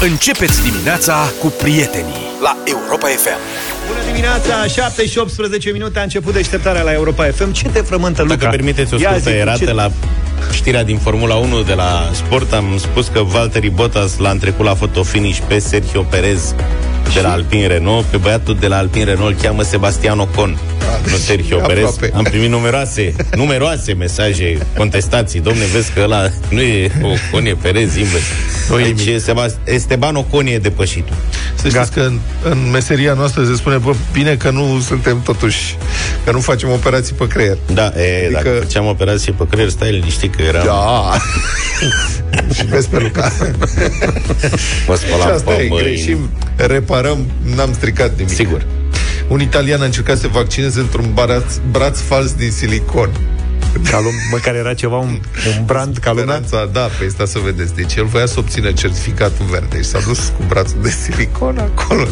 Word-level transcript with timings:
Începeți 0.00 0.62
dimineața 0.70 1.14
cu 1.40 1.46
prietenii 1.46 2.14
la 2.42 2.56
Europa 2.64 3.06
FM. 3.06 3.38
Bună 3.86 4.00
dimineața, 4.06 4.66
7 4.66 5.06
și 5.06 5.18
18 5.18 5.70
minute 5.72 5.98
a 5.98 6.02
început 6.02 6.32
deșteptarea 6.32 6.82
la 6.82 6.92
Europa 6.92 7.24
FM. 7.24 7.52
Ce 7.52 7.68
te 7.68 7.78
frământă, 7.80 8.22
Luca? 8.22 8.34
Dacă 8.34 8.50
permiteți 8.50 8.94
o 8.94 8.96
Ia 9.00 9.08
scurtă 9.10 9.30
zi, 9.30 9.36
erată 9.36 9.64
ce- 9.64 9.72
la 9.72 9.90
știrea 10.52 10.84
din 10.84 10.98
Formula 10.98 11.34
1 11.34 11.62
de 11.62 11.72
la 11.74 12.10
sport, 12.12 12.52
am 12.52 12.64
spus 12.78 13.06
că 13.12 13.22
Valtteri 13.22 13.68
Bottas 13.70 14.16
l-a 14.18 14.30
întrecut 14.30 14.64
la 14.64 14.74
fotofinish 14.74 15.38
pe 15.48 15.58
Sergio 15.58 16.02
Perez 16.02 16.54
de 17.14 17.20
la 17.20 17.30
Alpine 17.32 17.66
Renault, 17.66 18.04
pe 18.04 18.16
băiatul 18.16 18.56
de 18.60 18.66
la 18.66 18.76
Alpine 18.76 19.04
Renault 19.04 19.36
îl 19.36 19.42
cheamă 19.42 19.62
Sebastian 19.62 20.18
Ocon. 20.18 20.58
Nu 21.10 21.16
Sergio 21.16 21.56
Perez. 21.56 21.84
aproape. 21.84 22.10
Am 22.16 22.22
primit 22.22 22.48
numeroase, 22.50 23.14
numeroase 23.34 23.92
mesaje, 23.94 24.58
contestații. 24.76 25.40
Domne, 25.40 25.64
vezi 25.72 25.92
că 25.92 26.00
ăla 26.02 26.28
nu 26.48 26.60
e 26.60 26.90
Ocon, 27.02 27.46
e 27.46 27.56
Perez, 27.62 27.96
invers. 27.96 28.22
Deci 28.82 29.06
e 29.06 29.18
Sebast- 29.18 29.58
Esteban 29.64 30.14
Ocon 30.16 30.46
e 30.46 30.58
depășit. 30.58 31.04
Să 31.54 31.68
știți 31.68 31.92
că 31.92 32.00
în, 32.00 32.18
în 32.44 32.70
meseria 32.72 33.12
noastră 33.12 33.44
se 33.44 33.54
spune, 33.54 33.76
bă, 33.76 33.92
bine 34.12 34.34
că 34.34 34.50
nu 34.50 34.80
suntem 34.80 35.22
totuși, 35.22 35.76
că 36.24 36.32
nu 36.32 36.40
facem 36.40 36.70
operații 36.70 37.14
pe 37.14 37.26
creier. 37.26 37.58
Da, 37.74 37.82
e, 37.96 38.24
Adică- 38.24 38.40
dacă 38.42 38.56
făceam 38.60 38.86
operație 38.86 39.32
pe 39.32 39.46
creier, 39.50 39.68
stai 39.68 39.90
liniștit 39.90 40.34
că 40.34 40.42
era... 40.42 40.62
Da. 40.64 41.12
și 42.54 42.66
vezi 42.66 42.88
pe 42.88 42.98
Luca. 42.98 43.32
Mă 44.86 44.94
și 44.94 45.00
spălam 45.06 45.32
asta 45.34 45.50
pe 45.50 45.62
e, 45.62 45.66
mâini. 45.68 45.84
greșim, 45.84 46.30
reparăm, 46.56 47.26
n-am 47.56 47.72
stricat 47.72 48.12
nimic. 48.16 48.34
Sigur. 48.34 48.66
Un 49.28 49.40
italian 49.40 49.80
a 49.80 49.84
încercat 49.84 50.16
să 50.16 50.22
se 50.22 50.28
vaccineze 50.28 50.80
într-un 50.80 51.14
braț, 51.14 51.56
braț 51.70 52.00
fals 52.00 52.34
din 52.34 52.50
silicon. 52.50 53.35
Ca 53.90 54.00
lum- 54.00 54.30
măcar 54.30 54.54
era 54.54 54.74
ceva, 54.74 54.96
un, 54.96 55.18
un 55.58 55.64
brand 55.64 55.98
ca 55.98 56.10
lumea. 56.12 56.24
Speranța, 56.46 56.70
da, 56.72 56.80
pe 56.98 57.04
asta 57.08 57.24
să 57.24 57.38
vedeți. 57.44 57.74
Deci 57.74 57.94
el 57.94 58.04
voia 58.04 58.26
să 58.26 58.34
obțină 58.38 58.72
certificatul 58.72 59.46
verde 59.50 59.76
și 59.76 59.84
s-a 59.88 59.98
dus 60.06 60.18
cu 60.38 60.44
brațul 60.48 60.76
de 60.82 60.90
silicon 60.90 61.58
acolo. 61.58 62.06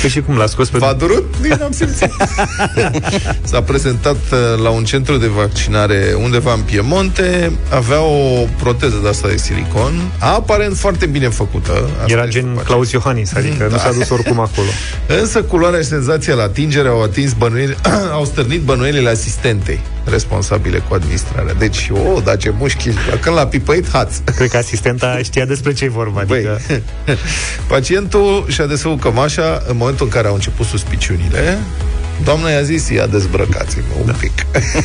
Păi 0.00 0.10
și 0.10 0.20
cum 0.20 0.36
l-a 0.36 0.46
scos 0.46 0.68
pe... 0.68 0.78
V-a 0.78 0.92
durut? 0.92 1.34
Nici 1.42 1.52
n-am 1.52 1.72
simțit. 1.72 2.10
S-a 3.50 3.62
prezentat 3.62 4.16
uh, 4.32 4.62
la 4.62 4.70
un 4.70 4.84
centru 4.84 5.16
de 5.16 5.26
vaccinare 5.26 6.14
undeva 6.22 6.52
în 6.52 6.60
Piemonte, 6.60 7.52
avea 7.70 8.00
o 8.00 8.44
proteză 8.58 8.96
de 9.02 9.08
asta 9.08 9.28
de 9.28 9.36
silicon, 9.36 9.92
aparent 10.18 10.76
foarte 10.76 11.06
bine 11.06 11.28
făcută. 11.28 11.72
Asta 11.72 12.04
Era 12.12 12.22
este 12.24 12.38
gen 12.40 12.48
după 12.48 12.62
Claus 12.62 12.90
Iohannis, 12.92 13.34
adică 13.34 13.64
Da. 13.64 13.66
nu 13.70 13.76
s-a 13.76 13.92
dus 13.92 14.08
oricum 14.10 14.38
acolo. 14.40 14.66
aceea. 15.06 15.20
Însă 15.22 15.42
culoarea 15.42 15.80
și 15.80 15.86
senzația 15.86 16.34
la 16.34 16.42
atingere 16.42 16.88
au 16.88 17.02
atins 17.02 17.32
bănuieli, 17.32 17.76
au 18.12 18.24
stârnit 18.24 18.60
bănuielile 18.60 19.08
asistentei 19.08 19.80
responsabile 20.10 20.82
cu 20.88 20.94
administrarea. 21.06 21.54
Deci, 21.54 21.90
o, 22.14 22.20
da, 22.20 22.36
ce 22.36 22.52
mușchi, 22.58 22.90
când 23.20 23.36
l-a 23.36 23.46
pipăit, 23.46 23.88
haț. 23.88 24.16
Cred 24.36 24.48
că 24.48 24.56
asistenta 24.56 25.18
știa 25.22 25.44
despre 25.44 25.72
ce-i 25.72 25.88
vorba, 25.88 26.20
adică... 26.20 26.60
Băi, 26.66 26.82
pacientul 27.68 28.44
și-a 28.48 28.66
desfăcut 28.66 29.00
cămașa 29.00 29.62
în 29.68 29.76
momentul 29.76 30.06
în 30.06 30.12
care 30.12 30.28
au 30.28 30.34
început 30.34 30.66
suspiciunile. 30.66 31.58
Doamna 32.24 32.50
i-a 32.50 32.62
zis, 32.62 32.88
ia 32.88 33.06
dezbrăcați-mă 33.06 33.82
un 34.04 34.14
pic. 34.20 34.32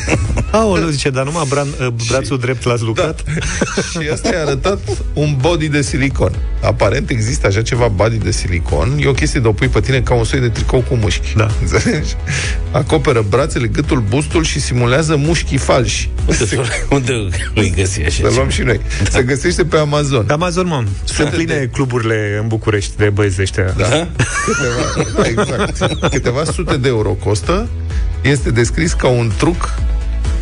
Aoleu, 0.50 0.88
zice, 0.88 1.10
dar 1.10 1.24
numai 1.24 1.44
bran, 1.48 1.66
brațul 2.08 2.38
drept 2.38 2.64
l-ați 2.64 2.82
lucrat? 2.82 3.20
și 3.90 4.08
asta 4.12 4.28
i-a 4.28 4.40
arătat 4.40 4.78
un 5.12 5.36
body 5.40 5.68
de 5.68 5.82
silicon. 5.82 6.32
Aparent 6.62 7.10
există 7.10 7.46
așa 7.46 7.62
ceva 7.62 7.88
body 7.88 8.16
de 8.16 8.30
silicon. 8.30 8.96
E 9.00 9.06
o 9.06 9.12
chestie 9.12 9.40
de 9.40 9.48
o 9.48 9.52
pui 9.52 9.68
pe 9.68 9.80
tine 9.80 10.00
ca 10.00 10.14
un 10.14 10.24
soi 10.24 10.40
de 10.40 10.48
tricou 10.48 10.80
cu 10.88 10.94
mușchi. 10.94 11.34
Da. 11.36 11.48
Înțelegi? 11.62 12.14
Acoperă 12.70 13.24
brațele, 13.28 13.66
gâtul, 13.66 14.04
bustul 14.08 14.44
și 14.44 14.60
simulează 14.60 15.16
mușchii 15.16 15.58
falși. 15.58 16.10
Unde, 16.90 17.12
unde 17.12 17.36
îi 17.54 17.72
găsi 17.76 18.00
așa 18.00 18.08
Să 18.10 18.16
ceva? 18.16 18.34
luăm 18.34 18.48
și 18.48 18.62
noi. 18.62 18.80
Se 19.10 19.22
găsește 19.22 19.64
pe 19.64 19.76
Amazon. 19.76 20.24
Pe 20.24 20.32
Amazon, 20.32 20.66
mă, 20.66 20.84
sunt 21.04 21.28
pline 21.28 21.54
de- 21.54 21.68
cluburile 21.72 22.38
în 22.42 22.48
București 22.48 22.96
de 22.96 23.10
băieți 23.10 23.36
de 23.36 23.42
ăștia. 23.42 23.64
Da? 23.76 24.08
Câteva, 24.44 25.12
da, 25.16 25.26
exact. 25.42 26.08
Câteva 26.10 26.44
sute 26.44 26.76
de 26.76 26.88
euro 26.88 27.10
costă. 27.24 27.68
Este 28.20 28.50
descris 28.50 28.92
ca 28.92 29.08
un 29.08 29.32
truc 29.36 29.74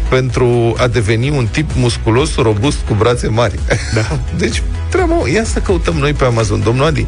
pentru 0.08 0.74
a 0.78 0.86
deveni 0.86 1.28
un 1.30 1.46
tip 1.50 1.70
musculos, 1.76 2.34
robust, 2.36 2.76
cu 2.88 2.94
brațe 2.94 3.28
mari. 3.28 3.58
Da. 3.94 4.18
Deci, 4.38 4.62
treaba, 4.88 5.14
ia 5.32 5.44
să 5.44 5.58
căutăm 5.58 5.94
noi 5.94 6.12
pe 6.12 6.24
Amazon. 6.24 6.62
Domnul 6.62 6.84
Adi, 6.86 7.06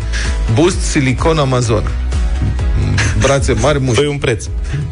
Boost 0.54 0.80
Silicon 0.80 1.38
Amazon. 1.38 1.82
Brațe 3.18 3.52
mari, 3.52 3.80
mușchi, 3.80 4.00
Păi 4.00 4.10
un 4.10 4.18
preț. 4.18 4.44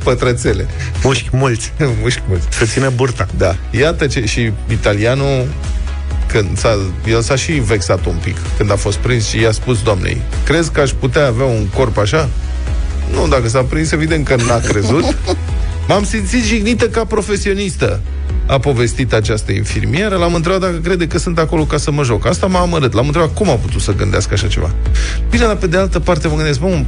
pătrățele. 0.05 0.67
Mușchi 1.03 1.29
mulți, 1.33 1.73
mușchi 2.03 2.23
mulți. 2.29 2.47
să 2.51 2.65
țină 2.65 2.91
burta. 2.95 3.27
Da. 3.37 3.57
Iată 3.71 4.07
ce... 4.07 4.27
Și 4.27 4.53
italianul 4.71 5.47
când 6.27 6.59
s-a, 6.59 6.79
el 7.07 7.23
s-a 7.23 7.37
și 7.37 7.53
vexat 7.53 8.07
un 8.07 8.15
pic 8.23 8.37
când 8.57 8.73
a 8.73 8.77
fost 8.77 8.97
prins 8.97 9.29
și 9.29 9.41
i-a 9.41 9.51
spus 9.51 9.83
doamnei 9.83 10.21
crezi 10.45 10.71
că 10.71 10.81
aș 10.81 10.91
putea 10.91 11.27
avea 11.27 11.45
un 11.45 11.67
corp 11.75 11.99
așa? 11.99 12.29
Nu, 13.15 13.27
dacă 13.29 13.49
s-a 13.49 13.63
prins, 13.63 13.91
evident 13.91 14.27
că 14.27 14.37
n-a 14.47 14.59
crezut. 14.59 15.17
M-am 15.89 16.05
simțit 16.05 16.45
jignită 16.45 16.89
ca 16.89 17.05
profesionistă 17.05 18.01
a 18.47 18.59
povestit 18.59 19.13
această 19.13 19.53
infirmieră. 19.53 20.17
L-am 20.17 20.35
întrebat 20.35 20.61
dacă 20.61 20.77
crede 20.83 21.07
că 21.07 21.19
sunt 21.19 21.39
acolo 21.39 21.65
ca 21.65 21.77
să 21.77 21.91
mă 21.91 22.03
joc. 22.03 22.27
Asta 22.27 22.47
m-a 22.47 22.61
amărât. 22.61 22.93
L-am 22.93 23.07
întrebat 23.07 23.35
cum 23.35 23.51
a 23.51 23.55
putut 23.55 23.81
să 23.81 23.93
gândească 23.95 24.35
așa 24.35 24.47
ceva. 24.47 24.71
Bine, 25.31 25.45
dar 25.45 25.57
pe 25.57 25.67
de 25.67 25.77
altă 25.77 25.99
parte 26.01 26.29
mă 26.29 26.35
gândesc, 26.37 26.61
mă, 26.61 26.67
un, 26.67 26.85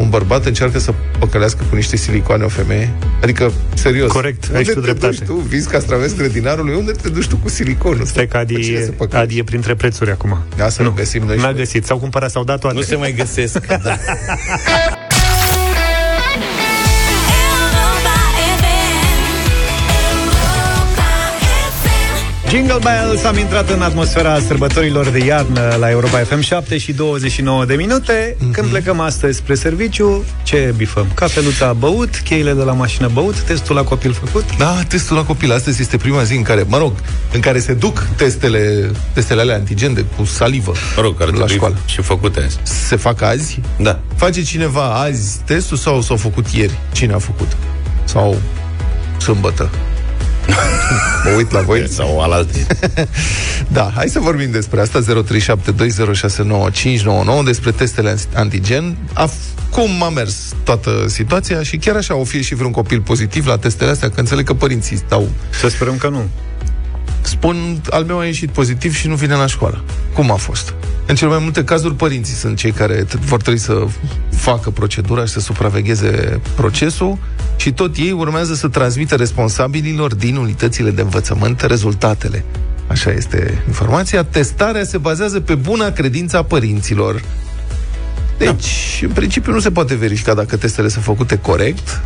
un 0.00 0.08
bărbat 0.08 0.46
încearcă 0.46 0.78
să 0.78 0.94
păcălească 1.18 1.64
cu 1.70 1.74
niște 1.74 1.96
silicoane 1.96 2.44
o 2.44 2.48
femeie? 2.48 2.92
Adică, 3.22 3.52
serios. 3.74 4.10
Corect, 4.12 4.44
ai 4.44 4.50
unde 4.56 4.62
și 4.64 4.70
tu 4.70 4.80
te 4.80 4.80
dreptate. 4.80 5.14
duci 5.16 5.26
tu? 5.26 5.34
Vizi 5.34 5.68
castraveți 5.68 6.16
grădinarului? 6.16 6.74
Unde 6.74 6.92
te 6.92 7.08
duci 7.08 7.26
tu 7.26 7.36
cu 7.36 7.48
siliconul? 7.48 8.04
Stai 8.04 8.26
că 8.28 8.42
Pe 8.46 8.52
cine 8.54 8.76
Adi, 8.76 8.84
să 8.84 8.90
e, 8.90 8.94
păcălești? 8.96 9.16
Adi 9.16 9.38
e 9.38 9.42
printre 9.44 9.74
prețuri 9.74 10.10
acum. 10.10 10.38
Ia 10.58 10.68
să 10.68 10.82
nu 10.82 10.90
găsim 10.90 11.22
noi 11.26 11.36
și 11.36 11.42
N-a 11.42 11.48
noi. 11.50 11.58
găsit, 11.58 11.84
s-au 11.84 11.98
cumpărat, 11.98 12.30
s-au 12.30 12.44
dat 12.44 12.58
toate. 12.60 12.76
Nu 12.76 12.82
se 12.82 12.96
mai 12.96 13.12
găsesc. 13.12 13.66
Da. 13.84 13.98
Jingle 22.54 22.78
Bells, 22.82 23.24
am 23.24 23.38
intrat 23.38 23.70
în 23.70 23.82
atmosfera 23.82 24.40
sărbătorilor 24.40 25.08
de 25.08 25.24
iarnă 25.24 25.76
la 25.78 25.90
Europa 25.90 26.18
FM 26.18 26.40
7 26.40 26.78
și 26.78 26.92
29 26.92 27.64
de 27.64 27.74
minute. 27.74 28.36
Mhm. 28.38 28.50
Când 28.50 28.68
plecăm 28.68 29.00
astăzi 29.00 29.36
spre 29.36 29.54
serviciu, 29.54 30.24
ce 30.42 30.74
bifăm? 30.76 31.06
Cafeluța 31.14 31.72
băut, 31.72 32.16
cheile 32.24 32.52
de 32.52 32.62
la 32.62 32.72
mașină 32.72 33.08
băut, 33.12 33.40
testul 33.40 33.74
la 33.74 33.82
copil 33.82 34.12
făcut. 34.12 34.56
Da, 34.56 34.82
testul 34.88 35.16
la 35.16 35.24
copil. 35.24 35.52
Astăzi 35.52 35.80
este 35.80 35.96
prima 35.96 36.22
zi 36.22 36.34
în 36.36 36.42
care, 36.42 36.64
mă 36.68 36.78
rog, 36.78 36.92
în 37.32 37.40
care 37.40 37.58
se 37.58 37.72
duc 37.72 38.06
testele, 38.16 38.90
testele 39.12 39.40
alea 39.40 39.54
antigen 39.54 39.94
de 39.94 40.04
cu 40.16 40.24
salivă 40.24 40.72
Mă 40.96 41.02
rog, 41.02 41.14
ar 41.20 41.26
la 41.26 41.32
trebui 41.32 41.54
școală. 41.54 41.76
și 41.86 42.02
făcute 42.02 42.40
azi. 42.40 42.58
Se 42.62 42.96
fac 42.96 43.22
azi? 43.22 43.60
Da. 43.78 44.00
Face 44.16 44.42
cineva 44.42 44.82
azi 44.84 45.38
testul 45.44 45.76
sau 45.76 46.00
s-au 46.00 46.16
făcut 46.16 46.46
ieri? 46.48 46.78
Cine 46.92 47.12
a 47.12 47.18
făcut? 47.18 47.56
Sau 48.04 48.36
sâmbătă? 49.18 49.70
Mă 51.24 51.30
uit 51.36 51.50
la 51.50 51.60
voi. 51.60 51.88
Sau 51.88 52.20
alalte. 52.20 52.66
Da, 53.68 53.92
hai 53.94 54.08
să 54.08 54.20
vorbim 54.20 54.50
despre 54.50 54.80
asta 54.80 55.00
0372069599 55.00 55.04
despre 57.44 57.70
testele 57.70 58.16
antigen. 58.34 58.96
A, 59.12 59.30
cum 59.70 60.02
a 60.02 60.08
mers 60.08 60.52
toată 60.64 61.04
situația 61.06 61.62
și 61.62 61.76
chiar 61.76 61.96
așa 61.96 62.16
o 62.16 62.24
fie 62.24 62.40
și 62.40 62.54
vreun 62.54 62.72
copil 62.72 63.00
pozitiv 63.00 63.46
la 63.46 63.56
testele 63.56 63.90
astea, 63.90 64.10
că 64.10 64.20
înțeleg 64.20 64.46
că 64.46 64.54
părinții 64.54 64.96
stau 64.96 65.28
Să 65.50 65.68
sperăm 65.68 65.96
că 65.96 66.08
nu. 66.08 66.28
Spun, 67.20 67.80
al 67.90 68.04
meu 68.04 68.18
a 68.18 68.24
ieșit 68.24 68.50
pozitiv 68.50 68.94
și 68.94 69.08
nu 69.08 69.14
vine 69.14 69.34
la 69.34 69.46
școală. 69.46 69.84
Cum 70.12 70.30
a 70.30 70.36
fost? 70.36 70.74
În 71.06 71.14
cel 71.14 71.28
mai 71.28 71.38
multe 71.38 71.64
cazuri, 71.64 71.94
părinții 71.94 72.34
sunt 72.34 72.56
cei 72.56 72.72
care 72.72 73.04
t- 73.04 73.18
vor 73.18 73.40
trebui 73.40 73.60
să 73.60 73.86
facă 74.36 74.70
procedura 74.70 75.24
și 75.24 75.32
să 75.32 75.40
supravegheze 75.40 76.40
procesul 76.54 77.18
și 77.56 77.72
tot 77.72 77.96
ei 77.96 78.10
urmează 78.10 78.54
să 78.54 78.68
transmită 78.68 79.14
responsabililor 79.14 80.14
din 80.14 80.36
unitățile 80.36 80.90
de 80.90 81.00
învățământ 81.00 81.60
rezultatele. 81.60 82.44
Așa 82.86 83.10
este 83.10 83.62
informația. 83.66 84.24
Testarea 84.24 84.84
se 84.84 84.98
bazează 84.98 85.40
pe 85.40 85.54
buna 85.54 85.90
credință 85.90 86.36
a 86.36 86.42
părinților. 86.42 87.22
Deci, 88.38 89.00
în 89.02 89.10
principiu, 89.10 89.52
nu 89.52 89.60
se 89.60 89.70
poate 89.70 89.94
verifica 89.94 90.34
dacă 90.34 90.56
testele 90.56 90.88
sunt 90.88 91.04
făcute 91.04 91.38
corect, 91.38 92.00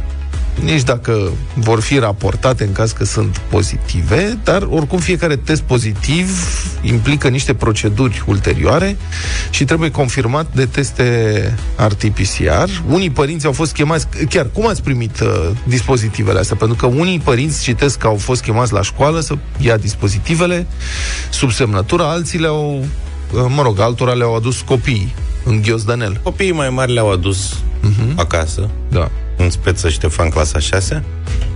nici 0.64 0.82
dacă 0.82 1.30
vor 1.54 1.80
fi 1.80 1.98
raportate 1.98 2.64
în 2.64 2.72
caz 2.72 2.92
că 2.92 3.04
sunt 3.04 3.38
pozitive, 3.38 4.38
dar 4.44 4.66
oricum 4.70 4.98
fiecare 4.98 5.36
test 5.36 5.62
pozitiv 5.62 6.30
implică 6.82 7.28
niște 7.28 7.54
proceduri 7.54 8.22
ulterioare 8.26 8.96
și 9.50 9.64
trebuie 9.64 9.90
confirmat 9.90 10.46
de 10.54 10.66
teste 10.66 11.54
RT-PCR. 11.76 12.82
Unii 12.88 13.10
părinți 13.10 13.46
au 13.46 13.52
fost 13.52 13.72
chemați, 13.72 14.06
chiar 14.28 14.46
cum 14.52 14.66
ați 14.66 14.82
primit 14.82 15.20
uh, 15.20 15.50
dispozitivele 15.66 16.38
astea? 16.38 16.56
Pentru 16.56 16.76
că 16.76 16.86
unii 16.86 17.18
părinți 17.18 17.62
citesc 17.62 17.98
că 17.98 18.06
au 18.06 18.16
fost 18.16 18.42
chemați 18.42 18.72
la 18.72 18.82
școală 18.82 19.20
să 19.20 19.34
ia 19.58 19.76
dispozitivele 19.76 20.66
sub 21.30 21.50
semnătură, 21.50 22.02
alții 22.02 22.38
le-au, 22.38 22.84
uh, 23.32 23.44
mă 23.48 23.62
rog, 23.62 23.80
altora 23.80 24.12
le-au 24.12 24.36
adus 24.36 24.60
copiii 24.60 25.14
în 25.44 25.62
ghiozdanel. 25.62 26.20
Copiii 26.22 26.52
mai 26.52 26.70
mari 26.70 26.92
le-au 26.92 27.12
adus 27.12 27.54
uh-huh. 27.54 28.14
acasă, 28.16 28.68
Da. 28.88 29.10
În 29.38 29.50
speță 29.50 29.88
Ștefan 29.88 30.28
clasa 30.28 30.58
6. 30.58 31.02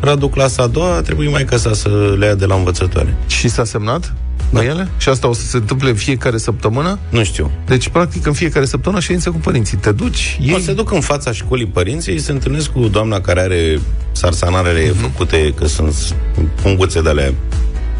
Radu 0.00 0.28
clasa 0.28 0.62
a 0.62 0.66
doua, 0.66 0.94
a 0.96 1.00
trebuit 1.00 1.30
mai 1.30 1.46
sa 1.50 1.72
să 1.74 2.14
le 2.18 2.26
ia 2.26 2.34
de 2.34 2.46
la 2.46 2.54
învățătoare. 2.54 3.14
Și 3.26 3.48
s-a 3.48 3.64
semnat? 3.64 4.14
Da. 4.50 4.64
ele? 4.64 4.88
Și 4.96 5.08
asta 5.08 5.28
o 5.28 5.32
să 5.32 5.46
se 5.46 5.56
întâmple 5.56 5.88
în 5.88 5.94
fiecare 5.94 6.36
săptămână? 6.38 6.98
Nu 7.08 7.24
știu. 7.24 7.50
Deci, 7.66 7.88
practic, 7.88 8.26
în 8.26 8.32
fiecare 8.32 8.64
săptămână 8.64 9.00
ședință 9.00 9.30
cu 9.30 9.36
părinții. 9.36 9.76
Te 9.76 9.92
duci, 9.92 10.38
Ei... 10.42 10.52
O 10.52 10.56
ei... 10.56 10.62
se 10.62 10.72
duc 10.72 10.92
în 10.92 11.00
fața 11.00 11.32
școlii 11.32 11.66
părinții, 11.66 12.18
se 12.18 12.32
întâlnesc 12.32 12.70
cu 12.70 12.80
doamna 12.88 13.20
care 13.20 13.40
are 13.40 13.80
sarsanarele 14.12 14.90
Mhm. 14.90 14.98
uh-huh. 14.98 15.00
făcute, 15.00 15.54
că 15.56 15.66
sunt 15.66 16.14
punguțe 16.62 17.02
de 17.02 17.08
alea 17.08 17.32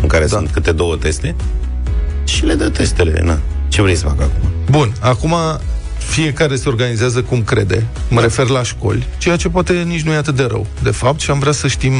în 0.02 0.08
care 0.08 0.25
da. 0.25 0.37
sunt 0.37 0.50
câte 0.50 0.73
două 0.73 0.96
teste 0.96 1.35
și 2.25 2.44
le 2.44 2.55
dă 2.55 2.69
testele. 2.69 3.20
Na. 3.25 3.38
Ce 3.69 3.82
vrei 3.82 3.94
să 3.94 4.05
fac 4.06 4.20
acum? 4.20 4.50
Bun, 4.70 4.93
acum 5.00 5.35
fiecare 6.08 6.56
se 6.56 6.69
organizează 6.69 7.22
cum 7.22 7.43
crede. 7.43 7.87
Mă 8.08 8.16
da. 8.16 8.22
refer 8.22 8.46
la 8.46 8.62
școli, 8.62 9.06
ceea 9.19 9.37
ce 9.37 9.49
poate 9.49 9.72
nici 9.72 10.02
nu 10.02 10.12
e 10.12 10.16
atât 10.16 10.37
de 10.37 10.43
rău, 10.43 10.66
de 10.82 10.90
fapt, 10.90 11.20
și 11.20 11.31
am 11.31 11.38
vrea 11.38 11.52
să 11.52 11.69
știm 11.69 11.94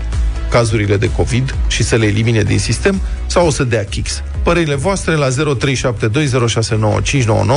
cazurile 0.49 0.97
de 0.97 1.11
COVID 1.11 1.55
și 1.67 1.83
să 1.83 1.95
le 1.95 2.05
elimine 2.05 2.41
din 2.41 2.59
sistem? 2.59 3.01
Sau 3.25 3.47
o 3.47 3.49
să 3.49 3.63
dea 3.63 3.83
kicks? 3.83 4.23
Părerile 4.43 4.75
voastre 4.75 5.15
la 5.15 5.27
0372069599, 5.27 5.33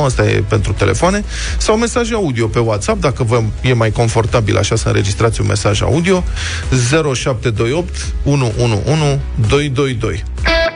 asta 0.05 0.23
e 0.23 0.43
pentru 0.47 0.73
telefoane, 0.73 1.23
sau 1.57 1.77
mesaje 1.77 2.13
audio 2.13 2.47
pe 2.47 2.59
WhatsApp, 2.59 3.01
dacă 3.01 3.23
vă 3.23 3.41
e 3.61 3.73
mai 3.73 3.91
confortabil 3.91 4.57
așa 4.57 4.75
să 4.75 4.87
înregistrați 4.87 5.41
un 5.41 5.47
mesaj 5.47 5.81
audio, 5.81 6.23
0728 7.13 8.13
111 8.23 9.19
222. 9.49 10.23
Europa 10.43 10.67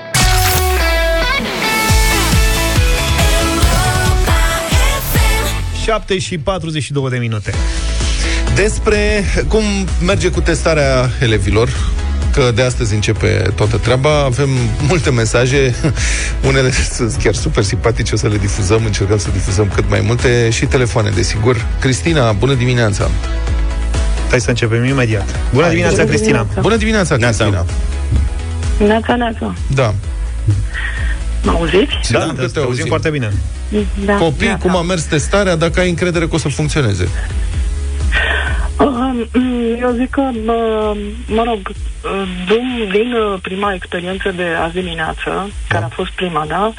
FM. 5.12 5.84
7 5.84 6.18
și 6.20 6.38
42 6.38 7.10
de 7.10 7.18
minute. 7.18 7.54
Despre 8.56 9.24
cum 9.48 9.64
merge 10.06 10.30
cu 10.30 10.42
testarea 10.42 11.10
elevilor, 11.22 11.70
că 12.36 12.52
de 12.56 12.62
astăzi 12.62 12.94
începe 12.94 13.28
toată 13.56 13.78
treaba. 13.78 14.24
Avem 14.24 14.50
multe 14.88 15.12
mesaje, 15.12 15.76
unele 16.48 16.72
sunt 16.72 17.16
chiar 17.24 17.34
super 17.34 17.64
simpatice, 17.64 18.14
o 18.14 18.18
să 18.18 18.28
le 18.28 18.38
difuzăm, 18.38 18.86
încercăm 18.86 19.18
să 19.18 19.30
difuzăm 19.34 19.72
cât 19.76 19.90
mai 19.90 20.02
multe 20.06 20.50
și 20.50 20.66
telefoane, 20.66 21.10
desigur. 21.10 21.66
Cristina, 21.80 22.32
bună 22.32 22.54
dimineața! 22.54 23.10
Hai 24.30 24.42
să 24.42 24.50
începem 24.50 24.84
imediat. 24.86 25.36
Bună 25.54 25.68
dimineața, 25.70 25.96
Bună 25.96 26.08
Cristina. 26.10 26.32
dimineața. 26.38 26.62
Bună 26.62 26.76
dimineața, 26.76 27.16
Neața. 27.16 27.44
Cristina! 27.46 27.66
Neața, 28.88 29.16
neața. 29.16 29.54
Da. 29.76 29.94
Mă 31.44 31.52
auziți? 31.52 32.12
Da, 32.12 32.20
Sigur 32.20 32.36
că 32.36 32.42
te 32.42 32.48
te 32.48 32.60
auzim 32.60 32.62
auzim. 32.68 32.86
foarte 32.88 33.10
bine. 33.10 33.32
Da. 34.06 34.14
Copii, 34.14 34.46
neața. 34.48 34.62
cum 34.62 34.76
a 34.76 34.82
mers 34.82 35.04
testarea, 35.04 35.56
dacă 35.56 35.80
ai 35.80 35.90
încredere 35.90 36.28
că 36.28 36.36
o 36.36 36.38
să 36.38 36.48
funcționeze? 36.50 37.08
Um, 39.16 39.76
Eu 39.80 39.92
zic 39.92 40.10
că, 40.10 40.22
mă, 40.46 40.96
mă 41.28 41.44
rog, 41.44 41.72
din, 42.48 42.90
din 42.92 43.14
uh, 43.14 43.40
prima 43.42 43.74
experiență 43.74 44.32
de 44.32 44.44
azi 44.44 44.74
dimineață, 44.74 45.50
care 45.68 45.84
a 45.84 45.88
fost 45.88 46.12
prima, 46.12 46.46
da, 46.48 46.74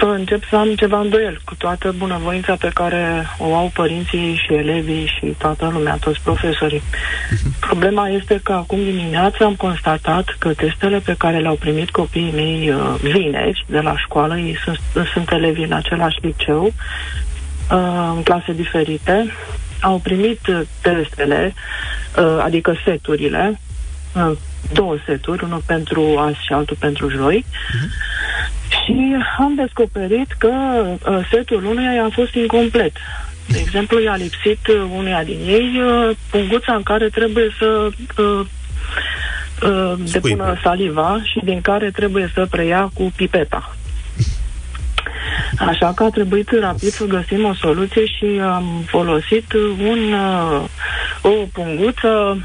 încep 0.00 0.48
să 0.48 0.56
am 0.56 0.74
ceva 0.74 1.00
îndoiel 1.00 1.40
cu 1.44 1.54
toată 1.54 1.94
bunăvoința 1.98 2.54
pe 2.54 2.70
care 2.74 3.26
o 3.38 3.54
au 3.54 3.70
părinții 3.74 4.40
și 4.46 4.54
elevii 4.54 5.12
și 5.18 5.26
toată 5.38 5.70
lumea, 5.72 5.96
toți 6.00 6.20
profesorii. 6.20 6.82
Problema 7.60 8.08
este 8.08 8.40
că 8.42 8.52
acum 8.52 8.84
dimineață 8.84 9.44
am 9.44 9.54
constatat 9.54 10.36
că 10.38 10.52
testele 10.52 10.98
pe 10.98 11.14
care 11.18 11.38
le-au 11.38 11.54
primit 11.54 11.90
copiii 11.90 12.32
mei 12.34 12.70
uh, 12.70 12.94
vineri 13.02 13.64
de 13.68 13.80
la 13.80 13.98
școală, 13.98 14.38
ei 14.38 14.58
sunt, 14.64 15.06
sunt 15.12 15.30
elevi 15.30 15.62
în 15.62 15.72
același 15.72 16.18
liceu, 16.20 16.64
uh, 16.64 18.12
în 18.14 18.22
clase 18.22 18.52
diferite, 18.52 19.26
au 19.86 19.98
primit 19.98 20.46
uh, 20.46 20.60
testele, 20.82 21.54
uh, 22.18 22.38
adică 22.42 22.74
seturile, 22.84 23.60
uh, 24.14 24.32
două 24.72 24.96
seturi, 25.06 25.44
unul 25.44 25.62
pentru 25.66 26.16
azi 26.18 26.44
și 26.44 26.52
altul 26.52 26.76
pentru 26.80 27.08
joi. 27.08 27.44
Și 28.68 29.16
am 29.38 29.54
descoperit 29.54 30.32
că 30.38 30.52
uh, 31.08 31.28
setul 31.30 31.64
unuia 31.64 32.04
a 32.04 32.08
fost 32.12 32.34
incomplet. 32.34 32.92
De 33.48 33.58
exemplu, 33.58 34.02
i-a 34.02 34.16
lipsit 34.16 34.66
uh, 34.66 34.90
unuia 34.96 35.24
din 35.24 35.38
ei 35.46 35.80
uh, 35.80 36.16
punguța 36.30 36.74
în 36.74 36.82
care 36.82 37.08
trebuie 37.08 37.48
să 37.58 37.88
uh, 38.18 38.46
uh, 39.62 39.94
depună 40.12 40.56
saliva 40.62 41.20
și 41.24 41.40
din 41.44 41.60
care 41.60 41.90
trebuie 41.90 42.30
să 42.34 42.46
preia 42.50 42.90
cu 42.94 43.12
pipeta. 43.16 43.76
Așa 45.58 45.92
că 45.94 46.02
a 46.02 46.10
trebuit 46.10 46.50
rapid 46.60 46.88
să 46.88 47.04
găsim 47.04 47.44
o 47.44 47.54
soluție 47.54 48.06
și 48.06 48.40
am 48.42 48.84
folosit 48.86 49.52
un, 49.78 50.12
uh, 50.12 50.64
o 51.22 51.46
punguță, 51.52 52.38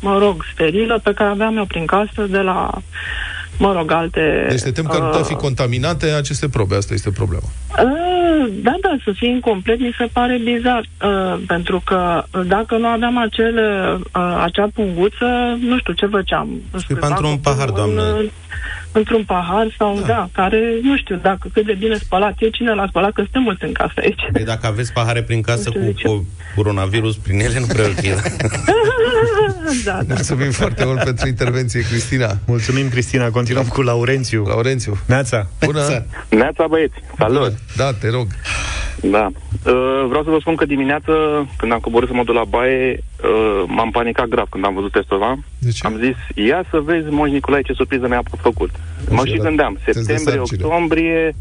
mă 0.00 0.18
rog, 0.18 0.44
sterilă 0.52 1.00
pe 1.02 1.12
care 1.12 1.30
aveam 1.30 1.56
eu 1.56 1.64
prin 1.64 1.86
casă 1.86 2.26
de 2.30 2.38
la, 2.38 2.70
mă 3.58 3.72
rog, 3.72 3.92
alte... 3.92 4.46
Deci 4.48 4.60
te 4.60 4.70
tem 4.70 4.84
că 4.84 4.96
ar 4.96 5.08
putea 5.08 5.22
fi 5.22 5.34
contaminate 5.34 6.06
aceste 6.06 6.48
probe, 6.48 6.76
asta 6.76 6.94
este 6.94 7.10
problema. 7.10 7.46
Uh, 7.84 8.48
da, 8.62 8.74
da, 8.80 8.96
să 9.04 9.12
fie 9.14 9.28
incomplet 9.28 9.78
mi 9.80 9.94
se 9.98 10.08
pare 10.12 10.40
bizar, 10.44 10.80
uh, 11.04 11.40
pentru 11.46 11.82
că 11.84 12.24
dacă 12.46 12.76
nu 12.76 12.86
aveam 12.86 13.18
acele, 13.18 13.96
uh, 14.16 14.40
acea 14.44 14.68
punguță, 14.74 15.26
nu 15.60 15.78
știu 15.78 15.92
ce 15.92 16.06
făceam. 16.06 16.48
Scăpa 16.76 17.06
într-un 17.06 17.30
copilul 17.30 17.54
pahar, 17.56 17.68
în, 17.68 17.74
doamnă. 17.74 18.02
uh, 18.02 18.30
Într-un 18.92 19.24
pahar 19.24 19.74
sau, 19.78 19.98
da. 20.00 20.06
da, 20.06 20.28
care, 20.32 20.60
nu 20.82 20.96
știu, 20.96 21.16
dacă 21.22 21.48
cât 21.52 21.66
de 21.66 21.72
bine 21.78 21.94
spălat 21.96 22.34
e, 22.38 22.48
cine 22.50 22.74
l-a 22.74 22.86
spălat, 22.88 23.12
că 23.12 23.20
suntem 23.22 23.42
mulți 23.42 23.64
în 23.64 23.72
casă 23.72 23.92
aici. 23.96 24.20
Păi 24.32 24.44
dacă 24.44 24.66
aveți 24.66 24.92
pahare 24.92 25.22
prin 25.22 25.40
casă 25.40 25.62
Nu 25.64 25.70
știu 25.70 25.80
cu 25.80 25.86
de 25.86 25.92
ce. 25.92 26.06
co- 26.08 26.54
coronavirus 26.54 27.16
prin 27.16 27.40
ele, 27.40 27.58
nu 27.60 27.66
prea 27.66 27.84
e 27.84 27.88
ok. 27.88 28.22
da, 29.84 29.92
da. 29.92 30.14
Mulțumim 30.14 30.50
foarte 30.50 30.84
mult 30.84 31.02
pentru 31.02 31.28
intervenție, 31.28 31.80
Cristina. 31.80 32.38
Mulțumim, 32.46 32.88
Cristina. 32.88 33.30
Continuăm 33.30 33.64
cu 33.66 33.82
Laurențiu. 33.82 34.42
Laurențiu. 34.46 34.98
Neața. 35.06 35.46
Bună! 35.64 36.04
Neața 36.28 36.66
băieți, 36.68 36.94
salut! 37.18 37.52
Da, 37.76 37.92
te 37.92 38.10
rog. 38.10 38.26
Da. 39.02 39.26
Uh, 39.26 40.04
vreau 40.08 40.22
să 40.24 40.30
vă 40.30 40.36
spun 40.40 40.54
că 40.54 40.64
dimineață, 40.64 41.12
când 41.56 41.72
am 41.72 41.78
coborât 41.78 42.08
să 42.08 42.14
mă 42.14 42.24
duc 42.24 42.34
la 42.34 42.44
baie, 42.44 43.02
uh, 43.24 43.64
m-am 43.66 43.90
panicat 43.90 44.26
grav 44.26 44.46
când 44.50 44.64
am 44.64 44.74
văzut 44.74 44.92
testul 44.92 45.22
ăla. 45.22 45.34
De 45.58 45.70
ce? 45.70 45.86
Am 45.86 45.96
zis, 45.96 46.46
ia 46.46 46.64
să 46.70 46.78
vezi, 46.80 47.10
Moș 47.10 47.30
Nicolae, 47.30 47.62
ce 47.62 47.72
surpriză 47.72 48.08
mi-a 48.08 48.22
făcut. 48.40 48.70
Mă 49.10 49.22
și 49.24 49.32
era 49.32 49.42
gândeam, 49.42 49.78
test 49.84 49.96
de 49.96 50.04
septembrie, 50.04 50.36
sarcină. 50.36 50.66
octombrie, 50.66 51.34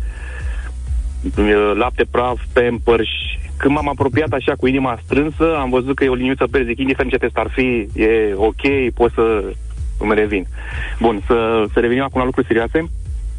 uh, 1.38 1.72
lapte 1.76 2.06
praf, 2.12 2.40
pampers. 2.54 3.08
Când 3.58 3.74
m-am 3.74 3.90
apropiat 3.90 4.32
așa 4.32 4.54
cu 4.56 4.68
inima 4.68 5.00
strânsă, 5.04 5.58
am 5.58 5.70
văzut 5.70 5.96
că 5.96 6.04
e 6.04 6.10
o 6.10 6.14
liniuță 6.14 6.48
verde, 6.50 6.68
zic, 6.68 6.80
indiferent 6.80 7.12
ce 7.12 7.18
test 7.18 7.38
ar 7.38 7.52
fi, 7.56 7.88
e 7.96 8.34
ok, 8.36 8.94
pot 8.94 9.12
să 9.14 9.44
îmi 10.00 10.16
revin. 10.16 10.48
Bun, 11.00 11.24
să, 11.28 11.66
să 11.74 11.80
revenim 11.80 12.04
acum 12.04 12.20
la 12.20 12.26
lucruri 12.26 12.48
serioase. 12.48 12.90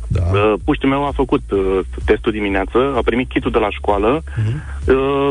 Da. 0.08 0.20
Uh, 0.32 0.54
puștul 0.64 0.88
meu 0.88 1.06
a 1.06 1.10
făcut 1.14 1.42
uh, 1.50 1.78
testul 2.04 2.32
dimineață, 2.32 2.78
a 2.96 3.00
primit 3.04 3.28
kitul 3.28 3.50
de 3.50 3.58
la 3.58 3.70
școală, 3.70 4.22
Mhm. 4.36 4.62
uh, 4.94 5.30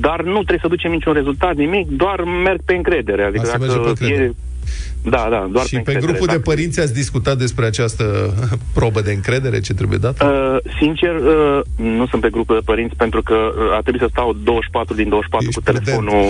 dar 0.00 0.22
nu 0.22 0.32
trebuie 0.34 0.58
să 0.62 0.68
ducem 0.68 0.90
niciun 0.90 1.12
rezultat, 1.12 1.54
nimic, 1.54 1.88
doar 1.88 2.22
merg 2.44 2.60
pe 2.64 2.74
încredere. 2.74 3.22
Adică 3.24 3.42
Asta 3.42 3.58
dacă 3.58 3.70
merge 3.72 3.82
pe 3.82 3.88
încredere. 3.88 4.24
e... 4.24 4.34
Da, 5.10 5.26
da, 5.30 5.48
doar 5.50 5.64
și 5.66 5.74
pe 5.74 5.80
pe 5.80 5.90
încredere. 5.90 6.06
grupul 6.06 6.26
de 6.26 6.32
Dacă- 6.36 6.50
părinți 6.50 6.80
ați 6.80 6.94
discutat 6.94 7.36
despre 7.38 7.64
această 7.66 8.04
probă 8.78 9.00
de 9.00 9.12
încredere 9.12 9.60
ce 9.60 9.74
trebuie 9.74 9.98
dată? 9.98 10.24
Uh, 10.24 10.72
sincer, 10.80 11.14
uh, 11.14 11.60
nu 11.76 12.06
sunt 12.06 12.20
pe 12.22 12.30
grupul 12.30 12.54
de 12.58 12.62
părinți 12.64 12.96
pentru 12.96 13.22
că 13.22 13.34
uh, 13.34 13.76
a 13.76 13.80
trebuit 13.80 14.02
să 14.02 14.08
stau 14.10 14.32
24 14.32 14.94
din 14.94 15.08
24 15.08 15.46
Ești 15.48 15.58
cu 15.60 15.70
telefonul. 15.70 16.24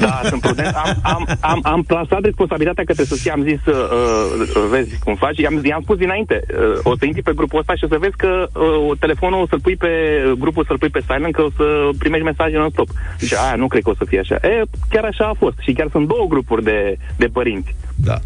Da, 0.00 0.20
sunt 0.30 0.40
prudent. 0.40 0.74
Am, 0.74 0.90
am, 1.02 1.22
am, 1.40 1.60
am 1.62 1.82
plasat 1.82 2.20
responsabilitatea 2.22 2.84
către 2.84 3.04
soție, 3.04 3.30
am 3.30 3.42
zis, 3.42 3.60
uh, 3.66 3.74
uh, 3.74 4.66
vezi 4.70 4.98
cum 5.04 5.14
faci, 5.14 5.38
i-am, 5.38 5.60
i-am 5.64 5.82
spus 5.82 5.96
dinainte, 5.96 6.36
uh, 6.48 6.78
o 6.82 6.96
să 6.98 7.04
intri 7.04 7.22
pe 7.22 7.32
grupul 7.34 7.58
ăsta 7.58 7.74
și 7.74 7.84
o 7.84 7.88
să 7.88 7.96
vezi 8.00 8.16
că 8.16 8.48
uh, 8.52 8.98
telefonul 8.98 9.40
o 9.42 9.46
să-l 9.46 9.60
pui 9.60 9.76
pe 9.76 9.90
grupul, 10.38 10.64
să-l 10.64 10.78
pui 10.78 10.88
pe 10.88 11.02
silent, 11.06 11.34
că 11.34 11.42
o 11.42 11.50
să 11.56 11.88
primești 11.98 12.24
mesaje 12.24 12.56
non-stop. 12.56 12.88
Zice, 13.18 13.36
aia 13.38 13.54
nu 13.56 13.66
cred 13.66 13.82
că 13.82 13.90
o 13.90 13.94
să 13.94 14.04
fie 14.08 14.18
așa. 14.18 14.34
E, 14.34 14.62
chiar 14.90 15.04
așa 15.04 15.24
a 15.24 15.34
fost. 15.38 15.56
Și 15.60 15.72
chiar 15.72 15.88
sunt 15.90 16.06
două 16.08 16.26
grupuri 16.28 16.62
de, 16.64 16.96
de 17.16 17.26
părinți. 17.26 17.74
Da. 18.04 18.18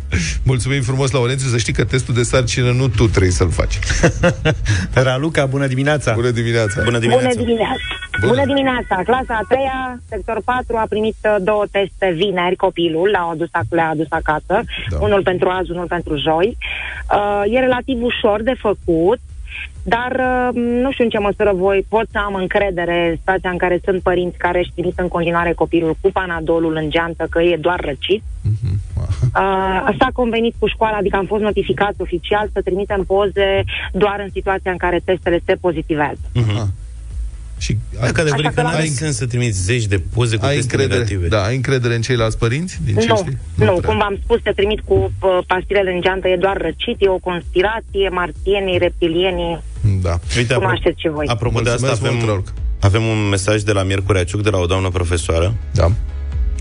Mulțumim 0.42 0.82
frumos, 0.82 1.10
Laurențiu, 1.10 1.48
să 1.48 1.58
știi 1.58 1.72
că 1.72 1.84
testul 1.84 2.14
de 2.14 2.22
sarcină 2.22 2.70
nu 2.72 2.88
tu 2.88 3.08
trebuie 3.08 3.30
să-l 3.30 3.50
faci. 3.50 3.78
Raluca, 5.06 5.46
bună 5.46 5.66
dimineața! 5.66 6.12
Bună 6.14 6.30
dimineața! 6.30 6.74
Bună 6.74 6.84
Bună 6.84 6.98
dimineața! 6.98 7.38
dimineața! 7.40 7.74
Bună. 8.20 8.32
Bună 8.32 8.44
dimineața! 8.46 9.00
Clasa 9.04 9.34
a 9.42 9.44
treia, 9.48 10.00
sector 10.08 10.40
4, 10.44 10.76
a 10.76 10.86
primit 10.88 11.16
uh, 11.24 11.36
două 11.42 11.64
teste 11.70 12.12
vineri, 12.14 12.56
copilul, 12.56 13.08
le-a 13.08 13.20
adus, 13.32 13.48
ac- 13.48 13.68
le-a 13.70 13.88
adus 13.88 14.06
acasă, 14.08 14.44
Da. 14.48 14.62
da. 14.90 14.96
unul 15.00 15.22
pentru 15.22 15.48
azi, 15.48 15.70
unul 15.70 15.86
pentru 15.86 16.16
joi. 16.16 16.56
Uh, 17.14 17.42
e 17.54 17.58
relativ 17.60 18.02
ușor 18.02 18.42
de 18.42 18.54
făcut, 18.58 19.18
dar 19.86 20.12
uh, 20.18 20.54
nu 20.82 20.92
știu 20.92 21.04
în 21.04 21.10
ce 21.10 21.18
măsură 21.18 21.52
voi 21.54 21.86
pot 21.88 22.06
să 22.12 22.18
am 22.18 22.34
încredere 22.34 23.08
în 23.10 23.16
situația 23.16 23.50
în 23.50 23.56
care 23.58 23.80
sunt 23.84 24.02
părinți 24.02 24.36
care 24.38 24.58
își 24.58 24.70
trimit 24.74 24.98
în 24.98 25.08
continuare 25.08 25.52
copilul 25.52 25.96
cu 26.00 26.10
panadolul 26.12 26.76
în 26.76 26.90
geantă, 26.90 27.26
că 27.30 27.42
e 27.42 27.56
doar 27.56 27.80
răcit. 27.80 28.22
Uh, 28.44 29.82
asta 29.84 30.04
a 30.08 30.10
convenit 30.12 30.54
cu 30.58 30.66
școala, 30.66 30.96
adică 30.96 31.16
am 31.16 31.26
fost 31.26 31.42
notificați 31.42 32.00
oficial 32.00 32.48
să 32.52 32.60
trimitem 32.62 33.04
poze 33.06 33.64
doar 33.92 34.20
în 34.20 34.28
situația 34.32 34.70
în 34.70 34.76
care 34.76 35.00
testele 35.04 35.40
se 35.44 35.54
pozitivează. 35.54 36.20
Aha. 36.48 36.68
Și 37.58 37.76
ai, 38.00 38.06
Dacă 38.06 38.20
adevărat 38.20 38.44
Așa 38.44 38.48
că 38.48 38.54
că 38.54 38.62
n-are 38.62 38.82
la- 38.82 38.84
sens 38.88 39.16
să 39.16 39.26
trimiți 39.26 39.62
zeci 39.62 39.84
de 39.86 40.00
poze 40.14 40.36
cu 40.36 40.44
ai 40.44 40.54
teste 40.54 40.72
încredere, 40.72 40.98
negative. 41.04 41.28
da, 41.28 41.44
ai 41.44 41.54
încredere 41.54 41.94
în 41.94 42.00
ceilalți 42.00 42.38
părinți? 42.38 42.80
Din 42.84 42.96
ce 42.96 43.06
Nu, 43.08 43.16
știi? 43.16 43.36
nu, 43.54 43.72
prea. 43.72 43.88
cum 43.88 43.98
v-am 43.98 44.18
spus, 44.22 44.40
te 44.42 44.50
trimit 44.50 44.80
cu 44.80 44.94
uh, 44.94 45.38
pastilele 45.46 45.92
în 45.94 46.00
geantă, 46.00 46.28
e 46.28 46.36
doar 46.36 46.56
răcit, 46.56 46.96
e 46.98 47.08
o 47.08 47.18
conspirație, 47.18 48.08
marțienii, 48.08 48.78
reptilienii, 48.78 49.58
Da. 50.02 50.18
Uite, 50.36 50.54
cunoașteți 50.54 50.96
ce 50.96 51.08
voi. 51.10 51.26
apropo 51.26 51.60
de 51.60 51.70
asta, 51.70 51.86
Mulțumesc 51.86 52.12
mult, 52.12 52.22
avem, 52.22 52.28
Raluca. 52.28 52.52
avem 52.80 53.02
un 53.02 53.28
mesaj 53.28 53.62
de 53.62 53.72
la 53.72 53.82
Miercurea 53.82 54.24
Ciuc, 54.24 54.42
de 54.42 54.50
la 54.50 54.58
o 54.58 54.66
doamnă 54.66 54.88
profesoară, 54.88 55.54
Da. 55.72 55.92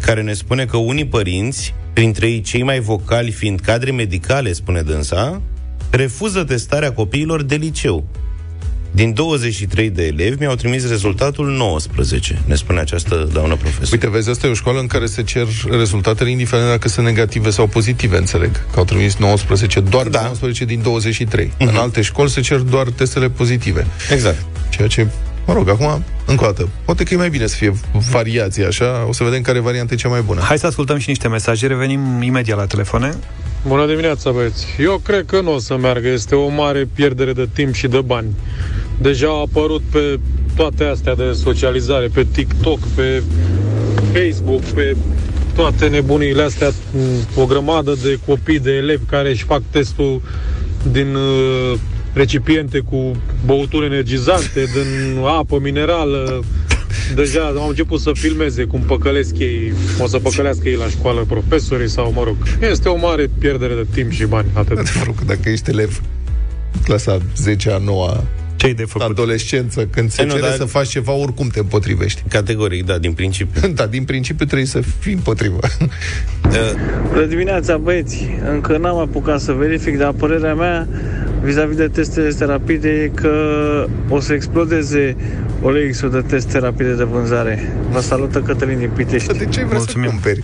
care 0.01 0.21
ne 0.21 0.33
spune 0.33 0.65
că 0.65 0.77
unii 0.77 1.05
părinți, 1.05 1.73
printre 1.93 2.27
ei 2.27 2.41
cei 2.41 2.63
mai 2.63 2.79
vocali 2.79 3.31
fiind 3.31 3.59
cadre 3.59 3.91
medicale, 3.91 4.53
spune 4.53 4.81
dânsa, 4.81 5.41
refuză 5.89 6.43
testarea 6.43 6.93
copiilor 6.93 7.41
de 7.43 7.55
liceu. 7.55 8.05
Din 8.95 9.13
23 9.13 9.89
de 9.89 10.05
elevi 10.05 10.39
mi-au 10.39 10.55
trimis 10.55 10.87
rezultatul 10.87 11.47
19, 11.47 12.41
ne 12.45 12.55
spune 12.55 12.79
această 12.79 13.29
doamnă 13.33 13.55
profesor. 13.55 13.91
Uite, 13.91 14.09
vezi, 14.09 14.29
asta 14.29 14.47
e 14.47 14.49
o 14.49 14.53
școală 14.53 14.79
în 14.79 14.87
care 14.87 15.05
se 15.05 15.23
cer 15.23 15.47
rezultatele 15.69 16.29
indiferent 16.29 16.69
dacă 16.69 16.87
sunt 16.87 17.05
negative 17.05 17.49
sau 17.49 17.67
pozitive, 17.67 18.17
înțeleg. 18.17 18.51
Că 18.51 18.79
au 18.79 18.83
trimis 18.85 19.15
19, 19.15 19.79
doar 19.79 20.03
Da. 20.07 20.09
da. 20.17 20.23
19 20.23 20.65
din 20.65 20.81
23. 20.81 21.51
Mhm. 21.59 21.67
În 21.67 21.75
alte 21.75 22.01
școli 22.01 22.29
se 22.29 22.41
cer 22.41 22.57
doar 22.57 22.87
testele 22.89 23.29
pozitive. 23.29 23.87
Exact. 24.11 24.45
Ceea 24.69 24.87
ce, 24.87 25.07
mă 25.45 25.53
rog, 25.53 25.69
acum, 25.69 26.03
încă 26.25 26.43
o 26.43 26.47
dată, 26.47 26.69
poate 26.85 27.03
că 27.03 27.13
e 27.13 27.17
mai 27.17 27.29
bine 27.29 27.47
să 27.47 27.55
fie 27.55 27.73
variații 28.11 28.65
așa, 28.65 29.05
o 29.07 29.13
să 29.13 29.23
vedem 29.23 29.41
care 29.41 29.59
variantă 29.59 29.93
e 29.93 29.97
cea 29.97 30.09
mai 30.09 30.21
bună. 30.21 30.41
Hai 30.41 30.57
să 30.57 30.67
ascultăm 30.67 30.97
și 30.97 31.09
niște 31.09 31.27
mesaje, 31.27 31.67
revenim 31.67 32.21
imediat 32.21 32.57
la 32.57 32.65
telefoane. 32.65 33.15
Bună 33.67 33.87
dimineața, 33.87 34.31
băieți. 34.31 34.67
Eu 34.79 34.97
cred 35.03 35.25
că 35.25 35.41
nu 35.41 35.53
o 35.53 35.59
să 35.59 35.77
meargă. 35.77 36.07
Este 36.07 36.35
o 36.35 36.49
mare 36.49 36.87
pierdere 36.93 37.33
de 37.33 37.47
timp 37.53 37.73
și 37.73 37.87
de 37.87 38.01
bani. 38.01 38.27
Deja 39.01 39.27
a 39.27 39.39
apărut 39.39 39.81
pe 39.91 40.19
toate 40.55 40.83
astea 40.83 41.15
de 41.15 41.31
socializare, 41.31 42.07
pe 42.07 42.25
TikTok, 42.31 42.79
pe 42.95 43.23
Facebook, 44.13 44.61
pe 44.61 44.95
toate 45.55 45.87
nebunile 45.87 46.41
astea, 46.41 46.71
m, 46.91 47.39
o 47.41 47.45
grămadă 47.45 47.95
de 48.03 48.19
copii, 48.25 48.59
de 48.59 48.71
elevi 48.71 49.03
care 49.09 49.29
își 49.29 49.43
fac 49.43 49.61
testul 49.69 50.21
din 50.91 51.15
uh, 51.15 51.79
recipiente 52.13 52.79
cu 52.79 53.11
băuturi 53.45 53.85
energizante, 53.85 54.63
din 54.63 55.23
apă 55.25 55.59
minerală. 55.61 56.43
Deja 57.15 57.53
au 57.57 57.67
început 57.67 57.99
să 57.99 58.11
filmeze 58.13 58.63
cum 58.63 58.79
păcălesc 58.79 59.37
ei, 59.37 59.73
o 59.99 60.07
să 60.07 60.19
păcălească 60.19 60.69
ei 60.69 60.75
la 60.75 60.87
școală 60.87 61.25
profesorii 61.27 61.89
sau, 61.89 62.11
mă 62.11 62.23
rog, 62.23 62.35
este 62.71 62.89
o 62.89 62.95
mare 62.95 63.29
pierdere 63.39 63.73
de 63.73 63.85
timp 63.93 64.11
și 64.11 64.25
bani, 64.25 64.47
atât. 64.53 64.77
Mă 64.97 65.03
rog, 65.05 65.25
dacă 65.25 65.49
ești 65.49 65.69
elev 65.69 66.01
clasa 66.83 67.17
10-a, 67.17 67.77
9 67.77 68.23
Ce-i 68.63 68.73
de 68.73 68.85
făcut? 68.85 69.07
adolescență, 69.09 69.85
când 69.85 70.11
se 70.11 70.21
E, 70.21 70.25
nu, 70.25 70.31
cere 70.31 70.41
dar- 70.47 70.55
să 70.55 70.65
faci 70.65 70.87
ceva, 70.87 71.11
oricum 71.11 71.47
te 71.47 71.59
împotrivești. 71.59 72.23
Categoric, 72.27 72.85
da, 72.85 72.97
din 72.97 73.13
principiu. 73.13 73.67
Da, 73.75 73.85
din 73.85 74.03
principiu 74.03 74.45
trebuie 74.45 74.67
să 74.67 74.81
fii 74.99 75.13
împotrivă. 75.13 75.59
Bună 77.11 77.25
dimineața, 77.25 77.77
băieți! 77.77 78.25
Încă 78.51 78.77
n-am 78.77 78.97
apucat 78.97 79.39
să 79.39 79.51
verific, 79.51 79.97
dar 79.97 80.11
părerea 80.11 80.53
mea 80.55 80.87
vis-a-vis 81.43 81.75
de 81.77 81.87
testele 81.87 82.27
astea 82.27 82.47
rapide 82.47 82.89
e 82.89 83.07
că 83.07 83.31
o 84.09 84.19
să 84.19 84.33
explodeze 84.33 85.15
OLX-ul 85.61 86.09
de 86.11 86.21
teste 86.21 86.59
rapide 86.59 86.93
de 86.93 87.03
vânzare. 87.03 87.71
Vă 87.91 87.99
salută 87.99 88.41
Cătălin 88.41 88.77
din 88.77 88.89
Pitești. 88.95 89.37
De 89.37 89.45
ce 89.45 89.63
vrei 89.63 89.77
Mulțumim. 89.77 90.05
să 90.05 90.11
cumperi? 90.11 90.41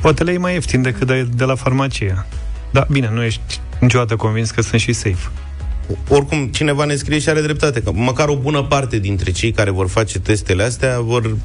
Poate 0.00 0.24
le 0.24 0.32
e 0.32 0.38
mai 0.38 0.52
ieftin 0.54 0.82
decât 0.82 1.06
de, 1.06 1.26
de 1.36 1.44
la 1.44 1.54
farmacie. 1.54 2.26
Da, 2.70 2.86
bine, 2.90 3.10
nu 3.12 3.22
ești 3.22 3.60
niciodată 3.80 4.16
convins 4.16 4.50
că 4.50 4.62
sunt 4.62 4.80
și 4.80 4.92
safe. 4.92 5.28
Oricum, 6.08 6.46
cineva 6.46 6.84
ne 6.84 6.94
scrie 6.94 7.18
și 7.18 7.28
are 7.28 7.40
dreptate, 7.40 7.82
că 7.82 7.90
măcar 7.94 8.28
o 8.28 8.36
bună 8.36 8.62
parte 8.62 8.98
dintre 8.98 9.30
cei 9.30 9.50
care 9.52 9.70
vor 9.70 9.88
face 9.88 10.18
testele 10.18 10.62
astea 10.62 11.00
vor 11.00 11.36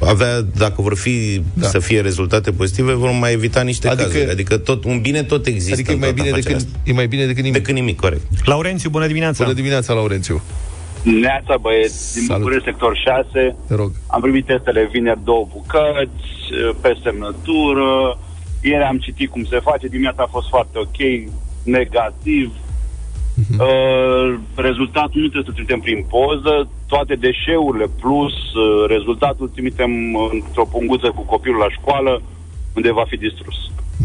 avea, 0.00 0.40
dacă 0.40 0.82
vor 0.82 0.96
fi 0.96 1.36
Da. 1.54 1.60
da. 1.60 1.66
să 1.66 1.78
fie 1.78 2.00
rezultate 2.00 2.50
pozitive, 2.52 2.92
vor 2.92 3.10
mai 3.10 3.32
evita 3.32 3.62
niște 3.62 3.88
Adică- 3.88 4.02
adică, 4.02 4.18
cazuri. 4.18 4.32
Adică 4.40 4.56
tot, 4.58 4.84
un 4.84 5.00
bine 5.00 5.22
tot 5.22 5.46
există 5.46 5.72
Adică 5.74 5.90
e 5.90 5.94
în 5.94 6.00
mai, 6.00 6.08
toată 6.08 6.22
bine 6.22 6.34
afacerea 6.34 6.56
decât, 6.58 6.74
asta. 6.74 6.90
e 6.90 6.92
mai 6.92 7.06
bine 7.06 7.26
decât 7.26 7.42
nimic. 7.42 7.56
decât 7.58 7.74
nimic, 7.74 7.96
corect. 8.00 8.22
Laurențiu, 8.44 8.90
bună 8.90 9.06
dimineața! 9.06 9.42
Bună 9.44 9.56
dimineața, 9.56 9.92
Laurențiu. 9.92 10.42
Neața 11.02 11.56
băieți, 11.60 12.14
din 12.14 12.22
Salut. 12.26 12.42
București, 12.42 12.68
sector 12.68 12.96
6. 12.96 13.56
Te 13.68 13.74
rog. 13.74 13.92
Am 14.06 14.20
primit 14.20 14.46
testele 14.46 14.88
vineri 14.92 15.24
două 15.24 15.48
bucăți, 15.52 16.24
pe 16.80 16.96
semnătură. 17.02 18.18
Ieri 18.62 18.82
am 18.82 18.98
citit 18.98 19.30
cum 19.30 19.44
se 19.44 19.58
face, 19.60 19.86
dimineața 19.88 20.22
a 20.22 20.30
fost 20.30 20.48
foarte 20.48 20.78
ok, 20.78 20.98
negativ. 21.62 22.52
Uh, 23.58 24.38
rezultatul 24.54 25.20
nu 25.20 25.28
trebuie 25.28 25.50
să 25.50 25.56
trimitem 25.56 25.80
prin 25.80 26.04
poză, 26.14 26.54
toate 26.86 27.14
deșeurile 27.14 27.86
plus 28.00 28.32
uh, 28.32 28.88
rezultatul 28.94 29.48
trimitem 29.48 29.90
într-o 30.32 30.64
punguță 30.74 31.08
cu 31.16 31.22
copilul 31.22 31.58
la 31.58 31.70
școală, 31.78 32.22
unde 32.76 32.92
va 32.92 33.04
fi 33.08 33.16
distrus. 33.16 33.56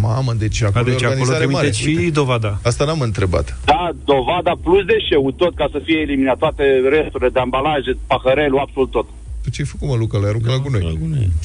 Mamă, 0.02 0.34
deci 0.34 0.62
acolo 0.64 0.84
A, 0.86 0.90
deci 0.90 1.02
e 1.02 1.06
acolo 1.06 1.20
organizare 1.20 1.46
mare. 1.46 1.68
trimiteți 1.70 1.80
și 1.82 1.96
Uite, 1.98 2.20
dovada. 2.22 2.60
Asta 2.64 2.86
n-am 2.86 3.02
întrebat. 3.02 3.60
Da, 3.66 3.90
dovada 4.06 4.54
plus 4.64 4.84
deșeul, 4.86 5.32
tot 5.32 5.56
ca 5.56 5.68
să 5.72 5.80
fie 5.84 6.00
eliminat 6.00 6.38
toate 6.38 6.64
resturile 6.90 7.30
de 7.30 7.40
ambalaje, 7.40 7.92
paharelul, 8.08 8.60
absolut 8.60 8.92
tot. 8.92 9.08
Tu 9.44 9.50
ce 9.50 9.62
ai 9.62 9.68
făcut, 9.68 9.88
mă, 9.88 9.96
Luca? 9.96 10.18
Le-ai 10.18 10.30
aruncat 10.30 10.52
la 10.52 10.58
gunoi. 11.02 11.30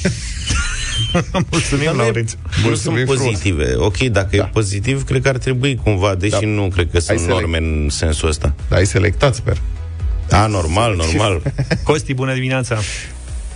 Mulțumim, 1.50 1.84
Dar 1.84 1.94
nu 1.94 2.00
e- 2.00 2.04
Laurențiu. 2.04 2.38
Nu 2.44 2.50
sunt 2.52 2.64
Mulțumim 2.66 3.04
frumos. 3.06 3.22
pozitive. 3.24 3.74
Ok, 3.76 3.96
dacă 3.98 4.36
Da. 4.36 4.42
e 4.44 4.48
pozitiv, 4.52 5.04
cred 5.04 5.22
că 5.22 5.28
ar 5.28 5.36
trebui 5.36 5.74
cumva, 5.82 6.14
deși 6.14 6.40
Da. 6.40 6.46
nu 6.46 6.68
cred 6.74 6.90
că 6.90 6.98
sunt 6.98 7.18
select- 7.18 7.28
norme 7.40 7.58
în 7.58 7.88
sensul 7.88 8.28
ăsta. 8.28 8.54
Da, 8.68 8.76
ai 8.76 8.86
selectat, 8.86 9.34
sper. 9.34 9.56
A, 10.30 10.46
normal, 10.46 10.94
normal. 11.04 11.42
Costi, 11.84 12.14
bună 12.14 12.34
dimineața! 12.34 12.78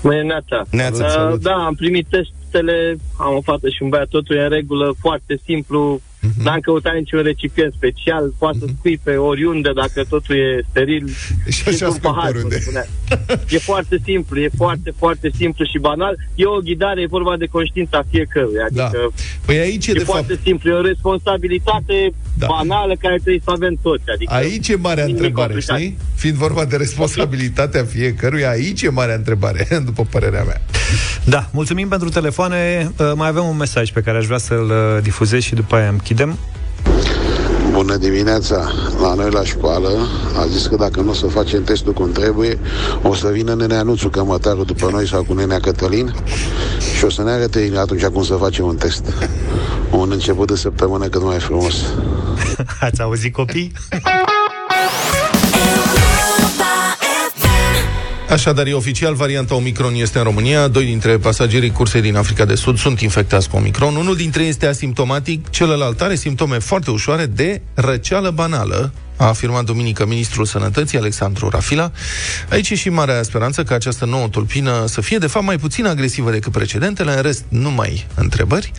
Bună 0.02 0.14
dimineața. 0.14 0.62
Neața, 0.70 1.04
Uh, 1.04 1.10
salut. 1.10 1.40
da, 1.42 1.52
am 1.54 1.74
primit 1.74 2.06
testele, 2.10 2.96
am 3.18 3.34
o 3.34 3.40
fată 3.40 3.68
și 3.68 3.82
un 3.82 3.88
băiat, 3.88 4.08
totul 4.08 4.36
e 4.36 4.42
în 4.42 4.48
regulă, 4.48 4.94
foarte 5.00 5.40
simplu. 5.44 6.00
Mhm. 6.20 6.42
N-am 6.42 6.60
căutat 6.60 6.94
niciun 6.94 7.22
recipient 7.22 7.72
special, 7.72 8.32
poate 8.38 8.58
să 8.58 8.64
scui 8.78 8.98
pe 9.02 9.16
oriunde 9.16 9.70
dacă 9.74 10.04
totul 10.04 10.36
e 10.36 10.64
steril. 10.70 11.08
Și 11.54 11.62
așa 11.66 11.70
într-un 11.70 11.90
scui 11.90 12.00
pe 12.00 12.08
pahar, 12.08 12.28
oriunde. 12.28 12.54
cum 12.54 12.62
spunea. 12.62 12.86
E 13.48 13.58
foarte 13.58 14.00
simplu, 14.04 14.40
e 14.40 14.50
foarte, 14.56 14.92
foarte 14.96 15.30
simplu 15.34 15.64
și 15.64 15.78
banal. 15.78 16.16
E 16.34 16.44
o 16.46 16.58
ghidare, 16.58 17.00
e 17.00 17.06
vorba 17.06 17.36
de 17.36 17.46
conștiința 17.46 18.02
fiecăruia. 18.10 18.66
Da. 18.70 18.84
Adică 18.84 19.12
Păi 19.46 19.58
aici 19.58 19.86
e, 19.86 19.90
e 19.90 19.92
de 19.92 19.98
foarte 19.98 20.32
fapt... 20.32 20.44
simplu, 20.46 20.70
e 20.70 20.74
o 20.74 20.80
responsabilitate 20.80 22.12
Da. 22.38 22.46
banală 22.46 22.94
care 23.00 23.14
trebuie 23.14 23.40
să 23.44 23.50
avem 23.50 23.78
toți. 23.82 24.02
Adică 24.14 24.34
Aici 24.34 24.68
e 24.68 24.76
marea 24.76 25.04
nimic 25.04 25.18
întrebare, 25.20 25.52
complicat. 25.52 25.78
știi? 25.78 25.96
Fiind 26.14 26.36
vorba 26.36 26.64
de 26.64 26.76
responsabilitatea 26.76 27.84
fiecăruia, 27.84 28.50
aici 28.50 28.82
e 28.82 28.90
marea 28.90 29.14
întrebare, 29.14 29.66
după 29.88 30.06
părerea 30.10 30.42
mea. 30.42 30.60
Da, 31.24 31.48
mulțumim 31.52 31.88
pentru 31.88 32.08
telefoane. 32.08 32.90
Uh, 32.98 33.12
Mai 33.14 33.28
avem 33.28 33.44
un 33.44 33.56
mesaj 33.56 33.90
pe 33.92 34.00
care 34.00 34.18
aș 34.18 34.26
vrea 34.26 34.38
să-l 34.38 34.70
uh, 34.96 35.02
difuzez 35.02 35.40
și 35.42 35.54
după 35.54 35.76
aia 35.76 35.88
închidem. 35.88 36.38
Bună 37.70 37.96
dimineața! 37.96 38.72
La 39.00 39.14
noi 39.14 39.30
la 39.30 39.44
școală 39.44 39.88
a 40.38 40.46
zis 40.46 40.66
că 40.66 40.76
dacă 40.76 41.00
nu 41.00 41.10
o 41.10 41.12
să 41.12 41.26
facem 41.26 41.64
testul 41.64 41.92
cum 41.92 42.12
trebuie, 42.12 42.58
o 43.02 43.14
să 43.14 43.28
vină 43.28 43.54
nenea 43.54 43.82
Nuțu 43.82 44.08
cămătarul 44.08 44.64
după 44.64 44.88
noi 44.92 45.06
sau 45.08 45.22
cu 45.22 45.34
nenea 45.34 45.58
Cătălin 45.58 46.14
și 46.98 47.04
o 47.04 47.10
să 47.10 47.22
ne 47.22 47.30
arăte 47.30 47.72
atunci 47.76 48.04
cum 48.04 48.22
să 48.24 48.34
facem 48.34 48.66
un 48.66 48.76
test. 48.76 49.12
Un 49.98 50.10
început 50.10 50.46
de 50.46 50.56
săptămână 50.56 51.08
cât 51.08 51.22
mai 51.22 51.38
frumos. 51.38 51.74
Ați 52.80 53.02
auzit 53.02 53.32
copii? 53.32 53.72
Așadar, 58.30 58.66
e 58.66 58.72
oficial, 58.72 59.14
varianta 59.14 59.54
Omicron 59.54 59.94
este 59.94 60.18
în 60.18 60.24
România. 60.24 60.68
Doi 60.68 60.84
dintre 60.84 61.18
pasagerii 61.18 61.70
cursei 61.70 62.00
din 62.00 62.16
Africa 62.16 62.44
de 62.44 62.54
Sud 62.54 62.78
sunt 62.78 63.00
infectați 63.00 63.48
cu 63.48 63.56
Omicron. 63.56 63.96
Unul 63.96 64.16
dintre 64.16 64.42
ei 64.42 64.48
este 64.48 64.66
asimptomatic, 64.66 65.50
celălalt 65.50 66.00
are 66.00 66.14
simptome 66.14 66.58
foarte 66.58 66.90
ușoare 66.90 67.26
de 67.26 67.60
răceală 67.74 68.30
banală, 68.30 68.92
a 69.18 69.26
afirmat 69.26 69.64
duminică 69.64 70.06
ministrul 70.06 70.44
Sănătății, 70.44 70.98
Alexandru 70.98 71.48
Rafila. 71.48 71.90
Aici 72.50 72.70
e 72.70 72.74
și 72.74 72.88
marea 72.88 73.22
speranță 73.22 73.62
că 73.62 73.74
această 73.74 74.04
nouă 74.04 74.28
tulpină 74.28 74.84
să 74.86 75.00
fie, 75.00 75.18
de 75.18 75.26
fapt, 75.26 75.44
mai 75.44 75.58
puțin 75.58 75.86
agresivă 75.86 76.30
decât 76.30 76.52
precedentele, 76.52 77.16
în 77.16 77.22
rest, 77.22 77.44
numai 77.48 78.06
întrebări. 78.14 78.72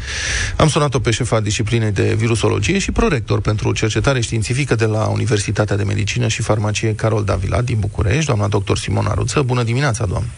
Am 0.57 0.69
sunat-o 0.69 0.99
pe 0.99 1.11
șefa 1.11 1.39
disciplinei 1.39 1.91
de 1.91 2.13
virusologie 2.17 2.79
și 2.79 2.91
prorector 2.91 3.41
pentru 3.41 3.73
cercetare 3.73 4.21
științifică 4.21 4.75
de 4.75 4.85
la 4.85 5.05
Universitatea 5.05 5.75
de 5.75 5.83
Medicină 5.83 6.27
și 6.27 6.41
Farmacie 6.41 6.95
Carol 6.95 7.23
Davila 7.23 7.61
din 7.61 7.79
București, 7.79 8.25
doamna 8.25 8.47
doctor 8.47 8.77
Simona 8.77 9.13
Ruță. 9.13 9.41
Bună 9.41 9.63
dimineața, 9.63 10.05
doamnă! 10.05 10.29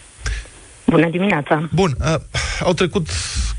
Bună 0.86 1.08
dimineața! 1.10 1.68
Bun, 1.74 1.96
a, 2.00 2.22
au 2.64 2.72
trecut, 2.72 3.08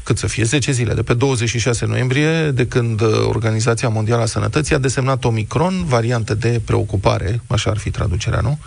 cât 0.04 0.18
să 0.18 0.28
fie, 0.28 0.44
10 0.44 0.72
zile, 0.72 0.94
de 0.94 1.02
pe 1.02 1.14
26 1.14 1.86
noiembrie, 1.86 2.52
de 2.52 2.68
când 2.68 3.02
uh, 3.02 3.10
Organizația 3.26 3.90
Mondială 3.90 4.22
a 4.22 4.26
Sănătății 4.26 4.76
a 4.76 4.78
desemnat 4.78 5.24
Omicron, 5.24 5.84
variantă 5.86 6.34
de 6.34 6.62
preocupare, 6.66 7.42
așa 7.48 7.70
ar 7.70 7.78
fi 7.78 7.90
traducerea, 7.90 8.40
nu? 8.40 8.60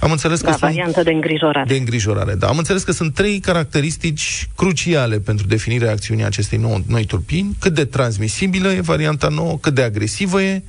Am 0.00 0.10
înțeles 0.10 0.40
că 0.40 0.44
Da, 0.46 0.50
sunt... 0.50 0.62
variantă 0.62 1.02
de 1.02 1.10
îngrijorare. 1.10 1.68
De 1.68 1.76
îngrijorare, 1.76 2.34
da. 2.34 2.46
Am 2.46 2.58
înțeles 2.58 2.82
că 2.82 2.92
sunt 2.92 3.14
trei 3.14 3.38
caracteristici 3.38 4.48
cruciale 4.56 5.18
pentru 5.18 5.46
definirea 5.46 5.90
acțiunii 5.90 6.24
acestei 6.24 6.58
nou, 6.58 6.82
noi 6.86 7.04
tulpini. 7.04 7.56
Cât 7.60 7.74
de 7.74 7.84
transmisibilă 7.84 8.72
e 8.72 8.80
varianta 8.80 9.28
nouă, 9.28 9.58
cât 9.60 9.74
de 9.74 9.82
agresivă 9.82 10.42
e, 10.42 10.62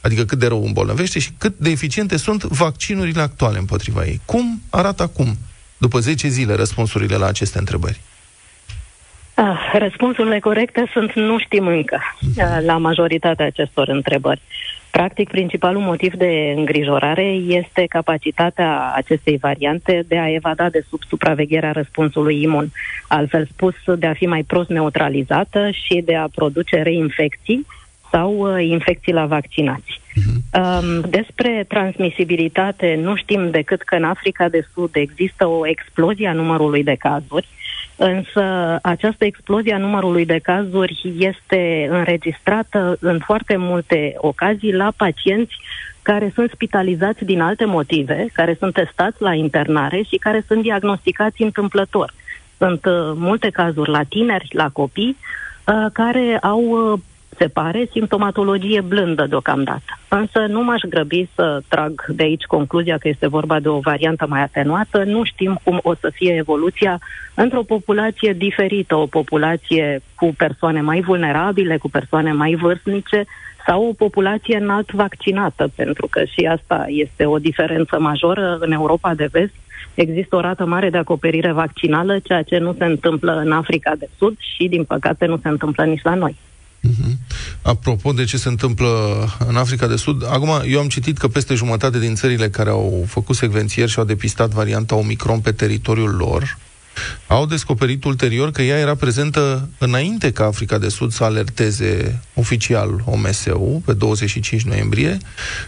adică 0.00 0.24
cât 0.24 0.38
de 0.38 0.46
rău 0.46 0.64
îmbolnăvește 0.64 1.18
și 1.18 1.30
cât 1.38 1.54
de 1.58 1.70
eficiente 1.70 2.16
sunt 2.16 2.42
vaccinurile 2.42 3.20
actuale 3.22 3.58
împotriva 3.58 4.04
ei. 4.04 4.20
Cum 4.24 4.62
arată 4.70 5.02
acum, 5.02 5.36
după 5.76 5.98
10 5.98 6.28
zile, 6.28 6.54
răspunsurile 6.54 7.16
la 7.16 7.26
aceste 7.26 7.58
întrebări? 7.58 8.00
Ah, 9.34 9.72
răspunsurile 9.78 10.38
corecte 10.38 10.90
sunt 10.92 11.12
nu 11.12 11.38
știm 11.38 11.66
încă 11.66 11.98
ah, 12.38 12.58
la 12.64 12.76
majoritatea 12.76 13.46
acestor 13.46 13.88
întrebări. 13.88 14.40
Practic, 14.90 15.28
principalul 15.28 15.80
motiv 15.80 16.14
de 16.14 16.52
îngrijorare 16.56 17.26
este 17.32 17.86
capacitatea 17.88 18.92
acestei 18.94 19.36
variante 19.36 20.04
de 20.08 20.18
a 20.18 20.32
evada 20.32 20.68
de 20.68 20.84
sub 20.88 21.00
supravegherea 21.08 21.72
răspunsului 21.72 22.42
imun. 22.42 22.72
Altfel 23.08 23.48
spus, 23.52 23.74
de 23.98 24.06
a 24.06 24.14
fi 24.14 24.26
mai 24.26 24.42
prost 24.42 24.68
neutralizată 24.68 25.70
și 25.70 26.02
de 26.04 26.14
a 26.14 26.28
produce 26.34 26.82
reinfecții 26.82 27.66
sau 28.14 28.36
uh, 28.36 28.66
infecții 28.68 29.12
la 29.12 29.26
vaccinați. 29.26 30.00
Um, 30.52 31.00
despre 31.00 31.64
transmisibilitate 31.68 32.98
nu 33.02 33.16
știm 33.16 33.50
decât 33.50 33.82
că 33.82 33.94
în 33.94 34.04
Africa 34.04 34.48
de 34.48 34.66
Sud 34.72 34.90
există 34.92 35.46
o 35.46 35.66
explozie 35.66 36.28
a 36.28 36.32
numărului 36.32 36.82
de 36.82 36.94
cazuri, 36.98 37.48
însă 37.96 38.78
această 38.82 39.24
explozie 39.24 39.74
a 39.74 39.78
numărului 39.78 40.26
de 40.26 40.38
cazuri 40.42 41.14
este 41.18 41.88
înregistrată 41.90 42.96
în 43.00 43.18
foarte 43.18 43.56
multe 43.56 44.14
ocazii 44.16 44.72
la 44.72 44.92
pacienți 44.96 45.54
care 46.02 46.32
sunt 46.34 46.50
spitalizați 46.50 47.24
din 47.24 47.40
alte 47.40 47.64
motive, 47.64 48.26
care 48.32 48.56
sunt 48.58 48.74
testați 48.74 49.22
la 49.22 49.34
internare 49.34 50.02
și 50.02 50.16
care 50.16 50.44
sunt 50.46 50.62
diagnosticați 50.62 51.42
întâmplător. 51.42 52.14
Sunt 52.58 52.84
uh, 52.84 53.12
multe 53.14 53.50
cazuri 53.50 53.90
la 53.90 54.02
tineri, 54.02 54.48
la 54.52 54.68
copii, 54.68 55.16
uh, 55.66 55.86
care 55.92 56.38
au 56.42 56.62
uh, 56.62 56.98
se 57.38 57.48
pare, 57.48 57.88
simptomatologie 57.92 58.80
blândă 58.80 59.26
deocamdată. 59.26 59.98
Însă 60.08 60.38
nu 60.48 60.62
m-aș 60.62 60.80
grăbi 60.88 61.28
să 61.34 61.62
trag 61.68 62.04
de 62.08 62.22
aici 62.22 62.42
concluzia 62.42 62.98
că 62.98 63.08
este 63.08 63.26
vorba 63.26 63.60
de 63.60 63.68
o 63.68 63.78
variantă 63.78 64.26
mai 64.28 64.42
atenuată. 64.42 65.02
Nu 65.04 65.24
știm 65.24 65.60
cum 65.64 65.80
o 65.82 65.94
să 65.94 66.10
fie 66.12 66.34
evoluția 66.34 66.98
într-o 67.34 67.62
populație 67.62 68.32
diferită, 68.32 68.94
o 68.94 69.06
populație 69.06 70.02
cu 70.14 70.34
persoane 70.36 70.80
mai 70.80 71.00
vulnerabile, 71.00 71.76
cu 71.76 71.90
persoane 71.90 72.32
mai 72.32 72.54
vârstnice 72.54 73.24
sau 73.66 73.88
o 73.88 73.92
populație 73.92 74.56
înalt 74.56 74.92
vaccinată, 74.92 75.70
pentru 75.74 76.06
că 76.06 76.24
și 76.24 76.46
asta 76.46 76.84
este 76.88 77.24
o 77.24 77.38
diferență 77.38 78.00
majoră 78.00 78.56
în 78.60 78.72
Europa 78.72 79.14
de 79.14 79.28
vest. 79.32 79.54
Există 79.94 80.36
o 80.36 80.40
rată 80.40 80.66
mare 80.66 80.90
de 80.90 80.98
acoperire 80.98 81.52
vaccinală, 81.52 82.18
ceea 82.18 82.42
ce 82.42 82.58
nu 82.58 82.74
se 82.78 82.84
întâmplă 82.84 83.42
în 83.44 83.52
Africa 83.52 83.92
de 83.98 84.08
Sud 84.18 84.36
și, 84.38 84.68
din 84.68 84.84
păcate, 84.84 85.26
nu 85.26 85.38
se 85.42 85.48
întâmplă 85.48 85.84
nici 85.84 86.02
la 86.02 86.14
noi. 86.14 86.36
Apropo 87.62 88.12
de 88.12 88.24
ce 88.24 88.36
se 88.36 88.48
întâmplă 88.48 88.88
în 89.48 89.56
Africa 89.56 89.86
de 89.86 89.96
Sud, 89.96 90.24
acum 90.28 90.62
eu 90.66 90.80
am 90.80 90.88
citit 90.88 91.18
că 91.18 91.28
peste 91.28 91.54
jumătate 91.54 91.98
din 91.98 92.14
țările 92.14 92.48
care 92.48 92.70
au 92.70 93.04
făcut 93.08 93.36
secvențieri 93.36 93.90
și 93.90 93.98
au 93.98 94.04
depistat 94.04 94.50
varianta 94.50 94.94
Omicron 94.94 95.40
pe 95.40 95.52
teritoriul 95.52 96.14
lor, 96.14 96.58
au 97.26 97.46
descoperit 97.46 98.04
ulterior 98.04 98.50
că 98.50 98.62
ea 98.62 98.78
era 98.78 98.94
prezentă 98.94 99.68
înainte 99.78 100.32
ca 100.32 100.44
Africa 100.44 100.78
de 100.78 100.88
Sud 100.88 101.12
să 101.12 101.24
alerteze 101.24 102.20
oficial 102.34 103.02
OMS-ul 103.04 103.82
pe 103.84 103.92
25 103.92 104.62
noiembrie. 104.62 105.18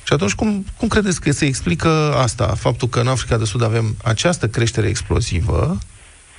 Și 0.05 0.13
atunci 0.13 0.35
cum, 0.35 0.65
cum 0.77 0.89
credeți 0.89 1.21
că 1.21 1.33
se 1.33 1.45
explică 1.45 2.15
asta? 2.17 2.47
Faptul 2.47 2.89
că 2.89 3.01
în 3.01 3.09
Africa 3.09 3.37
de 3.37 3.45
Sud 3.45 3.63
avem 3.63 3.97
această 4.03 4.49
creștere 4.49 4.89
explozivă, 4.89 5.79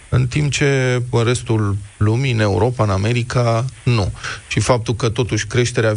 în 0.09 0.27
timp 0.27 0.51
ce 0.51 1.01
în 1.09 1.23
restul 1.23 1.77
lumii, 1.97 2.31
în 2.31 2.39
Europa, 2.39 2.83
în 2.83 2.89
America, 2.89 3.65
nu. 3.83 4.11
Și 4.47 4.59
faptul 4.59 4.95
că 4.95 5.09
totuși 5.09 5.45
creșterea 5.45 5.95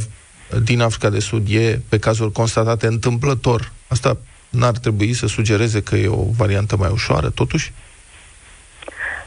din 0.63 0.81
Africa 0.81 1.11
de 1.11 1.19
Sud 1.19 1.47
e 1.51 1.81
pe 1.89 1.99
cazuri 1.99 2.33
constatate 2.33 2.87
întâmplător, 2.87 3.73
asta 3.89 4.19
n-ar 4.49 4.79
trebui 4.79 5.13
să 5.13 5.27
sugereze 5.27 5.83
că 5.83 5.97
e 5.97 6.09
o 6.09 6.25
variantă 6.37 6.77
mai 6.77 6.91
ușoară, 6.93 7.31
totuși? 7.31 7.73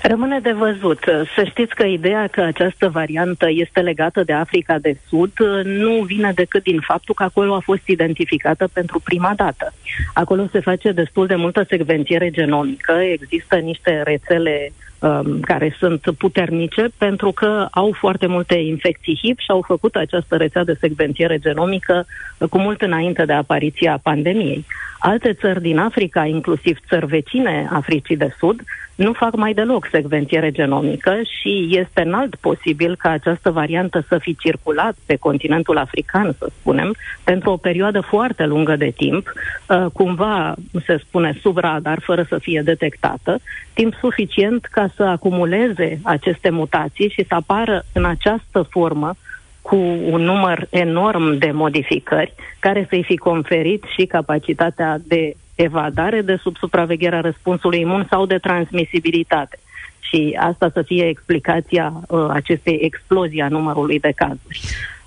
Rămâne 0.06 0.40
de 0.40 0.52
văzut. 0.52 1.00
Să 1.36 1.44
știți 1.44 1.76
că 1.76 1.86
ideea 1.86 2.28
că 2.28 2.42
această 2.42 2.90
variantă 2.90 3.46
este 3.50 3.80
legată 3.80 4.24
de 4.24 4.34
Africa 4.34 4.78
de 4.80 4.98
Sud 5.08 5.32
nu 5.64 6.02
vine 6.02 6.32
decât 6.36 6.64
din 6.64 6.80
faptul 6.80 7.14
că 7.14 7.24
acolo 7.24 7.56
a 7.56 7.60
fost 7.60 7.88
identificată 7.88 8.68
pentru 8.74 9.00
prima 9.04 9.34
dată. 9.36 9.74
Acolo 10.14 10.48
se 10.52 10.60
face 10.60 10.92
destul 10.92 11.28
de 11.28 11.36
multă 11.36 11.66
secvențiere 11.70 12.30
genomică, 12.30 12.92
există 12.92 13.56
niște 13.56 14.02
rețele 14.04 14.72
um, 15.04 15.40
care 15.40 15.76
sunt 15.80 16.02
puternice 16.18 16.88
pentru 16.98 17.32
că 17.32 17.68
au 17.72 17.92
foarte 18.00 18.28
multe 18.28 18.56
infecții 18.56 19.20
HIV 19.22 19.38
și 19.38 19.52
au 19.52 19.64
făcut 19.68 19.96
această 19.96 20.36
rețea 20.36 20.64
de 20.64 20.78
secvențiere 20.80 21.38
genomică 21.38 22.06
uh, 22.38 22.50
cu 22.50 22.58
mult 22.58 22.82
înainte 22.82 23.26
de 23.26 23.34
apariția 23.34 24.00
pandemiei. 24.04 24.66
Alte 25.00 25.34
țări 25.34 25.62
din 25.62 25.78
Africa, 25.78 26.26
inclusiv 26.26 26.78
țări 26.88 27.06
vecine 27.06 27.70
Africii 27.72 28.18
de 28.18 28.36
Sud, 28.38 28.62
nu 28.96 29.14
fac 29.14 29.36
mai 29.36 29.54
deloc 29.54 29.88
secvențiere 29.92 30.52
genomică 30.52 31.20
și 31.40 31.68
este 31.70 32.02
înalt 32.02 32.36
posibil 32.36 32.96
ca 32.96 33.10
această 33.10 33.52
variantă 33.52 34.06
să 34.08 34.18
fi 34.18 34.36
circulat 34.36 34.96
pe 35.06 35.16
continentul 35.16 35.78
african, 35.78 36.36
să 36.38 36.48
spunem, 36.60 36.96
pentru 37.24 37.52
o 37.52 37.58
perioadă 37.58 38.02
foarte 38.02 38.46
lungă 38.46 38.76
de 38.76 38.94
timp, 38.96 39.34
uh, 39.70 39.86
cumva, 39.94 40.56
se 40.86 40.98
spune, 41.08 41.38
sub 41.42 41.58
radar, 41.58 42.00
fără 42.00 42.26
să 42.30 42.38
fie 42.38 42.62
detectată, 42.62 43.40
timp 43.74 43.94
suficient 43.94 44.66
ca 44.66 44.93
să 44.96 45.04
acumuleze 45.04 46.00
aceste 46.04 46.50
mutații 46.50 47.10
și 47.10 47.26
să 47.28 47.36
apară 47.36 47.84
în 47.94 48.06
această 48.06 48.68
formă 48.70 49.16
cu 49.62 49.76
un 50.10 50.22
număr 50.22 50.68
enorm 50.70 51.38
de 51.38 51.52
modificări 51.52 52.34
care 52.60 52.86
să-i 52.90 53.04
fi 53.04 53.18
conferit 53.18 53.84
și 53.96 54.06
capacitatea 54.06 54.98
de 55.04 55.36
evadare 55.56 56.22
de 56.22 56.36
sub 56.36 56.58
supravegherea 56.58 57.22
răspunsului 57.22 57.80
imun 57.80 58.06
sau 58.10 58.26
de 58.26 58.38
transmisibilitate. 58.38 59.58
Și 60.00 60.38
asta 60.40 60.70
să 60.74 60.82
fie 60.82 61.08
explicația 61.08 61.94
uh, 62.08 62.26
acestei 62.30 62.78
explozii 62.82 63.42
a 63.42 63.48
numărului 63.48 64.00
de 64.00 64.12
cazuri. 64.16 64.62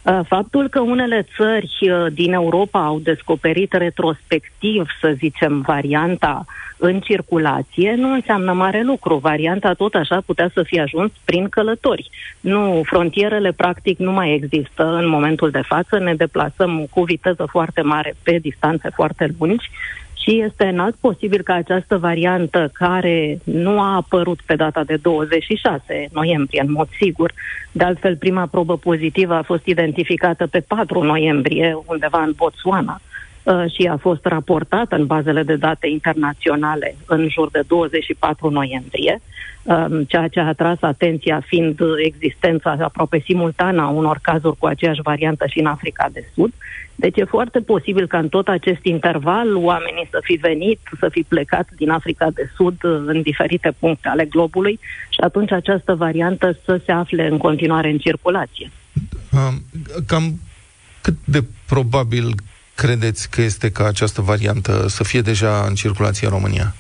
Uh, 0.06 0.20
Faptul 0.26 0.68
că 0.68 0.80
unele 0.80 1.26
țări 1.36 1.76
uh, 1.80 2.06
din 2.12 2.32
Europa 2.32 2.84
au 2.84 2.98
descoperit 2.98 3.72
retrospectiv, 3.72 4.86
să 5.00 5.14
zicem, 5.16 5.60
varianta 5.60 6.44
în 6.76 7.00
circulație, 7.00 7.94
nu 7.94 8.12
înseamnă 8.12 8.52
mare 8.52 8.82
lucru. 8.82 9.16
Varianta 9.16 9.72
tot 9.72 9.94
așa 9.94 10.22
putea 10.26 10.50
să 10.54 10.62
fie 10.62 10.80
ajuns 10.80 11.12
prin 11.24 11.48
călători. 11.48 12.10
Nu, 12.40 12.82
frontierele 12.84 13.52
practic 13.52 13.98
nu 13.98 14.12
mai 14.12 14.34
există 14.34 14.84
în 14.84 15.08
momentul 15.08 15.50
de 15.50 15.62
față, 15.66 15.98
ne 15.98 16.14
deplasăm 16.14 16.86
cu 16.90 17.02
viteză 17.02 17.46
foarte 17.50 17.80
mare 17.80 18.14
pe 18.22 18.38
distanțe 18.38 18.90
foarte 18.94 19.34
lungi 19.38 19.70
și 20.26 20.40
este 20.40 20.64
înalt 20.64 20.94
posibil 20.94 21.42
ca 21.42 21.54
această 21.54 21.96
variantă 21.96 22.70
care 22.72 23.38
nu 23.44 23.80
a 23.80 23.94
apărut 23.94 24.40
pe 24.46 24.56
data 24.56 24.84
de 24.84 24.96
26 24.96 26.08
noiembrie, 26.12 26.62
în 26.66 26.72
mod 26.72 26.88
sigur, 27.00 27.32
de 27.72 27.84
altfel 27.84 28.16
prima 28.16 28.46
probă 28.46 28.76
pozitivă 28.76 29.34
a 29.34 29.42
fost 29.42 29.66
identificată 29.66 30.46
pe 30.46 30.60
4 30.60 31.02
noiembrie 31.02 31.78
undeva 31.86 32.22
în 32.22 32.32
Botswana. 32.36 33.00
uh, 33.00 33.25
și 33.74 33.86
a 33.86 33.96
fost 33.96 34.24
raportată 34.24 34.96
în 34.96 35.06
bazele 35.06 35.42
de 35.42 35.56
date 35.56 35.86
internaționale 35.86 36.96
în 37.06 37.28
jur 37.28 37.50
de 37.50 37.60
24 37.66 38.50
noiembrie, 38.50 39.20
um, 39.62 40.04
ceea 40.04 40.28
ce 40.28 40.40
a 40.40 40.46
atras 40.46 40.76
atenția 40.80 41.42
fiind 41.46 41.78
existența 42.04 42.76
aproape 42.80 43.22
simultană 43.24 43.82
a 43.82 43.88
unor 43.88 44.18
cazuri 44.22 44.56
cu 44.56 44.66
aceeași 44.66 45.02
variantă 45.02 45.46
și 45.46 45.58
în 45.58 45.66
Africa 45.66 46.08
de 46.12 46.24
Sud. 46.34 46.52
Deci 46.94 47.16
e 47.16 47.24
foarte 47.24 47.60
posibil 47.60 48.06
ca 48.06 48.18
în 48.18 48.28
tot 48.28 48.48
acest 48.48 48.84
interval 48.84 49.56
oamenii 49.56 50.08
să 50.10 50.18
fi 50.22 50.34
venit, 50.34 50.80
să 51.00 51.08
fi 51.10 51.22
plecat 51.28 51.68
din 51.76 51.90
Africa 51.90 52.30
de 52.34 52.50
Sud 52.56 52.84
uh, 52.84 53.02
în 53.06 53.22
diferite 53.22 53.74
puncte 53.78 54.08
ale 54.08 54.24
globului 54.24 54.78
și 55.08 55.20
atunci 55.20 55.52
această 55.52 55.94
variantă 55.94 56.58
să 56.64 56.80
se 56.84 56.92
afle 56.92 57.26
în 57.26 57.38
continuare 57.38 57.90
în 57.90 57.98
circulație. 57.98 58.70
Um, 59.32 59.62
Cam 60.06 60.40
cât 61.00 61.16
de 61.24 61.44
probabil 61.66 62.34
credeți 62.76 63.30
că 63.30 63.40
este 63.40 63.70
ca 63.70 63.86
această 63.86 64.20
variantă 64.20 64.88
să 64.88 65.04
fie 65.04 65.20
deja 65.20 65.64
în 65.68 65.74
circulație 65.74 66.26
în 66.26 66.32
România? 66.32 66.74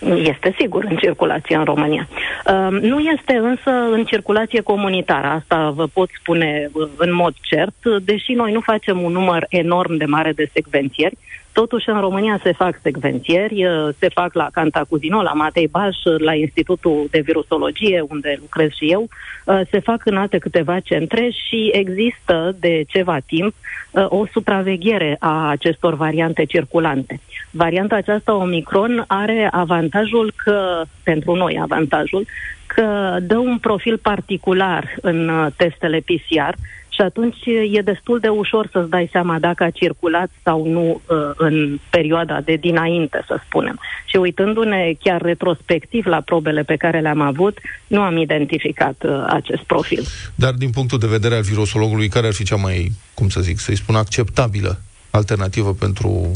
Este 0.00 0.54
sigur 0.58 0.84
în 0.84 0.96
circulație 0.96 1.56
în 1.56 1.64
România. 1.64 2.08
Uh, 2.46 2.80
Nu 2.80 2.98
este 2.98 3.32
însă 3.32 3.70
în 3.70 4.04
circulație 4.04 4.60
comunitară, 4.60 5.26
asta 5.26 5.70
vă 5.70 5.86
pot 5.86 6.08
spune 6.20 6.70
uh, 6.72 6.88
în 6.96 7.14
mod 7.14 7.34
cert, 7.40 7.74
deși 8.02 8.32
noi 8.32 8.52
nu 8.52 8.60
facem 8.60 9.02
un 9.02 9.12
număr 9.12 9.46
enorm 9.48 9.96
de 9.96 10.04
mare 10.04 10.32
de 10.32 10.50
secvențieri, 10.52 11.18
totuși 11.60 11.88
în 11.88 12.00
România 12.00 12.40
se 12.42 12.52
fac 12.52 12.78
secvențieri, 12.82 13.66
uh, 13.66 13.88
se 13.98 14.08
fac 14.08 14.34
la 14.34 14.48
Cantacuzino, 14.52 15.22
la 15.22 15.32
Matei 15.32 15.68
Baș, 15.68 15.96
la 16.18 16.34
Institutul 16.34 17.06
de 17.10 17.20
Virusologie, 17.20 18.04
unde 18.08 18.36
lucrez 18.40 18.70
și 18.70 18.84
eu, 18.84 19.08
uh, 19.44 19.60
se 19.70 19.80
fac 19.80 20.00
în 20.04 20.16
alte 20.16 20.38
câteva 20.38 20.80
centre 20.80 21.30
și 21.30 21.70
există 21.72 22.56
de 22.60 22.84
ceva 22.86 23.18
timp 23.26 23.54
uh, 23.90 24.06
o 24.08 24.26
supraveghere 24.32 25.16
a 25.18 25.48
acestor 25.48 25.94
variante 25.94 26.44
circulante. 26.44 27.20
Varianta 27.50 27.94
aceasta 27.94 28.34
Omicron 28.34 29.04
are 29.06 29.48
avantajul 29.50 30.32
că, 30.36 30.82
pentru 31.02 31.34
noi 31.34 31.58
avantajul, 31.62 32.26
că 32.66 33.16
dă 33.20 33.36
un 33.36 33.58
profil 33.58 33.98
particular 33.98 34.94
în 35.00 35.28
uh, 35.28 35.46
testele 35.56 35.98
PCR 35.98 36.54
și 36.98 37.04
atunci 37.04 37.36
e 37.72 37.80
destul 37.80 38.18
de 38.18 38.28
ușor 38.28 38.68
să-ți 38.72 38.90
dai 38.90 39.08
seama 39.12 39.38
dacă 39.38 39.64
a 39.64 39.70
circulat 39.70 40.30
sau 40.42 40.66
nu 40.66 41.00
uh, 41.06 41.16
în 41.36 41.78
perioada 41.90 42.40
de 42.40 42.54
dinainte, 42.54 43.24
să 43.26 43.40
spunem. 43.46 43.80
Și 44.06 44.16
uitându-ne 44.16 44.92
chiar 45.00 45.20
retrospectiv 45.22 46.06
la 46.06 46.20
probele 46.20 46.62
pe 46.62 46.76
care 46.76 47.00
le-am 47.00 47.20
avut, 47.20 47.58
nu 47.86 48.00
am 48.00 48.16
identificat 48.16 49.02
uh, 49.04 49.24
acest 49.28 49.62
profil. 49.62 50.04
Dar 50.34 50.52
din 50.52 50.70
punctul 50.70 50.98
de 50.98 51.06
vedere 51.06 51.34
al 51.34 51.42
virusologului, 51.42 52.08
care 52.08 52.26
ar 52.26 52.32
fi 52.32 52.44
cea 52.44 52.56
mai, 52.56 52.92
cum 53.14 53.28
să 53.28 53.40
zic, 53.40 53.58
să-i 53.58 53.76
spun, 53.76 53.94
acceptabilă 53.94 54.80
alternativă 55.10 55.72
pentru, 55.74 56.30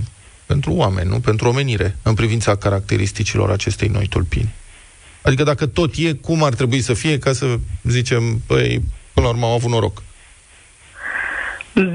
pentru 0.46 0.72
oameni, 0.72 1.08
nu? 1.08 1.20
Pentru 1.20 1.48
omenire, 1.48 1.96
în 2.02 2.14
privința 2.14 2.56
caracteristicilor 2.56 3.50
acestei 3.50 3.88
noi 3.88 4.06
tulpini? 4.06 4.54
Adică 5.22 5.42
dacă 5.42 5.66
tot 5.66 5.94
e, 5.96 6.12
cum 6.12 6.42
ar 6.42 6.54
trebui 6.54 6.80
să 6.80 6.94
fie 6.94 7.18
ca 7.18 7.32
să 7.32 7.58
zicem, 7.82 8.42
păi, 8.46 8.82
până 9.12 9.26
la 9.26 9.32
urmă 9.32 9.46
am 9.46 9.52
avut 9.52 9.70
noroc. 9.70 10.02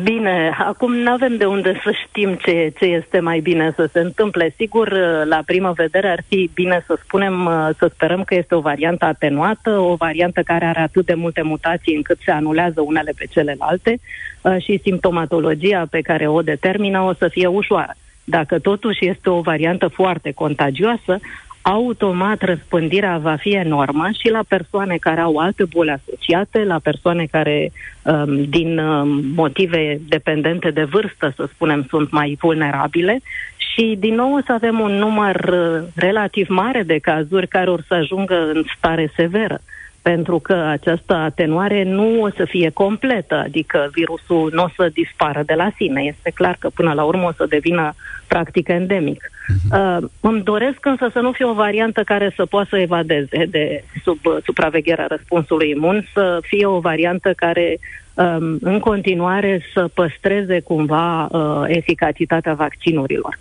Bine, 0.03 0.55
acum 0.59 0.93
nu 0.93 1.11
avem 1.11 1.37
de 1.37 1.45
unde 1.45 1.79
să 1.83 1.91
știm 1.91 2.33
ce, 2.33 2.73
ce 2.79 2.85
este 2.85 3.19
mai 3.19 3.39
bine 3.39 3.73
să 3.75 3.89
se 3.91 3.99
întâmple. 3.99 4.53
Sigur, 4.55 4.91
la 5.25 5.41
primă 5.45 5.71
vedere 5.75 6.09
ar 6.09 6.23
fi 6.27 6.49
bine 6.53 6.83
să 6.85 6.99
spunem, 7.03 7.45
uh, 7.45 7.69
să 7.77 7.91
sperăm 7.93 8.23
că 8.23 8.35
este 8.35 8.55
o 8.55 8.59
variantă 8.59 9.05
atenuată, 9.05 9.69
o 9.79 9.95
variantă 9.95 10.41
care 10.41 10.65
are 10.65 10.79
atât 10.79 11.05
de 11.05 11.13
multe 11.13 11.41
mutații 11.41 11.95
încât 11.95 12.17
se 12.25 12.31
anulează 12.31 12.81
unele 12.81 13.13
pe 13.17 13.25
celelalte 13.29 13.99
uh, 14.41 14.55
și 14.63 14.79
simptomatologia 14.83 15.87
pe 15.89 16.01
care 16.01 16.27
o 16.27 16.41
determină 16.41 17.01
o 17.01 17.13
să 17.13 17.27
fie 17.27 17.47
ușoară. 17.47 17.95
Dacă 18.23 18.59
totuși 18.59 19.07
este 19.07 19.29
o 19.29 19.41
variantă 19.41 19.87
foarte 19.87 20.31
contagioasă, 20.31 21.19
automat 21.61 22.41
răspândirea 22.41 23.17
va 23.17 23.35
fi 23.35 23.49
enormă 23.49 24.09
și 24.19 24.29
la 24.29 24.43
persoane 24.47 24.97
care 24.97 25.21
au 25.21 25.37
alte 25.37 25.63
boli 25.65 25.89
asociate, 25.89 26.63
la 26.63 26.79
persoane 26.79 27.25
care, 27.31 27.71
um, 28.01 28.43
din 28.43 28.77
um, 28.77 29.21
motive 29.35 29.99
dependente 30.07 30.71
de 30.71 30.83
vârstă, 30.83 31.33
să 31.35 31.49
spunem, 31.53 31.85
sunt 31.89 32.11
mai 32.11 32.37
vulnerabile. 32.39 33.19
Și, 33.57 33.95
din 33.99 34.15
nou, 34.15 34.33
o 34.33 34.41
să 34.45 34.51
avem 34.51 34.79
un 34.79 34.91
număr 34.91 35.35
uh, 35.35 35.87
relativ 35.95 36.47
mare 36.49 36.83
de 36.83 36.97
cazuri 36.97 37.47
care 37.47 37.69
or 37.69 37.83
să 37.87 37.93
ajungă 37.93 38.51
în 38.53 38.63
stare 38.77 39.11
severă 39.15 39.61
pentru 40.01 40.39
că 40.39 40.53
această 40.53 41.13
atenuare 41.13 41.83
nu 41.83 42.21
o 42.21 42.29
să 42.29 42.45
fie 42.45 42.69
completă, 42.69 43.35
adică 43.35 43.89
virusul 43.93 44.51
nu 44.53 44.63
o 44.63 44.69
să 44.75 44.89
dispară 44.93 45.43
de 45.45 45.53
la 45.53 45.69
sine. 45.75 46.01
Este 46.01 46.31
clar 46.33 46.55
că 46.59 46.69
până 46.69 46.93
la 46.93 47.03
urmă 47.03 47.27
o 47.27 47.31
să 47.31 47.45
devină 47.49 47.93
practic 48.27 48.67
endemic. 48.67 49.31
Uh, 49.71 49.97
îmi 50.19 50.41
doresc 50.43 50.85
însă 50.85 51.09
să 51.13 51.19
nu 51.19 51.31
fie 51.31 51.45
o 51.45 51.53
variantă 51.53 52.03
care 52.03 52.33
să 52.35 52.45
poată 52.45 52.67
să 52.69 52.77
evadeze 52.77 53.45
de 53.49 53.83
sub 54.03 54.25
uh, 54.25 54.37
supravegherea 54.45 55.05
răspunsului 55.07 55.69
imun, 55.69 56.07
să 56.13 56.39
fie 56.41 56.65
o 56.65 56.79
variantă 56.79 57.33
care 57.35 57.77
um, 58.13 58.57
în 58.61 58.79
continuare 58.79 59.61
să 59.73 59.89
păstreze 59.93 60.59
cumva 60.59 61.25
uh, 61.25 61.63
eficacitatea 61.67 62.53
vaccinurilor 62.53 63.37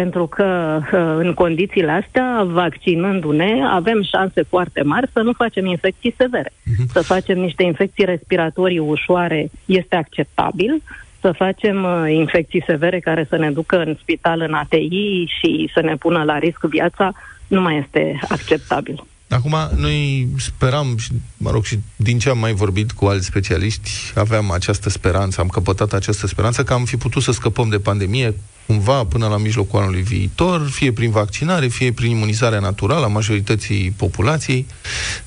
pentru 0.00 0.26
că 0.26 0.78
uh, 0.80 1.24
în 1.24 1.34
condițiile 1.34 1.90
astea, 1.90 2.44
vaccinându-ne, 2.46 3.64
avem 3.70 4.02
șanse 4.02 4.42
foarte 4.42 4.82
mari 4.82 5.10
să 5.12 5.20
nu 5.20 5.32
facem 5.32 5.66
infecții 5.66 6.14
severe. 6.18 6.52
Să 6.92 7.00
facem 7.02 7.38
niște 7.38 7.62
infecții 7.62 8.04
respiratorii 8.04 8.78
ușoare 8.78 9.50
este 9.64 9.96
acceptabil, 9.96 10.82
să 11.20 11.32
facem 11.32 11.84
uh, 11.84 12.12
infecții 12.12 12.62
severe 12.66 13.00
care 13.00 13.26
să 13.28 13.36
ne 13.36 13.50
ducă 13.50 13.76
în 13.82 13.96
spital 14.00 14.40
în 14.40 14.54
ATI 14.54 15.24
și 15.38 15.70
să 15.74 15.80
ne 15.80 15.96
pună 15.96 16.22
la 16.22 16.38
risc 16.38 16.60
viața, 16.62 17.12
nu 17.46 17.60
mai 17.60 17.78
este 17.78 18.20
acceptabil. 18.28 19.04
Acum, 19.28 19.54
noi 19.76 20.28
speram, 20.38 20.96
și, 20.98 21.10
mă 21.36 21.50
rog, 21.50 21.64
și 21.64 21.78
din 21.96 22.18
ce 22.18 22.28
am 22.28 22.38
mai 22.38 22.52
vorbit 22.52 22.92
cu 22.92 23.04
alți 23.04 23.26
specialiști, 23.26 23.90
aveam 24.14 24.50
această 24.50 24.88
speranță, 24.88 25.40
am 25.40 25.48
căpătat 25.48 25.92
această 25.92 26.26
speranță 26.26 26.64
că 26.64 26.72
am 26.72 26.84
fi 26.84 26.96
putut 26.96 27.22
să 27.22 27.32
scăpăm 27.32 27.68
de 27.68 27.78
pandemie 27.78 28.34
cumva 28.66 29.04
până 29.04 29.28
la 29.28 29.36
mijlocul 29.36 29.78
anului 29.78 30.02
viitor, 30.02 30.68
fie 30.70 30.92
prin 30.92 31.10
vaccinare, 31.10 31.66
fie 31.66 31.92
prin 31.92 32.10
imunizarea 32.10 32.58
naturală 32.58 33.04
a 33.04 33.08
majorității 33.08 33.94
populației. 33.96 34.66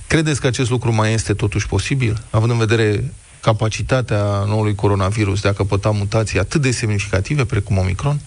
Credeți 0.08 0.41
că 0.41 0.47
acest 0.47 0.69
lucru 0.69 0.93
mai 0.93 1.13
este 1.13 1.34
totuși 1.34 1.67
posibil, 1.67 2.17
având 2.30 2.52
în 2.52 2.58
vedere 2.58 3.13
capacitatea 3.41 4.43
noului 4.47 4.76
coronavirus 4.76 5.41
de 5.41 5.47
a 5.47 5.54
căpăta 5.54 5.91
mutații 5.91 6.39
atât 6.39 6.62
de 6.62 6.71
semnificative 6.71 7.45
precum 7.45 7.78
Omicron? 7.78 8.17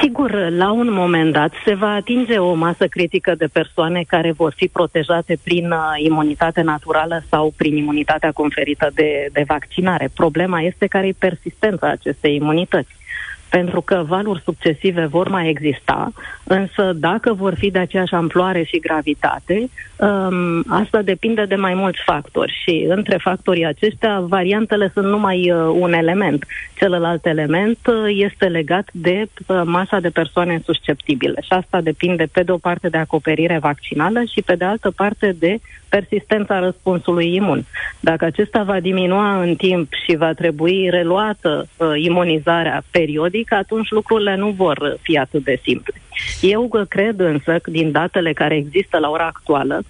Sigur, 0.00 0.48
la 0.50 0.72
un 0.72 0.92
moment 0.92 1.32
dat 1.32 1.52
se 1.64 1.74
va 1.74 1.92
atinge 1.94 2.38
o 2.38 2.54
masă 2.54 2.86
critică 2.86 3.34
de 3.34 3.46
persoane 3.46 4.04
care 4.06 4.32
vor 4.32 4.52
fi 4.56 4.66
protejate 4.68 5.38
prin 5.42 5.70
uh, 5.70 5.78
imunitate 6.04 6.60
naturală 6.60 7.24
sau 7.30 7.52
prin 7.56 7.76
imunitatea 7.76 8.32
conferită 8.32 8.90
de, 8.94 9.28
de 9.32 9.44
vaccinare. 9.46 10.10
Problema 10.14 10.60
este 10.60 10.86
care 10.86 11.06
e 11.06 11.14
persistența 11.18 11.88
acestei 11.88 12.34
imunități 12.34 12.88
pentru 13.58 13.80
că 13.80 14.04
valuri 14.06 14.42
succesive 14.42 15.06
vor 15.06 15.28
mai 15.28 15.48
exista, 15.48 16.12
însă 16.44 16.92
dacă 16.96 17.32
vor 17.32 17.54
fi 17.54 17.70
de 17.70 17.78
aceeași 17.78 18.14
amploare 18.14 18.62
și 18.62 18.78
gravitate, 18.78 19.68
um, 19.96 20.64
asta 20.68 21.02
depinde 21.02 21.44
de 21.44 21.54
mai 21.54 21.74
mulți 21.74 21.98
factori 22.04 22.60
și 22.62 22.86
între 22.88 23.16
factorii 23.16 23.66
aceștia 23.66 24.20
variantele 24.20 24.90
sunt 24.94 25.06
numai 25.06 25.50
uh, 25.50 25.76
un 25.80 25.92
element. 25.92 26.46
Celălalt 26.76 27.26
element 27.26 27.78
uh, 27.86 27.94
este 28.08 28.46
legat 28.46 28.88
de 28.92 29.26
uh, 29.46 29.62
masa 29.64 30.00
de 30.00 30.08
persoane 30.08 30.60
susceptibile 30.64 31.40
și 31.40 31.52
asta 31.52 31.80
depinde 31.80 32.26
pe 32.32 32.42
de 32.42 32.52
o 32.52 32.56
parte 32.56 32.88
de 32.88 32.98
acoperire 32.98 33.58
vaccinală 33.58 34.22
și 34.32 34.42
pe 34.42 34.54
de 34.54 34.64
altă 34.64 34.90
parte 34.90 35.34
de 35.38 35.58
persistența 35.96 36.58
răspunsului 36.58 37.34
imun. 37.34 37.64
Dacă 38.00 38.24
acesta 38.24 38.62
va 38.62 38.80
diminua 38.80 39.42
în 39.42 39.54
timp 39.54 39.88
și 40.04 40.16
va 40.16 40.32
trebui 40.32 40.88
reluată 40.90 41.68
uh, 41.76 41.88
imunizarea 41.96 42.82
periodic, 42.90 43.52
atunci 43.52 43.90
lucrurile 43.90 44.36
nu 44.36 44.50
vor 44.50 44.96
fi 45.02 45.18
atât 45.18 45.44
de 45.44 45.60
simple. 45.62 45.94
Eu 46.40 46.68
uh, 46.70 46.86
cred 46.88 47.20
însă, 47.20 47.58
că 47.62 47.70
din 47.70 47.90
datele 47.90 48.32
care 48.32 48.56
există 48.56 48.98
la 48.98 49.10
ora 49.10 49.26
actuală, 49.26 49.82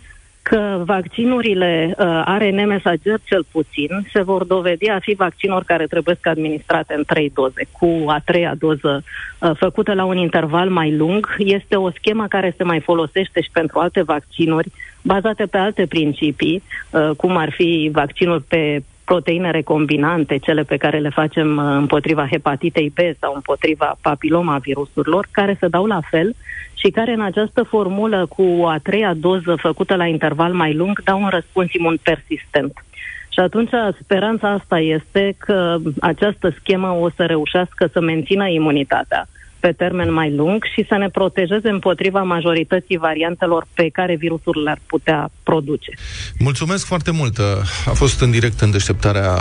că 0.42 0.82
vaccinurile 0.84 1.94
uh, 1.98 2.22
ARN 2.24 2.66
mesager 2.66 3.18
cel 3.24 3.44
puțin 3.50 3.88
se 4.12 4.22
vor 4.22 4.44
dovedi 4.44 4.88
a 4.88 4.98
fi 4.98 5.14
vaccinuri 5.14 5.64
care 5.64 5.86
trebuie 5.86 6.16
să 6.22 6.28
administrate 6.28 6.94
în 6.94 7.04
trei 7.06 7.30
doze, 7.34 7.66
cu 7.78 8.04
a 8.06 8.20
treia 8.24 8.54
doză 8.58 9.02
uh, 9.02 9.50
făcută 9.56 9.92
la 9.94 10.04
un 10.04 10.16
interval 10.16 10.68
mai 10.68 10.96
lung. 10.96 11.34
Este 11.38 11.76
o 11.76 11.90
schemă 11.90 12.26
care 12.28 12.54
se 12.56 12.64
mai 12.64 12.80
folosește 12.80 13.40
și 13.40 13.50
pentru 13.52 13.78
alte 13.78 14.02
vaccinuri 14.02 14.68
bazate 15.04 15.46
pe 15.46 15.58
alte 15.58 15.86
principii, 15.86 16.62
uh, 16.90 17.10
cum 17.16 17.36
ar 17.36 17.50
fi 17.50 17.90
vaccinul 17.92 18.40
pe 18.48 18.82
proteine 19.04 19.50
recombinante, 19.50 20.36
cele 20.36 20.62
pe 20.62 20.76
care 20.76 20.98
le 20.98 21.08
facem 21.08 21.56
uh, 21.56 21.64
împotriva 21.76 22.26
hepatitei 22.30 22.92
B 22.94 22.98
sau 23.20 23.34
împotriva 23.34 23.96
papilomavirusurilor, 24.02 25.28
care 25.30 25.56
se 25.60 25.68
dau 25.68 25.86
la 25.86 26.00
fel 26.10 26.34
și 26.74 26.90
care 26.90 27.12
în 27.12 27.20
această 27.20 27.62
formulă 27.62 28.26
cu 28.26 28.64
a 28.66 28.78
treia 28.82 29.14
doză 29.14 29.56
făcută 29.60 29.94
la 29.94 30.06
interval 30.06 30.52
mai 30.52 30.74
lung 30.74 31.02
dau 31.02 31.22
un 31.22 31.28
răspuns 31.28 31.72
imun 31.72 31.98
persistent. 32.02 32.84
Și 33.28 33.40
atunci 33.40 33.70
speranța 34.00 34.48
asta 34.48 34.78
este 34.78 35.34
că 35.38 35.76
această 36.00 36.54
schemă 36.60 36.88
o 36.88 37.10
să 37.16 37.24
reușească 37.24 37.88
să 37.92 38.00
mențină 38.00 38.48
imunitatea 38.48 39.28
pe 39.66 39.72
termen 39.72 40.12
mai 40.12 40.34
lung 40.34 40.64
și 40.74 40.84
să 40.88 40.96
ne 40.96 41.08
protejeze 41.08 41.68
împotriva 41.68 42.22
majorității 42.22 42.96
variantelor 42.96 43.66
pe 43.74 43.88
care 43.92 44.16
virusul 44.16 44.62
le-ar 44.62 44.78
putea 44.86 45.30
produce. 45.42 45.92
Mulțumesc 46.38 46.86
foarte 46.86 47.10
mult. 47.10 47.38
A 47.86 47.92
fost 47.92 48.20
în 48.20 48.30
direct 48.30 48.60
în 48.60 48.70
deșteptarea 48.70 49.34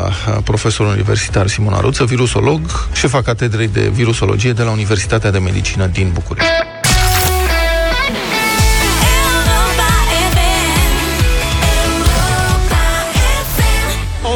profesorul 0.43 0.91
universitar 0.91 1.47
Simona 1.47 1.79
Ruță, 1.79 2.03
virusolog, 2.05 2.61
șefa 2.93 3.21
catedrei 3.21 3.67
de 3.67 3.89
virusologie 3.89 4.51
de 4.51 4.63
la 4.63 4.71
Universitatea 4.71 5.31
de 5.31 5.39
Medicină 5.39 5.85
din 5.87 6.11
București. 6.13 6.72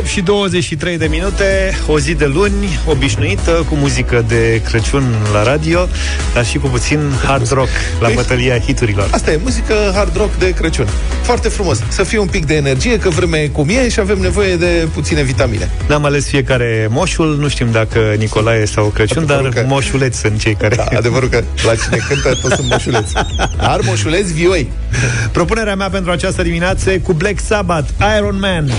Și 0.08 0.22
23 0.22 0.98
de 0.98 1.08
minute, 1.10 1.78
o 1.88 2.00
zi 2.00 2.13
de 2.13 2.26
luni, 2.26 2.80
obișnuită, 2.86 3.65
cu 3.70 3.76
muzică 3.76 4.26
de 4.28 4.62
Crăciun 4.65 5.04
la 5.34 5.43
radio, 5.43 5.88
dar 6.34 6.46
și 6.46 6.58
cu 6.58 6.67
puțin 6.67 7.00
hard 7.26 7.52
rock 7.52 7.70
la 8.00 8.10
bătălia 8.10 8.60
hiturilor. 8.60 9.08
Asta 9.12 9.32
e, 9.32 9.39
muzică 9.43 9.74
hard 9.93 10.15
rock 10.15 10.38
de 10.38 10.54
Crăciun. 10.54 10.88
Foarte 11.22 11.50
frumos. 11.50 11.80
Să 11.88 12.04
fie 12.04 12.17
un 12.17 12.28
pic 12.28 12.46
de 12.46 12.56
energie, 12.56 13.00
că 13.00 13.10
vremea 13.10 13.41
e 13.41 13.48
cum 13.48 13.70
e 13.70 13.89
și 13.89 14.00
avem 14.00 14.17
nevoie 14.17 14.56
de 14.56 14.88
puține 14.93 15.22
vitamine. 15.22 15.70
N-am 15.88 16.06
ales 16.06 16.28
fiecare 16.28 16.88
moșul, 16.89 17.38
nu 17.39 17.48
știm 17.48 17.72
dacă 17.72 18.00
Nicolae 18.17 18.65
sau 18.65 18.86
Crăciun, 18.86 19.26
dar 19.26 19.50
că... 19.50 19.63
moșuleți 19.67 20.20
sunt 20.20 20.39
cei 20.39 20.56
care... 20.56 20.76
Da, 20.76 20.84
adevărul 20.98 21.30
că 21.30 21.43
la 21.65 21.76
cine 21.76 21.98
cântă 22.08 22.38
toți 22.41 22.56
sunt 22.56 22.70
moșuleți. 22.70 23.13
Dar 23.58 23.80
moșuleți 23.84 24.34
vioi. 24.34 24.70
Propunerea 25.32 25.76
mea 25.76 25.89
pentru 25.89 26.12
această 26.12 26.41
dimineață 26.41 26.91
e 26.91 26.98
cu 26.98 27.13
Black 27.13 27.39
Sabbath, 27.39 27.89
Iron 28.17 28.38
Man. 28.39 28.72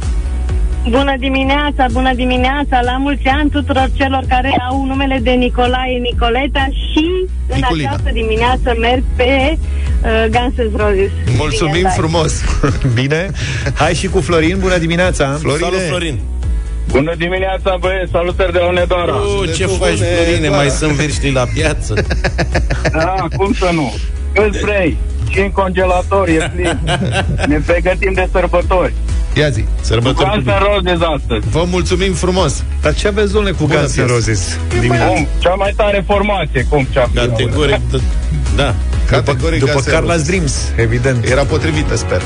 Bună 0.90 1.14
dimineața, 1.18 1.86
bună 1.92 2.14
dimineața, 2.14 2.80
la 2.82 2.96
mulți 2.96 3.26
ani 3.26 3.50
tuturor 3.50 3.90
celor 3.94 4.24
care 4.28 4.56
au 4.70 4.84
numele 4.84 5.18
de 5.22 5.30
Nicolae 5.30 5.98
Nicoleta 6.02 6.66
și 6.92 7.06
în 7.48 7.54
Nicolina. 7.54 7.88
această 7.90 8.10
dimineață 8.12 8.74
merg 8.80 9.02
pe 9.16 9.58
uh, 9.58 10.24
Guns 10.30 10.54
N' 10.54 10.76
Roses. 10.76 11.10
Mulțumim 11.36 11.72
Bine, 11.72 11.82
bye. 11.88 11.94
frumos! 11.96 12.32
Bine? 13.00 13.30
Hai 13.74 13.94
și 13.94 14.06
cu 14.08 14.20
Florin, 14.20 14.56
bună 14.58 14.78
dimineața! 14.78 15.36
Florine. 15.40 15.66
Salut, 15.66 15.80
Florin! 15.88 16.18
Bună 16.88 17.14
dimineața, 17.18 17.76
băieți, 17.80 18.10
salutări 18.10 18.52
de 18.52 18.58
la 18.58 18.66
Unedora. 18.66 19.14
Uh, 19.14 19.52
ce 19.56 19.64
de 19.66 19.72
faci, 19.78 19.94
bune, 19.98 20.06
Florine? 20.06 20.48
da. 20.48 20.56
Mai 20.56 20.68
sunt 20.70 20.92
virșli 20.92 21.32
la 21.32 21.44
piață? 21.54 21.94
Da, 22.92 23.14
cum 23.36 23.52
să 23.54 23.70
nu? 23.72 23.94
În 24.34 24.52
spray 24.52 24.96
și 25.30 25.38
în 25.40 25.50
congelator, 25.50 26.28
e 26.28 26.50
plin. 26.54 26.78
Ne 27.48 27.60
pregătim 27.66 28.12
de 28.12 28.28
sărbători. 28.32 28.92
Ia 29.34 29.48
zi! 29.48 29.64
Sărbători 29.80 30.28
Guns 30.30 30.44
cu 30.44 30.50
N' 30.50 30.58
Roses 30.74 30.98
astăzi. 31.16 31.48
Vă 31.48 31.64
mulțumim 31.70 32.12
frumos! 32.12 32.64
Dar 32.82 32.94
ce 32.94 33.08
aveți, 33.08 33.32
domnule, 33.32 33.54
cu 33.54 33.64
Bună 33.66 33.78
Guns 33.78 33.92
N' 33.92 33.94
piesă. 33.94 34.12
Roses 34.12 34.58
dimineața? 34.80 35.12
Cum? 35.12 35.26
Cea 35.38 35.54
mai 35.54 35.72
tare 35.76 36.04
formație, 36.06 36.66
cum 36.68 36.86
cea 36.92 37.10
Categoric, 37.14 37.76
d- 37.76 38.02
da. 38.56 38.74
Categoric 39.10 39.58
După 39.58 39.72
Guns 39.72 39.86
N' 39.86 39.90
Carla's 39.90 40.00
Roses. 40.06 40.26
Dreams, 40.26 40.72
evident. 40.76 41.24
Era 41.24 41.42
potrivită, 41.44 41.96
sper. 41.96 42.22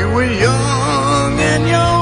You 0.00 0.14
were 0.14 0.30
young 0.40 1.38
and 1.54 1.66
your 1.68 1.97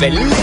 feliz. 0.00 0.39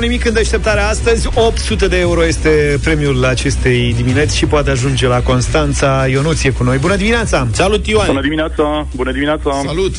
Nimic 0.00 0.24
în 0.24 0.32
deșteptarea 0.32 0.88
astăzi 0.88 1.28
800 1.34 1.88
de 1.88 1.98
euro 1.98 2.26
este 2.26 2.78
premiul 2.82 3.24
acestei 3.24 3.94
dimineți 3.94 4.36
Și 4.36 4.46
poate 4.46 4.70
ajunge 4.70 5.06
la 5.06 5.20
Constanța 5.20 6.06
Ionuț 6.06 6.42
e 6.42 6.50
cu 6.50 6.62
noi 6.62 6.78
Bună 6.78 6.96
dimineața! 6.96 7.48
Salut 7.52 7.86
Ioane! 7.86 8.08
Bună 8.08 8.20
dimineața! 8.20 8.86
Bună 8.94 9.12
dimineața! 9.12 9.60
Salut! 9.64 9.94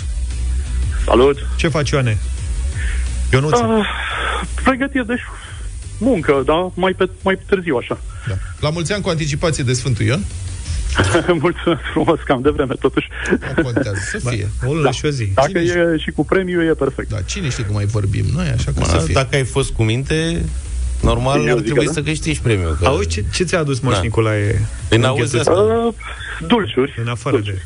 Salut! 1.05 1.37
Ce 1.55 1.67
faci, 1.67 1.89
Ioane? 1.89 2.17
Ionuț? 3.31 3.59
Uh, 3.59 3.85
pregătesc, 4.63 5.05
deci 5.05 5.21
muncă, 5.97 6.41
da? 6.45 6.71
Mai, 6.73 6.93
pe, 6.93 7.09
mai 7.23 7.39
târziu 7.45 7.75
așa. 7.75 7.99
Da. 8.27 8.33
La 8.59 8.69
mulți 8.69 8.93
ani 8.93 9.01
cu 9.01 9.09
anticipație 9.09 9.63
de 9.63 9.73
Sfântul 9.73 10.05
Ion. 10.05 10.23
Mulțumesc 11.45 11.81
frumos, 11.91 12.19
cam 12.25 12.41
devreme, 12.41 12.73
totuși. 12.73 13.07
Nu 13.55 13.63
contează 13.63 13.99
să 14.11 14.29
fie. 14.29 14.49
O 14.67 14.73
lună 14.73 14.91
și 14.91 15.05
o 15.05 15.09
zi. 15.09 15.25
Dacă 15.33 15.59
e 15.59 15.97
și 15.97 16.11
cu 16.11 16.25
premiu, 16.25 16.63
e 16.63 16.73
perfect. 16.73 17.09
Da, 17.09 17.21
cine 17.21 17.49
știe 17.49 17.63
cum 17.63 17.75
mai 17.75 17.85
vorbim 17.85 18.25
noi, 18.35 18.47
așa 18.47 18.71
că 18.71 18.79
Mă, 18.79 18.85
să 18.85 18.97
fie. 18.97 19.13
Dacă 19.13 19.35
ai 19.35 19.43
fost 19.43 19.71
cu 19.71 19.83
minte, 19.83 20.45
normal 21.01 21.47
Eu 21.47 21.51
ar 21.51 21.57
zic 21.57 21.65
trebui 21.65 21.85
că 21.85 21.91
să 21.91 22.01
da. 22.01 22.09
câștigi 22.09 22.41
premiul. 22.41 22.77
Că... 22.79 22.85
Auzi, 22.85 23.07
ce, 23.07 23.23
ce 23.33 23.43
ți-a 23.43 23.59
adus 23.59 23.79
Moș 23.79 23.93
Da. 23.93 24.01
Nicolae? 24.01 24.67
Păi 24.87 24.97
în 24.97 25.03
n-auzi 25.03 25.21
chetuță? 25.21 25.39
asta. 25.39 25.61
Uh, 25.61 25.93
dulciuri. 26.47 26.93
În 27.01 27.07
afară 27.07 27.37
de... 27.37 27.61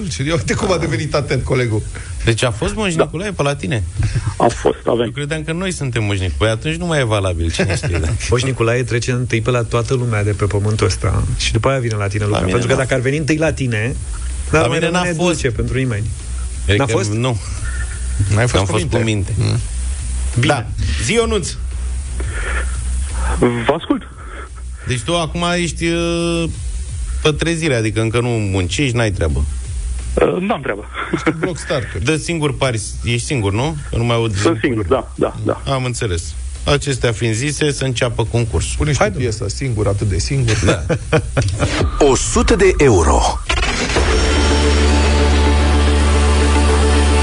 Dulciuri, 0.00 0.28
ia 0.28 0.34
uite 0.34 0.54
cum 0.54 0.72
a 0.72 0.78
devenit 0.78 1.14
atent 1.14 1.44
colegul. 1.44 1.82
Deci 2.24 2.42
a 2.42 2.50
fost 2.50 2.74
Moș 2.74 2.94
Nicolae 2.94 3.30
pe 3.32 3.42
la 3.42 3.54
tine? 3.56 3.82
A 4.36 4.46
fost, 4.46 4.76
avem. 4.86 5.04
Eu 5.04 5.10
credeam 5.10 5.42
că 5.42 5.52
noi 5.52 5.72
suntem 5.72 6.04
Moș 6.04 6.18
Nicolae. 6.18 6.34
Păi 6.38 6.48
atunci 6.48 6.74
nu 6.74 6.86
mai 6.86 7.00
e 7.00 7.04
valabil. 7.04 7.50
Cine 7.50 7.76
știe? 7.76 7.98
Da? 7.98 8.08
Moș 8.30 8.42
Nicolae 8.42 8.82
trece 8.82 9.10
întâi 9.10 9.40
pe 9.40 9.50
la 9.50 9.62
toată 9.62 9.94
lumea 9.94 10.24
de 10.24 10.30
pe 10.30 10.44
pământul 10.44 10.86
ăsta 10.86 11.24
și 11.38 11.52
după 11.52 11.68
aia 11.68 11.78
vine 11.78 11.94
la 11.94 12.06
tine 12.06 12.24
lumea. 12.24 12.38
mine 12.40 12.50
Pentru 12.52 12.68
că 12.68 12.74
n-a 12.74 12.80
dacă 12.82 12.94
ar 12.94 13.00
veni 13.00 13.16
întâi 13.16 13.36
la 13.36 13.52
tine, 13.52 13.96
La 14.50 14.58
dar 14.58 14.68
mai 14.68 14.78
mine 14.78 14.90
n-a 14.90 14.98
rămâne 15.02 15.16
fost. 15.22 15.28
dulce 15.40 15.56
pentru 15.56 15.76
nimeni. 15.76 16.06
Adică 16.68 16.76
N-a 16.82 16.86
fost? 16.86 17.10
Nu. 17.10 17.40
N-ai 18.34 18.46
fost 18.48 18.54
Am 18.54 18.64
cu 18.64 18.70
fost 18.70 18.82
minte. 18.82 18.96
cu 18.96 19.02
minte. 19.02 19.32
Bine. 20.38 20.46
Da. 20.52 20.66
Zi 21.04 21.12
Ionuț. 21.12 21.48
Vă 23.38 23.72
ascult. 23.78 24.02
Deci 24.86 25.00
tu 25.00 25.16
acum 25.16 25.44
ești 25.56 25.86
uh, 25.86 26.44
pe 27.22 27.32
trezire, 27.32 27.74
adică 27.74 28.00
încă 28.00 28.20
nu 28.20 28.28
muncești, 28.28 28.96
n-ai 28.96 29.10
treabă. 29.10 29.44
Uh, 30.22 30.40
n-am 30.40 30.60
treabă. 30.60 30.84
Bloc 31.38 31.58
start. 31.58 31.94
Dă 32.04 32.16
singur 32.16 32.56
pari, 32.56 32.80
ești 33.04 33.26
singur, 33.26 33.52
nu? 33.52 33.76
Că 33.90 33.96
nu 33.96 34.04
mai 34.04 34.16
aud. 34.16 34.36
Sunt 34.36 34.58
singur, 34.62 34.84
da, 34.84 35.10
da, 35.14 35.34
da. 35.44 35.62
Am 35.72 35.84
înțeles. 35.84 36.34
Acestea 36.64 37.12
fiind 37.12 37.34
zise, 37.34 37.72
să 37.72 37.84
înceapă 37.84 38.24
concursul. 38.24 38.74
Pune 38.76 38.92
și 38.92 38.98
tu 38.98 39.10
piesa 39.10 39.48
singur, 39.48 39.86
atât 39.86 40.08
de 40.08 40.18
singur. 40.18 40.56
Da. 40.64 40.82
100 42.10 42.56
de 42.56 42.72
euro. 42.78 43.20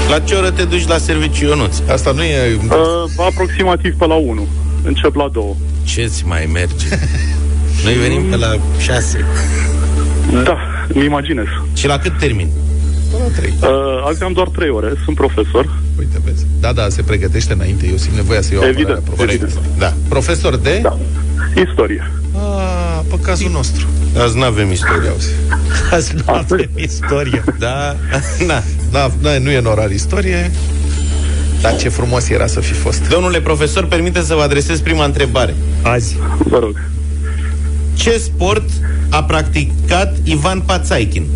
La 0.08 0.18
ce 0.18 0.34
oră 0.34 0.50
te 0.50 0.64
duci 0.64 0.86
la 0.86 0.98
serviciu, 0.98 1.46
Ionuț? 1.46 1.78
Asta 1.90 2.12
nu 2.12 2.22
e... 2.22 2.58
Uh, 2.68 3.24
aproximativ 3.26 3.94
pe 3.98 4.06
la 4.06 4.14
1. 4.14 4.46
Încep 4.82 5.14
la 5.14 5.28
2. 5.32 5.56
Ce-ți 5.84 6.26
mai 6.26 6.48
merge? 6.52 6.86
Noi 7.84 7.94
venim 7.94 8.22
pe 8.30 8.36
la 8.36 8.56
6. 8.78 9.24
Da, 10.44 10.58
îmi 10.88 11.04
imaginez. 11.04 11.46
Și 11.74 11.86
la 11.86 11.98
cât 11.98 12.18
termin? 12.18 12.48
Până 13.14 13.24
la 13.28 13.36
trei. 13.38 13.54
Uh, 13.62 14.04
azi 14.08 14.22
am 14.22 14.32
doar 14.32 14.48
3 14.48 14.68
ore, 14.68 14.92
sunt 15.04 15.16
profesor. 15.16 15.78
Uite, 15.98 16.20
vezi. 16.24 16.46
Da, 16.60 16.72
da, 16.72 16.86
se 16.88 17.02
pregătește 17.02 17.52
înainte. 17.52 17.86
Eu 17.90 17.96
simt 17.96 18.14
nevoia 18.14 18.40
să 18.40 18.54
iau 18.54 18.62
Evident, 18.62 18.88
apărarea 18.96 19.14
profesorului. 19.14 19.34
evident. 19.54 19.78
Da. 19.78 19.92
Profesor 20.08 20.56
de? 20.56 20.78
Da. 20.82 20.98
Istorie. 21.68 22.10
Ah, 22.36 23.00
pe 23.10 23.18
cazul 23.22 23.50
nostru. 23.50 23.86
Azi 24.18 24.38
n-avem 24.38 24.70
istorie. 24.70 25.08
Auzi. 25.08 25.28
Azi 25.90 26.14
nu 26.14 26.32
avem 26.32 26.68
istorie. 26.76 27.44
Da? 27.58 27.96
Na. 28.48 28.62
Da, 28.90 29.10
da, 29.22 29.38
nu 29.38 29.50
e 29.50 29.56
în 29.56 29.66
orar 29.66 29.90
istorie. 29.90 30.50
Dar 31.60 31.76
ce 31.76 31.88
frumos 31.88 32.28
era 32.28 32.46
să 32.46 32.60
fi 32.60 32.72
fost. 32.72 33.08
Domnule 33.08 33.40
profesor, 33.40 33.84
permite 33.86 34.20
să 34.22 34.34
vă 34.34 34.42
adresez 34.42 34.80
prima 34.80 35.04
întrebare. 35.04 35.54
Azi. 35.82 36.16
Vă 36.38 36.58
rog. 36.58 36.80
Ce 37.94 38.18
sport 38.18 38.68
a 39.08 39.24
practicat 39.24 40.16
Ivan 40.22 40.60
Pațaichin? 40.60 41.26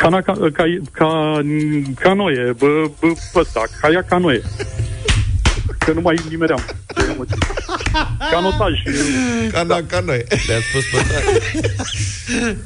Cana, 0.00 0.20
ca, 0.22 0.32
ca, 0.52 0.64
ca, 0.92 1.40
canoie, 2.00 2.54
bă, 2.58 2.66
bă, 3.00 3.12
ăsta, 3.34 3.62
caia 3.80 4.02
canoie. 4.08 4.42
Că 5.78 5.92
nu 5.92 6.00
mai 6.00 6.16
nimeream. 6.28 6.64
Canotaj. 8.30 8.72
Cana 9.52 9.82
ca 9.86 10.00
noi. 10.00 10.24
Te-ați 10.28 10.64
spus 10.70 10.82
pe 10.92 10.98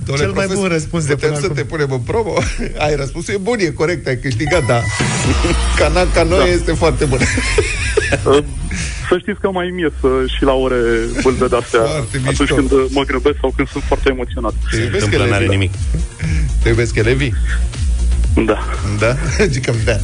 Domnule 0.04 0.16
Cel 0.16 0.32
mai 0.32 0.32
profesor, 0.32 0.56
bun 0.56 0.68
răspuns 0.68 1.04
de 1.06 1.14
putem 1.14 1.28
până 1.28 1.40
să 1.40 1.44
acum. 1.44 1.56
te 1.56 1.64
punem 1.64 1.90
în 1.90 1.98
promo? 1.98 2.34
Ai 2.78 2.94
răspunsul 2.96 3.34
e 3.34 3.36
bun, 3.36 3.56
e 3.58 3.64
corect, 3.70 4.06
ai 4.06 4.16
câștigat, 4.18 4.64
da. 4.66 4.80
Cana 5.78 6.06
ca 6.14 6.22
noi 6.22 6.38
Da. 6.38 6.44
este 6.46 6.72
foarte 6.72 7.04
bun. 7.04 7.18
Să 9.08 9.18
știți 9.18 9.40
că 9.40 9.50
mai 9.50 9.70
mie 9.74 9.90
să 10.00 10.08
și 10.36 10.42
la 10.42 10.52
ore 10.52 10.76
bâlbe 11.22 11.46
de-astea 11.46 11.80
Foarte 11.80 12.16
atunci 12.18 12.38
mișto. 12.38 12.54
când 12.54 12.70
mă 12.90 13.02
grăbesc 13.02 13.36
sau 13.40 13.52
când 13.56 13.68
sunt 13.68 13.82
foarte 13.82 14.08
emoționat. 14.10 14.54
Te 14.70 14.76
iubesc 14.76 15.04
întâmplă, 15.04 15.28
n-are 15.30 15.44
elevii, 15.44 15.58
nimic. 15.58 15.72
Da. 16.64 16.68
Te 16.68 16.68
iubesc 16.68 16.96
elevii? 16.96 17.34
Da. 18.46 18.58
Da? 18.98 19.16
Zicăm 19.54 19.74
da. 19.84 19.96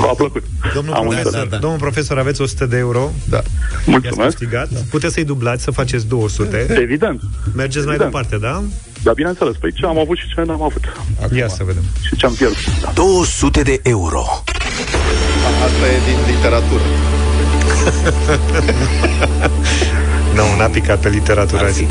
V-a 0.00 0.06
plăcut. 0.16 0.42
Domnul 0.74 0.94
Am 0.94 1.00
profesor, 1.02 1.26
înțeles. 1.26 1.48
da. 1.48 1.56
domnul 1.56 1.78
profesor, 1.78 2.18
aveți 2.18 2.40
100 2.40 2.66
de 2.66 2.76
euro. 2.76 3.10
Da. 3.28 3.36
I-ați 3.36 3.88
Mulțumesc. 3.90 4.36
câștigat. 4.36 4.68
Puteți 4.90 5.14
să-i 5.14 5.24
dublați, 5.24 5.62
să 5.62 5.70
faceți 5.70 6.06
200. 6.06 6.66
Evident. 6.80 7.20
Mergeți 7.54 7.84
mai 7.86 7.94
Evident. 7.94 8.12
departe, 8.12 8.36
da? 8.36 8.62
Dar 9.02 9.14
bineînțeles, 9.14 9.54
păi 9.60 9.72
ce 9.72 9.86
am 9.86 9.98
avut 9.98 10.16
și 10.18 10.24
ce 10.34 10.42
n-am 10.46 10.62
avut. 10.62 10.82
Acum. 11.22 11.36
Ia 11.36 11.48
să 11.48 11.62
vedem. 11.64 11.82
Și 12.06 12.16
ce 12.16 12.26
am 12.26 12.32
pierdut. 12.32 12.80
Da. 12.82 12.90
200 12.94 13.62
de 13.62 13.80
euro. 13.82 14.22
Asta 15.64 15.86
e 15.86 15.98
din 16.06 16.34
literatură. 16.34 16.82
Nu, 20.34 20.56
n-a 20.58 20.66
picat 20.66 20.98
pe 21.00 21.08
literatură 21.08 21.60
Ar 21.62 21.64
azi. 21.68 21.78
fi. 21.78 21.86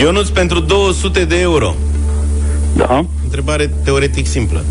Ionuț, 0.00 0.28
pentru 0.28 0.60
200 0.60 1.24
de 1.24 1.40
euro. 1.40 1.74
Da. 2.76 3.04
Întrebare 3.24 3.70
teoretic 3.84 4.26
simplă. 4.26 4.64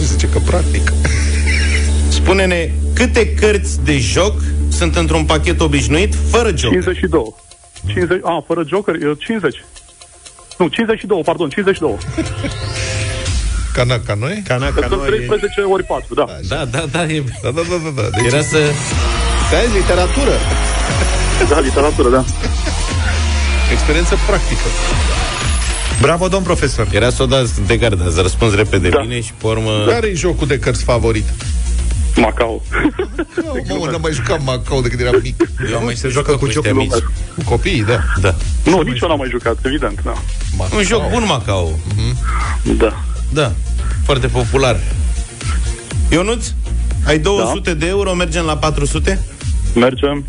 Zice 0.00 0.28
că 0.28 0.38
practic. 0.38 0.92
Spune-ne 2.08 2.70
câte 2.94 3.34
cărți 3.34 3.84
de 3.84 3.98
joc 3.98 4.40
sunt 4.68 4.96
într-un 4.96 5.24
pachet 5.24 5.60
obișnuit 5.60 6.14
fără 6.30 6.48
joc. 6.56 6.70
52. 6.70 7.34
50, 7.86 8.20
a, 8.22 8.44
fără 8.46 8.64
joker, 8.66 8.94
e 8.94 9.14
50. 9.18 9.64
Nu, 10.58 10.66
52, 10.68 11.20
pardon, 11.24 11.48
52. 11.48 11.96
Cana 13.72 14.00
ca 14.06 14.14
noi? 14.14 14.42
Cana, 14.46 14.66
Că 14.66 14.80
ca 14.80 14.86
sunt 14.88 15.00
noi... 15.00 15.08
13 15.08 15.60
ori 15.60 15.84
4, 15.84 16.14
da. 16.14 16.26
Da, 16.48 16.64
da, 16.64 16.84
da, 16.90 17.02
e... 17.04 17.24
Da, 17.42 17.50
da, 17.50 17.60
da, 17.70 17.76
da. 17.84 18.02
da. 18.02 18.08
Deci, 18.16 18.32
Era 18.32 18.42
să... 18.42 18.58
Stai, 19.48 19.66
literatură. 19.80 20.34
Da, 21.48 21.60
literatură, 21.60 22.08
da. 22.08 22.24
Experiență 23.72 24.14
practică. 24.26 24.60
Bravo, 26.00 26.28
domn 26.28 26.44
profesor. 26.44 26.88
Era 26.92 27.10
să 27.10 27.22
o 27.22 27.26
dați 27.26 27.60
de 27.66 27.76
gardă, 27.76 28.10
să 28.10 28.20
răspunzi 28.20 28.56
repede 28.56 28.88
Da. 28.88 29.00
bine 29.00 29.20
și 29.20 29.32
pe 29.32 29.46
urmă... 29.46 29.70
Care 29.86 30.06
e 30.06 30.14
jocul 30.14 30.46
de 30.46 30.58
cărți 30.58 30.84
favorit? 30.84 31.24
Macau. 32.16 32.62
Mamă, 33.68 33.86
n-am 33.90 34.00
mai 34.00 34.12
jucat 34.12 34.42
Macau 34.44 34.82
de 34.82 34.88
când 34.88 35.00
eram 35.00 35.20
mic. 35.22 35.48
Eu 35.70 35.76
am 35.76 35.84
mai 35.84 35.94
Se 35.94 36.08
joacă 36.08 36.36
cu 36.36 36.44
ăștia 36.44 36.60
ciocul 36.60 36.78
mici. 36.78 36.92
Cu 37.34 37.42
copiii, 37.44 37.84
da. 37.84 38.00
Da. 38.20 38.34
Nu, 38.64 38.80
nici 38.80 39.00
eu 39.00 39.08
n-am 39.08 39.18
mai 39.18 39.28
jucat, 39.30 39.56
evident, 39.62 40.00
da. 40.04 40.12
Macau. 40.56 40.78
Un 40.78 40.84
joc 40.84 41.10
bun, 41.10 41.24
Macau. 41.26 41.78
Da. 42.78 43.02
Da. 43.32 43.52
Foarte 44.04 44.26
popular. 44.26 44.76
Ionuț, 46.10 46.46
ai 47.06 47.18
200 47.18 47.74
de 47.74 47.86
euro, 47.86 48.14
mergem 48.14 48.44
la 48.44 48.56
400? 48.56 49.20
Mergem. 49.74 50.24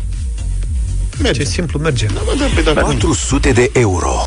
Merge. 1.22 1.42
Ce 1.42 1.48
simplu 1.48 1.78
merge. 1.78 2.06
Da, 2.06 2.20
mă, 2.24 2.32
da, 2.38 2.44
pe 2.54 2.60
dacă 2.60 2.80
400 2.80 3.50
de 3.50 3.70
euro. 3.72 4.22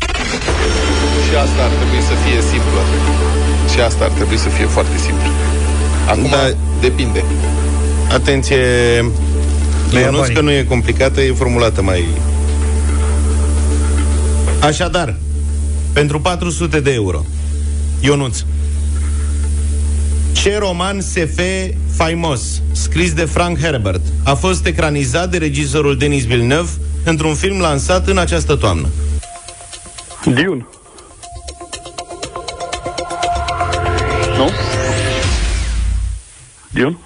Și 1.28 1.34
asta 1.44 1.62
ar 1.62 1.70
trebui 1.78 2.00
să 2.08 2.14
fie 2.24 2.40
simplă. 2.50 2.80
Și 3.72 3.80
asta 3.80 4.04
ar 4.04 4.10
trebui 4.10 4.36
să 4.36 4.48
fie 4.48 4.64
foarte 4.66 4.96
simplu. 4.98 5.28
Acum 6.08 6.30
Da. 6.30 6.54
depinde. 6.80 7.24
Atenție, 8.12 8.56
Le 9.90 9.98
ia 10.00 10.04
Ionuț, 10.04 10.18
banii. 10.20 10.34
că 10.34 10.40
nu 10.40 10.50
e 10.50 10.62
complicată, 10.68 11.20
e 11.20 11.32
formulată 11.32 11.82
mai... 11.82 12.04
Așadar, 14.60 15.16
pentru 15.92 16.20
400 16.20 16.80
de 16.80 16.92
euro, 16.92 17.24
Ionuț, 18.00 18.38
ce 20.42 20.58
roman 20.58 21.00
SF 21.00 21.38
faimos, 21.96 22.62
scris 22.72 23.12
de 23.12 23.24
Frank 23.24 23.58
Herbert, 23.58 24.00
a 24.24 24.34
fost 24.34 24.66
ecranizat 24.66 25.30
de 25.30 25.38
regizorul 25.38 25.96
Denis 25.96 26.24
Villeneuve 26.26 26.70
într-un 27.04 27.34
film 27.34 27.60
lansat 27.60 28.06
în 28.06 28.18
această 28.18 28.56
toamnă? 28.56 28.88
Dune. 30.24 30.66
Nu? 34.36 34.50
Dune? 36.70 36.96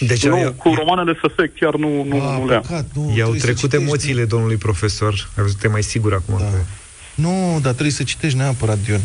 Deci 0.00 0.26
nu, 0.26 0.38
eu- 0.38 0.52
cu 0.52 0.74
romanele 0.74 1.18
SF 1.22 1.36
chiar 1.60 1.74
nu, 1.74 2.04
nu, 2.04 2.16
Ah, 2.22 2.38
nu 2.40 2.46
le-am. 2.46 2.60
păcat, 2.60 2.86
nu, 2.94 3.02
I-au 3.02 3.14
trebuie 3.14 3.40
să 3.40 3.44
trecut 3.46 3.60
citești. 3.60 3.84
emoțiile 3.84 4.24
domnului 4.24 4.56
profesor. 4.56 5.28
Ai 5.36 5.42
văzut, 5.42 5.64
e 5.64 5.68
mai 5.68 5.82
sigur 5.82 6.12
acum. 6.14 6.38
Da. 6.38 6.44
Nu, 7.14 7.58
dar 7.62 7.72
trebuie 7.72 7.90
să 7.92 8.02
citești 8.02 8.38
neapărat 8.38 8.78
Dune. 8.86 9.00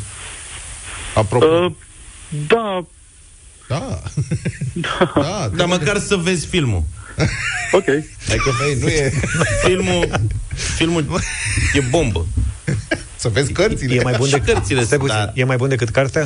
Apropo. 1.15 1.45
Uh, 1.45 1.71
da, 2.47 2.85
Da. 4.73 5.11
da, 5.15 5.49
Dar 5.55 5.67
măcar 5.67 5.99
să 5.99 6.15
vezi 6.15 6.45
filmul. 6.45 6.83
ok. 7.71 7.87
Adică, 8.29 8.51
băi, 8.59 8.77
nu 8.81 8.87
e... 8.87 9.13
Filmul, 9.65 10.09
filmul 10.75 11.05
e 11.73 11.79
bombă. 11.79 12.25
Să 13.15 13.29
vezi 13.29 13.51
cărțile. 13.51 13.95
E 13.95 14.01
mai 14.03 14.13
bun 14.17 14.25
Și 14.27 14.31
decât 14.33 14.53
cărțile 14.53 14.83
Stai 14.83 14.97
sunt, 14.97 14.99
puțin, 15.09 15.15
da. 15.25 15.31
E 15.35 15.43
mai 15.43 15.55
bun 15.57 15.69
decât 15.69 15.89
cartea? 15.89 16.25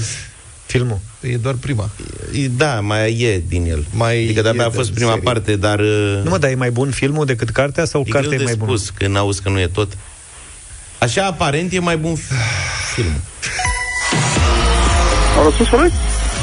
Filmul. 0.65 0.99
E 1.21 1.37
doar 1.37 1.53
prima. 1.55 1.89
E- 2.33 2.47
Da, 2.47 2.79
mai 2.79 3.19
e 3.21 3.43
din 3.47 3.65
el. 3.69 3.85
Mai 3.91 4.23
adică 4.23 4.41
de-abia 4.41 4.63
e 4.63 4.65
a 4.65 4.69
fost 4.69 4.87
de 4.87 4.93
prima 4.93 5.09
serie. 5.09 5.23
parte, 5.23 5.55
dar 5.55 5.79
uh, 5.79 6.19
Nu 6.23 6.29
mă, 6.29 6.37
dar 6.37 6.49
e 6.49 6.55
mai 6.55 6.71
bun 6.71 6.91
filmul 6.91 7.25
decât 7.25 7.49
cartea 7.49 7.85
sau 7.85 8.03
e 8.05 8.09
cartea 8.09 8.29
greu 8.29 8.33
e 8.33 8.37
de 8.37 8.43
mai 8.43 8.55
bună? 8.55 8.77
spus 8.77 8.89
când 8.89 9.17
auzi 9.17 9.41
că 9.41 9.49
nu 9.49 9.59
e 9.59 9.67
tot. 9.67 9.97
Așa, 10.99 11.25
aparent, 11.25 11.73
e 11.73 11.79
mai 11.79 11.97
bun 11.97 12.15
fi- 12.15 12.33
filmul. 12.95 13.21
Am 15.37 15.43
răspuns 15.43 15.69
corect? 15.69 15.93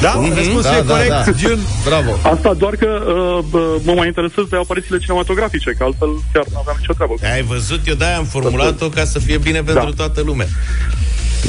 Da, 0.07 0.13
Mhm. 0.21 0.35
răspunsul 0.35 0.63
Da, 0.63 0.77
e 0.77 0.83
da, 0.83 0.93
corect. 0.95 1.11
da. 1.11 1.25
Jun. 1.43 1.59
Bravo. 1.89 2.11
Asta 2.35 2.51
doar 2.63 2.75
că 2.83 2.87
uh, 3.07 3.45
bă, 3.51 3.63
mă 3.87 3.93
mai 3.99 4.07
interesez 4.07 4.45
de 4.51 4.57
aparițiile 4.57 4.99
cinematografice, 4.99 5.71
că 5.79 5.85
altfel 5.85 6.09
chiar 6.33 6.45
nu 6.53 6.59
aveam 6.63 6.77
nicio 6.81 6.93
treabă. 6.99 7.15
Ai 7.35 7.43
văzut? 7.43 7.81
Eu 7.91 7.95
de-aia 7.95 8.17
am 8.17 8.25
formulat-o 8.25 8.89
ca 8.89 9.05
să 9.05 9.19
fie 9.19 9.39
bine 9.39 9.61
pentru 9.63 9.89
Da. 9.91 9.97
toată 9.97 10.21
lumea. 10.31 10.47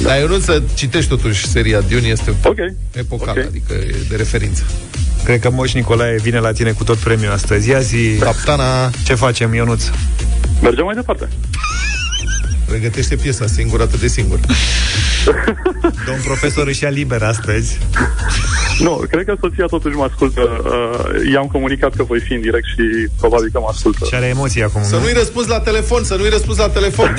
Dar 0.04 0.20
eu 0.20 0.28
nu 0.28 0.40
să 0.40 0.62
citești 0.74 1.10
totuși 1.10 1.48
seria 1.48 1.80
Dune, 1.82 2.08
este 2.08 2.34
Ok. 2.44 2.58
epocală, 2.94 3.40
Ok. 3.40 3.46
adică 3.48 3.74
e 3.74 3.96
de 4.10 4.16
referință. 4.16 4.64
Cred 5.24 5.40
că 5.40 5.50
Moș 5.50 5.74
Nicolae 5.74 6.18
vine 6.22 6.40
la 6.40 6.52
tine 6.52 6.72
cu 6.72 6.84
tot 6.84 6.98
premiul 6.98 7.32
astăzi. 7.32 7.70
Ia 7.70 7.80
zi, 7.80 8.16
Captana 8.20 8.90
ce 9.06 9.14
facem, 9.16 9.54
Ionuț? 9.54 9.84
Mergem 10.62 10.84
mai 10.86 10.96
departe. 10.96 11.30
Pregătește 12.66 13.16
piesa 13.16 13.48
singur, 13.48 13.82
atât 13.82 14.00
de 14.00 14.08
singur. 14.08 14.40
Domn 16.08 16.22
profesor 16.24 16.68
își 16.68 16.84
ia 16.84 16.90
liber 16.90 17.24
astăzi. 17.24 17.78
Nu, 18.80 19.02
cred 19.10 19.26
că 19.26 19.36
soția 19.42 19.66
totuși 19.66 19.96
mă 19.96 20.04
ascultă. 20.04 20.42
Uh, 20.42 21.32
i-am 21.34 21.48
comunicat 21.48 21.96
că 21.96 22.04
voi 22.04 22.20
fi 22.20 22.34
în 22.34 22.42
direct 22.42 22.66
și 22.66 23.08
probabil 23.20 23.50
că 23.54 23.60
mă 23.60 23.66
ascultă. 23.70 24.06
Și 24.06 24.16
are 24.16 24.26
emoții 24.26 24.64
acum, 24.64 24.84
Să 24.84 24.96
nu? 24.96 25.02
nu-i 25.02 25.14
răspunzi 25.14 25.50
la 25.50 25.60
telefon, 25.60 26.04
să 26.04 26.16
nu-i 26.16 26.30
răspunzi 26.30 26.60
la 26.60 26.70
telefon. 26.70 27.16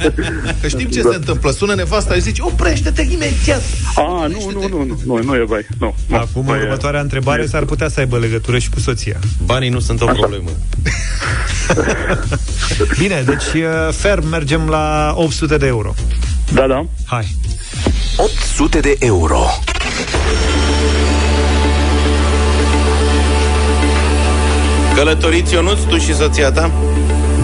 Că 0.60 0.68
știm 0.68 0.88
ce 0.88 1.00
se 1.00 1.14
întâmplă. 1.14 1.50
Sună 1.50 1.74
nevasta 1.74 2.14
și 2.14 2.20
zici, 2.20 2.38
oprește-te 2.40 3.02
imediat. 3.10 3.62
A, 3.94 4.26
nu, 4.26 4.50
nu, 4.52 4.68
nu, 4.68 4.84
nu, 4.84 5.00
nu, 5.04 5.22
nu 5.22 5.34
e 5.34 5.44
bai. 5.48 5.66
Nu, 5.78 5.94
nu. 6.08 6.16
Acum, 6.16 6.44
Nu 6.46 6.54
e- 6.54 6.60
următoarea 6.62 7.00
întrebare 7.00 7.46
s-ar 7.46 7.64
putea 7.64 7.88
să 7.88 8.00
aibă 8.00 8.18
legătură 8.18 8.58
și 8.58 8.70
cu 8.70 8.80
soția. 8.80 9.18
Banii 9.44 9.68
nu 9.68 9.80
sunt 9.80 10.00
o 10.00 10.06
problemă. 10.06 10.50
Bine, 12.98 13.22
deci 13.26 13.62
uh, 13.62 13.92
ferm 13.92 14.28
mergem 14.28 14.68
la 14.68 15.12
800 15.16 15.56
de 15.56 15.66
euro. 15.66 15.94
Da, 16.52 16.66
da. 16.66 16.86
Hai. 17.06 17.26
800 18.16 18.80
de 18.80 18.96
euro. 18.98 19.40
Călătoriți, 24.94 25.54
Ionuț, 25.54 25.78
tu 25.78 25.98
și 25.98 26.14
soția 26.14 26.52
ta? 26.52 26.70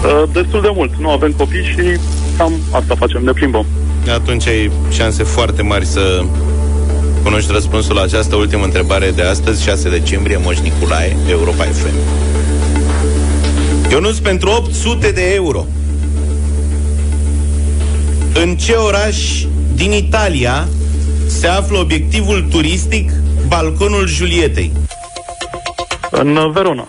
Uh, 0.05 0.23
destul 0.31 0.61
de 0.61 0.69
mult. 0.73 0.95
Nu 0.95 1.09
avem 1.09 1.31
copii 1.31 1.63
și 1.63 1.99
cam 2.37 2.53
asta 2.71 2.95
facem, 2.95 3.23
ne 3.23 3.31
plimbăm. 3.31 3.65
Atunci 4.13 4.47
ai 4.47 4.71
șanse 4.91 5.23
foarte 5.23 5.61
mari 5.61 5.85
să 5.85 6.23
cunoști 7.23 7.51
răspunsul 7.51 7.95
la 7.95 8.01
această 8.01 8.35
ultimă 8.35 8.63
întrebare 8.63 9.11
de 9.11 9.21
astăzi, 9.21 9.63
6 9.63 9.89
decembrie, 9.89 10.37
Moș 10.43 10.57
Nicolae, 10.59 11.15
Europa 11.29 11.63
FM. 11.63 11.93
Ionuț, 13.91 14.17
pentru 14.17 14.49
800 14.49 15.11
de 15.11 15.33
euro, 15.33 15.65
în 18.33 18.55
ce 18.55 18.73
oraș 18.73 19.45
din 19.75 19.91
Italia 19.91 20.67
se 21.27 21.47
află 21.47 21.77
obiectivul 21.77 22.47
turistic 22.49 23.11
Balconul 23.47 24.07
Julietei? 24.07 24.71
În 26.11 26.35
uh, 26.35 26.51
Verona. 26.51 26.87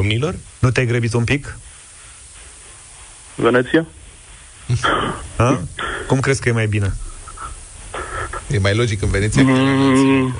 Domnilor? 0.00 0.34
Nu 0.58 0.70
te-ai 0.70 0.86
grăbit 0.86 1.12
un 1.12 1.24
pic? 1.24 1.56
Veneția? 3.34 3.86
Ha? 5.36 5.60
Cum 6.06 6.20
crezi 6.20 6.40
că 6.40 6.48
e 6.48 6.52
mai 6.52 6.66
bine? 6.66 6.92
E 8.50 8.58
mai 8.58 8.74
logic 8.74 9.02
în 9.02 9.10
Veneția. 9.10 9.42
Mm, 9.42 10.34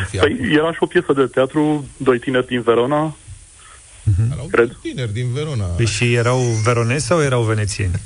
Să 0.00 0.06
fie 0.10 0.20
păi, 0.20 0.38
era 0.52 0.72
și 0.72 0.78
o 0.80 0.86
piesă 0.86 1.12
de 1.16 1.26
teatru, 1.26 1.86
doi 1.96 2.18
tineri 2.18 2.46
din 2.46 2.62
Verona. 2.62 3.16
Erau 4.32 4.46
cred. 4.50 4.76
tineri 4.82 5.12
din 5.12 5.32
Verona. 5.32 5.64
Păi 5.64 5.86
și 5.86 6.14
erau 6.14 6.38
veronezi 6.64 7.06
sau 7.06 7.22
erau 7.22 7.42
venețieni? 7.42 7.92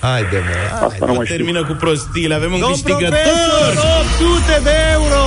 Haide, 0.00 0.38
mă. 0.48 0.84
Asta 0.86 1.06
nu 1.06 1.12
mai 1.14 1.24
știu. 1.24 1.36
Termină 1.36 1.64
cu 1.64 1.72
prostiile, 1.72 2.34
avem 2.34 2.52
un 2.52 2.60
Domn 2.60 2.72
câștigător! 2.72 3.08
profesor, 3.10 3.84
800 4.20 4.60
de 4.62 4.70
euro! 4.92 5.22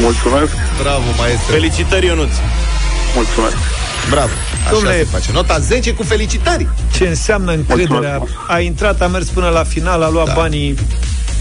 Mulțumesc, 0.00 0.52
Bravo, 0.82 1.04
maestru. 1.18 1.52
Felicitări, 1.52 2.06
Ionuț! 2.06 2.32
Mulțumesc. 3.14 3.56
Bravo. 4.10 4.30
Așa 4.64 4.70
Domnule- 4.72 4.96
se 4.96 5.04
face. 5.04 5.32
Nota 5.32 5.58
10 5.58 5.94
cu 5.94 6.02
felicitări. 6.02 6.68
Ce 6.94 7.06
înseamnă 7.06 7.52
încrederea? 7.52 8.16
Mulțumesc. 8.18 8.50
A 8.50 8.60
intrat, 8.60 9.00
a 9.00 9.06
mers 9.06 9.26
până 9.28 9.48
la 9.48 9.62
final, 9.64 10.02
a 10.02 10.08
luat 10.10 10.26
Da. 10.26 10.32
banii 10.34 10.74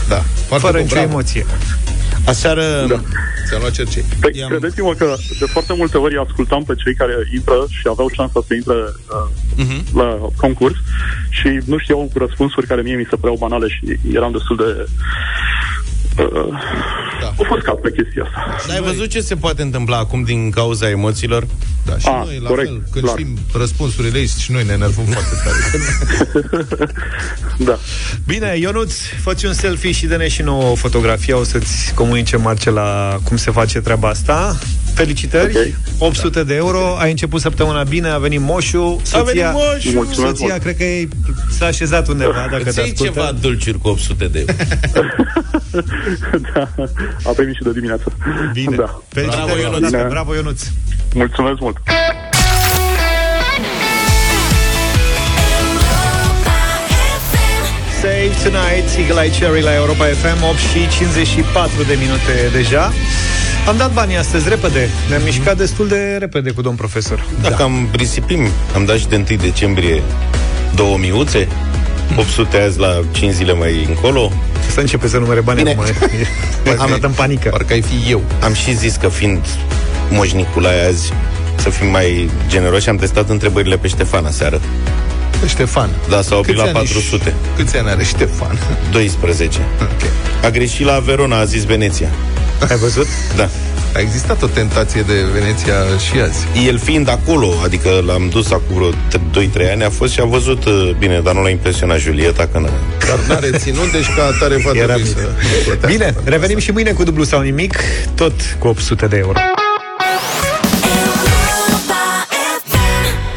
Da. 0.08 0.22
Foarte 0.48 0.66
fără 0.66 0.72
bun, 0.78 0.82
nicio 0.82 0.96
bravo. 0.96 1.10
emoție. 1.12 1.46
Aseară, 2.26 2.64
Da. 2.88 3.00
Ți-am 3.48 3.60
luat 3.60 3.72
cercei. 3.72 4.06
Păi, 4.20 4.32
I-am- 4.34 4.50
credeți-mă 4.50 4.94
că 4.94 5.16
de 5.40 5.46
foarte 5.46 5.74
multe 5.78 5.98
ori 5.98 6.18
ascultam 6.28 6.64
pe 6.64 6.74
cei 6.84 6.96
care 6.96 7.14
intră 7.34 7.66
și 7.70 7.82
aveau 7.90 8.10
șansa 8.16 8.40
să 8.48 8.54
intre 8.54 8.74
uh, 8.74 9.30
Mhm. 9.56 9.98
la 9.98 10.18
concurs 10.38 10.76
și 11.30 11.60
nu 11.66 11.78
știau 11.78 12.12
răspunsuri 12.16 12.68
care 12.68 12.82
mie 12.82 12.96
mi 12.96 13.08
se 13.10 13.16
păreau 13.16 13.38
banale 13.40 13.68
și 13.68 14.00
eram 14.14 14.32
destul 14.32 14.56
de 14.64 14.70
uh, 16.24 16.54
Da. 17.38 17.44
ofuscat 17.44 17.76
pe 17.76 17.92
chestia 17.92 18.24
asta. 18.24 18.66
Dar 18.68 18.76
ai 18.76 18.82
văzut 18.84 19.10
ce 19.10 19.22
se 19.22 19.36
poate 19.36 19.62
întâmpla 19.62 19.98
acum 19.98 20.24
din 20.24 20.50
cauza 20.50 20.90
emoțiilor? 20.90 21.48
Da, 21.86 21.98
și 21.98 22.08
Ah, 22.08 22.22
noi, 22.26 22.40
la 22.42 22.48
corect, 22.50 22.68
fel, 22.70 22.82
când 22.92 23.04
clar. 23.06 23.18
știm 23.18 23.38
răspunsurile 23.54 24.18
ei, 24.20 24.28
și 24.40 24.52
noi 24.52 24.64
ne 24.64 24.72
enervăm 24.74 25.06
foarte 25.06 25.36
tare. 25.44 25.60
Da. 27.58 27.78
Bine, 28.28 28.58
Ionuț, 28.60 28.94
fă 29.22 29.36
un 29.46 29.54
selfie 29.54 29.92
și 29.92 30.06
dă-ne 30.06 30.28
și 30.28 30.42
nouă 30.42 30.64
o 30.64 30.76
fotografie. 30.76 31.34
O 31.34 31.44
să-ți 31.44 31.94
comunice 31.94 32.38
Marcela 32.38 33.20
cum 33.24 33.38
se 33.38 33.52
face 33.52 33.80
treaba 33.80 34.08
asta. 34.10 34.58
Felicitări, 34.94 35.58
Ok. 35.58 36.08
800 36.08 36.44
de 36.44 36.56
euro. 36.56 36.96
Ai 37.00 37.10
început 37.10 37.42
săptămâna 37.42 37.84
bine, 37.84 38.08
a 38.10 38.18
venit 38.18 38.40
moșul. 38.40 39.00
Soția, 39.04 39.24
venit 39.24 39.44
moșul! 39.54 39.92
Mulțumesc 39.94 40.30
soția 40.38 40.48
mult. 40.48 40.62
cred 40.62 40.78
că 40.78 40.84
e, 40.84 41.08
s-a 41.58 41.66
așezat 41.66 42.08
undeva, 42.08 42.48
dacă 42.52 42.64
Îți 42.66 42.76
te 42.76 42.82
iei 42.82 42.92
ascultă. 42.92 43.12
ceva 43.14 43.32
dulciuri 43.42 43.78
cu 43.80 43.88
800 43.88 44.28
de 44.28 44.46
euro. 44.94 45.08
da. 46.54 46.70
A 47.24 47.30
primit 47.30 47.56
și 47.56 47.64
de 47.64 47.72
dimineață. 47.72 48.14
Bine. 48.54 48.76
Da. 48.76 49.02
Felicitări, 49.08 49.46
Bravo, 49.46 49.62
Ionuț. 49.62 49.92
Ionuț. 49.92 50.10
Bravo, 50.10 50.36
Ionuț. 50.36 50.62
Mulțumesc 51.14 51.60
mult. 51.60 51.78
Save 58.02 58.32
Tonight, 58.44 58.98
Eagle 58.98 59.22
Eye 59.22 59.32
Cherry 59.40 59.62
la 59.62 59.74
Europa 59.76 60.06
FM 60.06 60.44
8 60.44 60.58
și 60.58 60.88
54 60.98 61.84
de 61.84 61.98
minute 62.00 62.50
deja 62.52 62.94
Am 63.68 63.78
dat 63.78 63.94
banii 63.94 64.18
astăzi 64.18 64.50
repede 64.50 64.90
Ne-am 65.10 65.24
mișcat 65.24 65.58
destul 65.58 65.88
de 65.88 66.16
repede 66.20 66.52
cu 66.52 66.62
domn 66.62 66.76
profesor 66.76 67.26
Dacă 67.42 67.64
am 67.64 67.90
risipim, 67.92 68.48
am 68.76 68.86
dat 68.86 68.98
și 68.98 69.08
de 69.08 69.16
1 69.16 69.38
decembrie 69.42 70.02
2000 70.76 71.12
uțe, 71.12 71.48
800 72.16 72.57
azi 72.57 72.80
la 72.80 72.99
5 73.12 73.34
zile 73.34 73.53
mai 73.53 73.86
încolo. 73.88 74.32
Să 74.72 74.80
începe 74.80 75.07
să 75.07 75.18
numere 75.18 75.41
bani 75.41 75.57
Bine. 75.57 75.72
acum 75.72 75.86
Am 76.84 76.89
dat 76.89 77.03
în 77.03 77.12
panică 77.12 77.49
Parcă 77.49 77.74
ai 77.74 77.82
fi 77.82 78.12
eu. 78.12 78.22
Am 78.43 78.53
și 78.53 78.76
zis 78.76 78.95
că 78.95 79.07
fiind 79.07 79.45
Moș 80.09 80.32
Nicolae 80.32 80.86
azi, 80.86 81.14
să 81.55 81.70
fim 81.70 81.88
mai 81.88 82.30
generoși. 82.47 82.89
Am 82.89 82.95
testat 82.95 83.30
întrebările 83.30 83.78
pe 83.78 83.88
Ștefan 83.88 84.32
seară. 84.32 84.62
Ștefan. 85.47 85.89
Da, 86.09 86.22
s-a 86.22 86.36
oprit 86.36 86.55
Câți 86.55 86.57
la 86.57 86.80
ani 86.80 86.88
400. 86.88 87.34
Câți 87.57 87.78
ani 87.78 87.89
are 87.89 88.03
Ștefan? 88.03 88.59
12. 88.91 89.59
A 90.43 90.49
greșit 90.49 90.86
la 90.86 90.99
Verona, 90.99 91.39
a 91.39 91.43
zis 91.43 91.64
Veneția. 91.64 92.09
Ai 92.70 92.78
văzut? 92.78 93.07
Da. 93.36 93.49
A 93.96 94.00
existat 94.00 94.42
o 94.42 94.48
tentație 94.48 95.02
de 95.02 95.14
Veneția 95.34 95.74
și 96.10 96.20
azi. 96.20 96.68
El 96.68 96.80
fiind 96.80 97.10
acolo, 97.10 97.54
adică 97.64 97.89
l-am 98.06 98.30
dus 98.30 98.52
acum 98.52 98.76
vreo 98.76 98.89
2-3 99.68 99.72
ani, 99.72 99.84
a 99.84 99.89
fost 99.89 100.14
și 100.14 100.20
a 100.20 100.26
văzut, 100.26 100.66
uh, 100.66 100.92
bine, 101.00 101.20
dar 101.24 101.34
nu 101.34 101.42
l-a 101.42 101.50
impresionat 101.50 101.98
Julieta, 102.00 102.50
că 102.52 102.58
n 102.60 102.70
Dar 103.08 103.20
n-a 103.28 103.39
reținut, 103.39 103.92
deci 103.92 104.06
ca 104.16 104.24
atare 104.26 104.58
va 104.64 104.72
Era 104.74 104.94
trebui 104.94 105.02
bine. 105.14 105.16
să 105.16 105.64
plătească. 105.66 105.88
Bine, 105.98 106.14
revenim 106.24 106.58
și 106.58 106.72
mâine 106.72 106.92
cu 106.92 107.04
dublu 107.04 107.24
sau 107.24 107.42
nimic, 107.42 107.76
tot 108.16 108.34
cu 108.60 108.68
800 108.68 109.06
de 109.08 109.18
euro. 109.18 109.39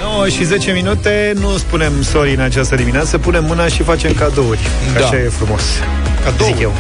9 0.01 0.29
și 0.29 0.45
10 0.45 0.73
minute, 0.73 1.33
nu 1.41 1.57
spunem 1.57 1.93
sorry 2.03 2.35
în 2.35 2.41
această 2.41 2.75
dimineață, 2.75 3.19
punem 3.19 3.45
mâna 3.45 3.67
și 3.67 3.83
facem 3.83 4.13
cadouri. 4.13 4.59
Da. 4.99 5.05
Așa 5.05 5.17
e 5.17 5.29
frumos. 5.29 5.63
Cadou? 6.25 6.47
Zic 6.47 6.59
eu. 6.61 6.73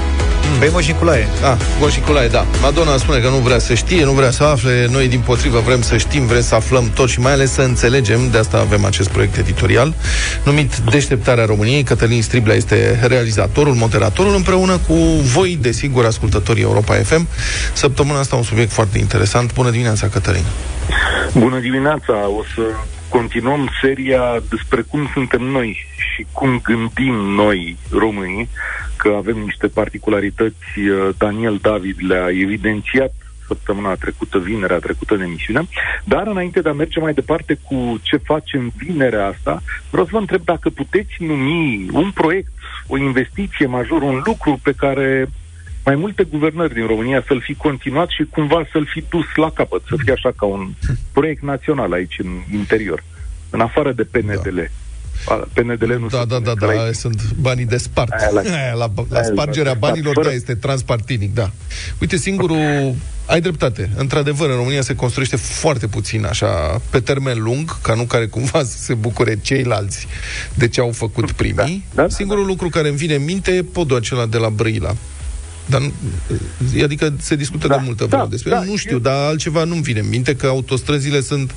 Păi 0.58 0.68
Moș 0.72 0.86
Nicolae. 0.86 1.28
Ah, 1.42 1.56
Moș 1.80 1.96
Nicolae, 1.96 2.28
da. 2.28 2.46
Madonna 2.62 2.96
spune 2.96 3.18
că 3.18 3.28
nu 3.28 3.36
vrea 3.36 3.58
să 3.58 3.74
știe, 3.74 4.04
nu 4.04 4.12
vrea 4.12 4.30
să 4.30 4.44
afle. 4.44 4.86
Noi, 4.90 5.08
din 5.08 5.20
potrivă, 5.20 5.60
vrem 5.60 5.82
să 5.82 5.96
știm, 5.96 6.26
vrem 6.26 6.40
să 6.42 6.54
aflăm 6.54 6.90
tot 6.94 7.08
și 7.08 7.20
mai 7.20 7.32
ales 7.32 7.52
să 7.52 7.62
înțelegem. 7.62 8.30
De 8.30 8.38
asta 8.38 8.58
avem 8.58 8.84
acest 8.84 9.08
proiect 9.08 9.36
editorial 9.36 9.94
numit 10.44 10.76
Deșteptarea 10.76 11.44
României. 11.44 11.82
Cătălin 11.82 12.22
Striblea 12.22 12.56
este 12.56 13.00
realizatorul, 13.06 13.74
moderatorul, 13.74 14.34
împreună 14.34 14.78
cu 14.88 14.94
voi, 15.22 15.58
desigur, 15.60 16.04
ascultătorii 16.04 16.62
Europa 16.62 16.94
FM. 16.94 17.28
Săptămâna 17.72 18.18
asta 18.18 18.36
un 18.36 18.42
subiect 18.42 18.72
foarte 18.72 18.98
interesant. 18.98 19.52
Bună 19.54 19.70
dimineața, 19.70 20.06
Cătălin. 20.06 20.44
Bună 21.32 21.58
dimineața! 21.58 22.12
O 22.38 22.42
să 22.54 22.62
continuăm 23.18 23.68
seria 23.80 24.42
despre 24.48 24.80
cum 24.82 25.08
suntem 25.12 25.42
noi 25.42 25.86
și 25.96 26.26
cum 26.32 26.60
gândim 26.62 27.14
noi 27.14 27.76
românii, 27.90 28.48
că 28.96 29.08
avem 29.16 29.38
niște 29.38 29.66
particularități. 29.66 30.78
uh, 30.78 31.08
Daniel 31.18 31.58
David 31.62 31.96
le-a 32.08 32.28
evidențiat 32.28 33.12
săptămâna 33.46 33.94
trecută, 33.94 34.38
vinerea 34.38 34.78
trecută 34.78 35.14
în 35.14 35.20
emisiune. 35.20 35.62
Dar 36.04 36.26
înainte 36.26 36.60
de 36.60 36.68
a 36.68 36.72
merge 36.72 37.00
mai 37.00 37.14
departe 37.14 37.58
cu 37.62 37.98
ce 38.02 38.16
facem 38.16 38.72
vinerea 38.76 39.26
asta, 39.26 39.62
vreau 39.90 40.04
să 40.04 40.10
vă 40.12 40.18
întreb 40.18 40.44
dacă 40.44 40.70
puteți 40.70 41.14
numi 41.18 41.88
un 41.92 42.10
proiect, 42.10 42.52
o 42.86 42.96
investiție 42.96 43.66
majoră, 43.66 44.04
un 44.04 44.22
lucru 44.24 44.60
pe 44.62 44.72
care 44.72 45.28
mai 45.84 45.94
multe 45.94 46.22
guvernări 46.22 46.74
din 46.74 46.86
România 46.86 47.24
să-l 47.26 47.40
fi 47.40 47.54
continuat 47.54 48.08
și 48.08 48.24
cumva 48.30 48.66
să-l 48.72 48.86
fi 48.92 49.04
dus 49.10 49.24
la 49.36 49.50
capăt, 49.50 49.82
să 49.88 49.96
fie 50.04 50.12
așa 50.12 50.32
ca 50.36 50.46
un 50.46 50.72
proiect 51.12 51.42
național 51.42 51.92
aici 51.92 52.16
în 52.18 52.30
interior, 52.58 53.02
în 53.50 53.60
afară 53.60 53.92
de 53.92 54.04
PNDL. 54.04 54.58
Da. 55.26 55.34
PNDL 55.52 55.92
nu 55.92 56.06
Da, 56.06 56.24
da, 56.24 56.38
da, 56.38 56.54
da, 56.54 56.66
aia 56.66 56.92
sunt 56.92 57.32
banii 57.32 57.64
de 57.66 57.76
spart. 57.76 58.12
Aia 58.12 58.30
la- 58.30 58.40
Aia, 58.56 58.72
la, 58.74 58.92
la 59.10 59.16
aia 59.18 59.22
spargerea 59.24 59.72
la- 59.72 59.78
banilor, 59.78 60.14
fără- 60.14 60.28
da, 60.28 60.34
este 60.34 60.54
transpartinic, 60.54 61.34
da. 61.34 61.50
Uite, 62.00 62.16
singurul... 62.16 62.94
Ai 63.26 63.40
dreptate. 63.40 63.90
Într-adevăr, 63.96 64.50
în 64.50 64.56
România 64.56 64.82
se 64.82 64.94
construiește 64.94 65.36
foarte 65.36 65.86
puțin, 65.86 66.24
așa, 66.24 66.80
pe 66.90 67.00
termen 67.00 67.42
lung, 67.42 67.80
ca 67.80 67.94
nu 67.94 68.02
care 68.02 68.26
cumva 68.26 68.62
să 68.62 68.76
se 68.78 68.94
bucure 68.94 69.38
ceilalți 69.42 70.06
de 70.54 70.68
ce 70.68 70.80
au 70.80 70.90
făcut 70.92 71.32
primii. 71.32 71.84
Da, 71.94 72.02
da, 72.02 72.08
Singurul 72.08 72.46
lucru 72.46 72.68
care 72.68 72.88
îmi 72.88 72.96
vine 72.96 73.14
în 73.14 73.24
minte 73.24 73.50
e 73.52 73.62
podul 73.62 73.96
acela 73.96 74.26
de 74.26 74.38
la 74.38 74.48
Brăila. 74.50 74.94
Dar, 75.66 75.80
nu- 75.80 75.92
adică 76.82 77.14
se 77.18 77.36
discută 77.36 77.66
da, 77.66 77.76
de 77.76 77.82
multă 77.84 78.04
vreme 78.04 78.22
da, 78.22 78.28
despre 78.28 78.50
da, 78.50 78.60
el. 78.60 78.64
Nu 78.68 78.76
știu, 78.76 78.98
dar 78.98 79.14
altceva 79.28 79.64
nu-mi 79.64 79.82
vine 79.82 80.00
în 80.00 80.08
minte, 80.08 80.36
că 80.36 80.46
autostrăzile 80.46 81.20
sunt 81.20 81.54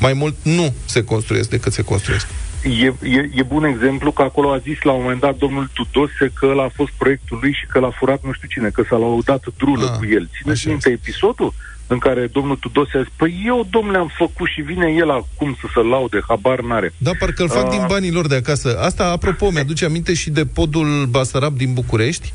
mai 0.00 0.12
mult 0.12 0.34
nu 0.42 0.74
se 0.84 1.04
construiesc 1.04 1.48
decât 1.48 1.72
se 1.72 1.82
construiesc. 1.82 2.26
E, 2.64 2.86
e, 2.86 3.30
e 3.34 3.42
bun 3.42 3.64
exemplu 3.64 4.12
că 4.12 4.22
acolo 4.22 4.52
a 4.52 4.58
zis 4.58 4.82
la 4.82 4.92
un 4.92 5.02
moment 5.02 5.20
dat 5.20 5.36
domnul 5.36 5.70
Tudose 5.74 6.30
că 6.34 6.46
ăla 6.46 6.62
a 6.62 6.70
fost 6.74 6.90
proiectul 6.98 7.38
lui 7.42 7.52
și 7.52 7.66
că 7.68 7.78
l-a 7.78 7.90
furat 7.98 8.24
nu 8.24 8.32
știu 8.32 8.48
cine, 8.48 8.68
că 8.68 8.82
s-a 8.88 8.96
laudat 8.96 9.44
drulă 9.58 9.90
Ah, 9.92 9.98
cu 9.98 10.04
el. 10.12 10.28
Țineți 10.42 10.68
minte 10.68 10.90
episodul 10.90 11.54
în 11.86 11.98
care 11.98 12.26
domnul 12.32 12.56
Tudose 12.56 12.96
a 12.98 13.00
zis, 13.02 13.12
păi 13.16 13.42
eu, 13.46 13.66
domnule, 13.70 13.98
am 13.98 14.10
făcut 14.16 14.48
și 14.48 14.60
vine 14.60 14.92
el 14.96 15.10
acum 15.10 15.56
să 15.60 15.66
se 15.74 15.80
laude, 15.80 16.18
habar 16.28 16.60
n-are. 16.60 16.92
Da, 16.98 17.10
parcă 17.18 17.42
îl 17.42 17.48
fac 17.48 17.64
Ah. 17.64 17.70
din 17.70 17.84
banii 17.88 18.12
lor 18.12 18.26
de 18.26 18.34
acasă. 18.34 18.78
Asta, 18.80 19.04
apropo, 19.04 19.50
mi-aduce 19.50 19.84
aminte 19.84 20.14
și 20.14 20.30
de 20.30 20.44
podul 20.46 21.06
Basarab 21.10 21.56
din 21.56 21.72
București, 21.72 22.32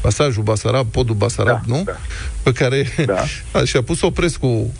pasajul 0.00 0.42
Basarab, 0.42 0.86
podul 0.86 1.14
Basarab, 1.14 1.60
da, 1.66 1.74
nu? 1.76 1.82
Da. 1.84 1.96
Pe 2.42 2.52
care 2.52 2.86
da. 3.06 3.24
a, 3.58 3.64
și-a 3.64 3.82
pus 3.82 4.00
Oprescu 4.00 4.72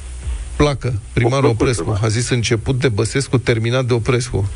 placă, 0.57 1.01
primarul 1.13 1.49
O 1.49 1.53
plăcuță, 1.53 1.83
Oprescu. 1.83 2.05
A 2.05 2.09
zis 2.09 2.29
început 2.29 2.79
de 2.79 2.89
Băsescu, 2.89 3.39
terminat 3.39 3.85
de 3.85 3.95
Oprescu. 3.95 4.51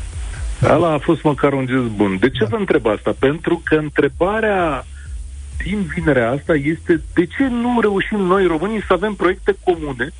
Ăla 0.63 0.93
a 0.93 0.97
fost 0.97 1.23
măcar 1.23 1.53
un 1.53 1.65
gest 1.65 1.87
bun. 1.95 2.17
De 2.19 2.29
ce 2.29 2.43
da. 2.43 2.49
vă 2.49 2.55
întreb 2.55 2.85
asta? 2.85 3.15
Pentru 3.19 3.61
că 3.65 3.75
întrebarea 3.75 4.85
din 5.63 5.89
vinerea 5.95 6.31
asta 6.31 6.53
este 6.53 7.01
de 7.13 7.25
ce 7.25 7.47
nu 7.47 7.79
reușim 7.81 8.19
noi, 8.19 8.45
românii, 8.45 8.83
să 8.87 8.93
avem 8.93 9.13
proiecte 9.13 9.55
comune, 9.63 10.13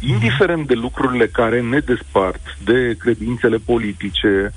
indiferent 0.00 0.66
de 0.66 0.74
lucrurile 0.74 1.26
care 1.26 1.60
ne 1.60 1.78
despart, 1.78 2.58
de 2.64 2.94
credințele 2.98 3.56
politice, 3.56 4.52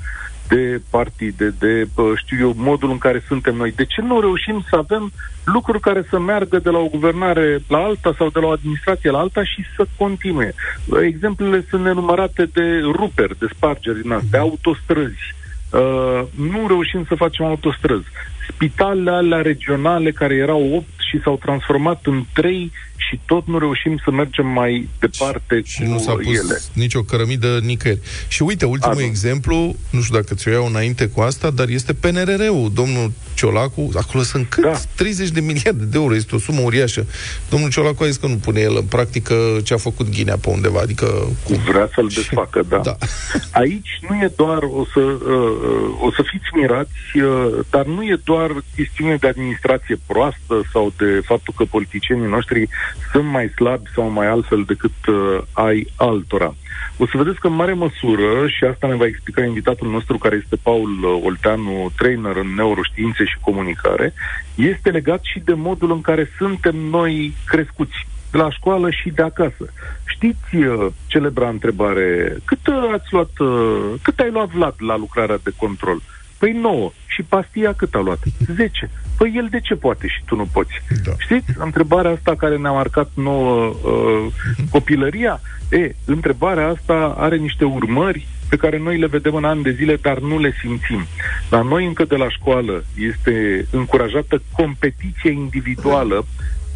de 0.47 0.81
partide, 0.89 1.53
de, 1.59 1.87
bă, 1.95 2.13
știu 2.15 2.37
eu, 2.39 2.53
modul 2.55 2.89
în 2.89 2.97
care 2.97 3.23
suntem 3.27 3.55
noi. 3.55 3.71
De 3.71 3.85
ce 3.85 4.01
nu 4.01 4.19
reușim 4.19 4.65
să 4.69 4.75
avem 4.75 5.11
lucruri 5.43 5.79
care 5.79 6.05
să 6.09 6.19
meargă 6.19 6.59
de 6.59 6.69
la 6.69 6.77
o 6.77 6.87
guvernare 6.87 7.59
la 7.67 7.77
alta 7.77 8.13
sau 8.17 8.29
de 8.29 8.39
la 8.39 8.47
o 8.47 8.51
administrație 8.51 9.09
la 9.09 9.19
alta 9.19 9.43
și 9.43 9.63
să 9.75 9.87
continue? 9.97 10.53
Exemplele 11.03 11.65
sunt 11.69 11.83
nenumărate 11.83 12.49
de 12.53 12.79
ruperi, 12.83 13.39
de 13.39 13.47
spargeri 13.55 14.01
din 14.01 14.11
astea, 14.11 14.39
autostrăzi. 14.39 15.33
Uh, 15.71 16.21
nu 16.35 16.67
reușim 16.67 17.05
să 17.07 17.15
facem 17.15 17.45
autostrăzi. 17.45 18.05
Spitalele 18.47 19.11
alea 19.11 19.41
regionale 19.41 20.11
care 20.11 20.35
erau 20.35 20.75
8 20.75 20.85
și 21.09 21.19
s-au 21.23 21.37
transformat 21.37 22.05
în 22.05 22.23
3 22.33 22.71
și 22.97 23.19
tot 23.25 23.47
nu 23.47 23.57
reușim 23.59 24.01
să 24.03 24.11
mergem 24.11 24.47
mai 24.47 24.89
departe 24.99 25.61
Și 25.63 25.81
cu 25.83 25.89
nu 25.89 25.97
s-a 25.99 26.11
pus 26.11 26.25
ele. 26.25 26.61
nicio 26.73 27.01
cărămidă 27.01 27.59
nicăieri. 27.63 27.99
Și 28.27 28.41
uite, 28.43 28.65
ultimul 28.65 28.95
Adu. 28.95 29.05
exemplu, 29.05 29.75
nu 29.89 30.01
știu 30.01 30.15
dacă 30.15 30.33
ți-o 30.33 30.51
iau 30.51 30.65
înainte 30.65 31.07
cu 31.07 31.21
asta, 31.21 31.49
dar 31.49 31.67
este 31.67 31.93
PNRR-ul. 31.93 32.71
Domnul 32.73 33.11
Ciolacu, 33.33 33.89
acolo 33.95 34.23
sunt 34.23 34.49
cât? 34.49 34.63
Da. 34.63 34.73
30 34.95 35.29
de 35.29 35.39
miliarde 35.39 35.83
de 35.85 35.97
euro, 35.97 36.15
este 36.15 36.35
o 36.35 36.39
sumă 36.39 36.61
uriașă. 36.61 37.05
Domnul 37.49 37.69
Ciolacu 37.69 38.03
a 38.03 38.05
zis 38.05 38.17
că 38.17 38.27
nu 38.27 38.35
pune 38.35 38.59
el 38.59 38.75
în 38.75 38.85
practică 38.85 39.35
ce 39.63 39.73
a 39.73 39.77
făcut 39.77 40.09
Ghinea 40.09 40.37
pe 40.37 40.49
undeva, 40.49 40.79
adică... 40.79 41.05
Cum? 41.43 41.55
Vrea 41.55 41.89
să-l 41.93 42.07
desfacă, 42.15 42.63
da. 42.69 42.77
Da. 42.83 42.97
Aici 43.61 43.99
nu 44.09 44.15
e 44.15 44.31
doar, 44.35 44.57
o 44.63 44.85
să, 44.93 44.99
uh, 44.99 45.17
uh, 45.31 46.01
o 46.01 46.11
să 46.11 46.21
fiți 46.31 46.45
mirați, 46.55 47.17
uh, 47.17 47.65
dar 47.69 47.85
nu 47.85 48.03
e 48.03 48.19
doar 48.23 48.51
chestiune 48.75 49.15
de 49.15 49.27
administrație 49.27 49.99
proastă 50.05 50.61
sau 50.71 50.93
de 50.97 51.21
faptul 51.25 51.53
că 51.57 51.63
politicienii 51.65 52.29
noștri 52.29 52.69
sunt 53.11 53.25
mai 53.25 53.47
slabi 53.47 53.89
sau 53.95 54.09
mai 54.09 54.27
altfel 54.27 54.63
decât 54.67 55.05
uh, 55.07 55.41
ai 55.51 55.87
altora. 55.95 56.55
O 56.97 57.05
să 57.05 57.17
vedeți 57.17 57.39
că 57.39 57.47
în 57.47 57.55
mare 57.55 57.73
măsură, 57.73 58.47
și 58.47 58.63
asta 58.63 58.87
ne 58.87 58.95
va 58.95 59.05
explica 59.05 59.43
invitatul 59.43 59.89
nostru 59.89 60.17
care 60.17 60.39
este 60.43 60.55
Paul 60.55 61.03
uh, 61.03 61.21
Olteanu, 61.23 61.91
trainer 61.97 62.35
în 62.35 62.53
neuroștiințe 62.55 63.23
și 63.23 63.37
comunicare, 63.41 64.13
este 64.55 64.89
legat 64.89 65.19
și 65.23 65.39
de 65.39 65.53
modul 65.53 65.91
în 65.91 66.01
care 66.01 66.31
suntem 66.37 66.75
noi 66.75 67.33
crescuți 67.45 68.07
de 68.31 68.37
la 68.37 68.51
școală 68.51 68.89
și 68.89 69.09
de 69.09 69.21
acasă. 69.21 69.65
Știți 70.05 70.55
uh, 70.55 70.87
celebra 71.07 71.49
întrebare, 71.49 72.37
cât 72.45 72.67
uh, 72.67 72.89
ați 72.93 73.07
luat, 73.13 73.39
uh, 73.39 73.93
cât 74.01 74.19
ai 74.19 74.31
luat 74.31 74.47
Vlad 74.47 74.75
la 74.77 74.97
lucrarea 74.97 75.39
de 75.43 75.51
control? 75.57 76.01
Păi 76.37 76.51
9. 76.51 76.91
Și 77.07 77.23
pastia 77.23 77.73
cât 77.73 77.95
a 77.95 77.99
luat? 77.99 78.19
10. 78.55 78.89
Păi 79.17 79.33
el 79.35 79.47
de 79.49 79.59
ce 79.59 79.75
poate 79.75 80.07
și 80.07 80.23
tu 80.25 80.35
nu 80.35 80.47
poți? 80.51 80.81
Da. 81.03 81.11
Știți? 81.17 81.51
Întrebarea 81.57 82.11
asta 82.11 82.35
care 82.35 82.57
ne-a 82.57 82.71
marcat 82.71 83.09
nouă 83.13 83.65
uh, 83.65 84.33
copilăria, 84.69 85.41
e, 85.69 85.95
întrebarea 86.05 86.67
asta 86.67 87.15
are 87.17 87.37
niște 87.37 87.65
urmări 87.65 88.27
pe 88.49 88.55
care 88.55 88.77
noi 88.77 88.97
le 88.99 89.07
vedem 89.07 89.35
în 89.35 89.43
ani 89.43 89.63
de 89.63 89.71
zile, 89.71 89.95
dar 89.95 90.19
nu 90.19 90.39
le 90.39 90.53
simțim. 90.61 91.05
La 91.49 91.61
noi 91.61 91.85
încă 91.85 92.03
de 92.03 92.15
la 92.15 92.29
școală 92.29 92.83
este 92.97 93.65
încurajată 93.71 94.41
competiția 94.51 95.31
individuală, 95.31 96.25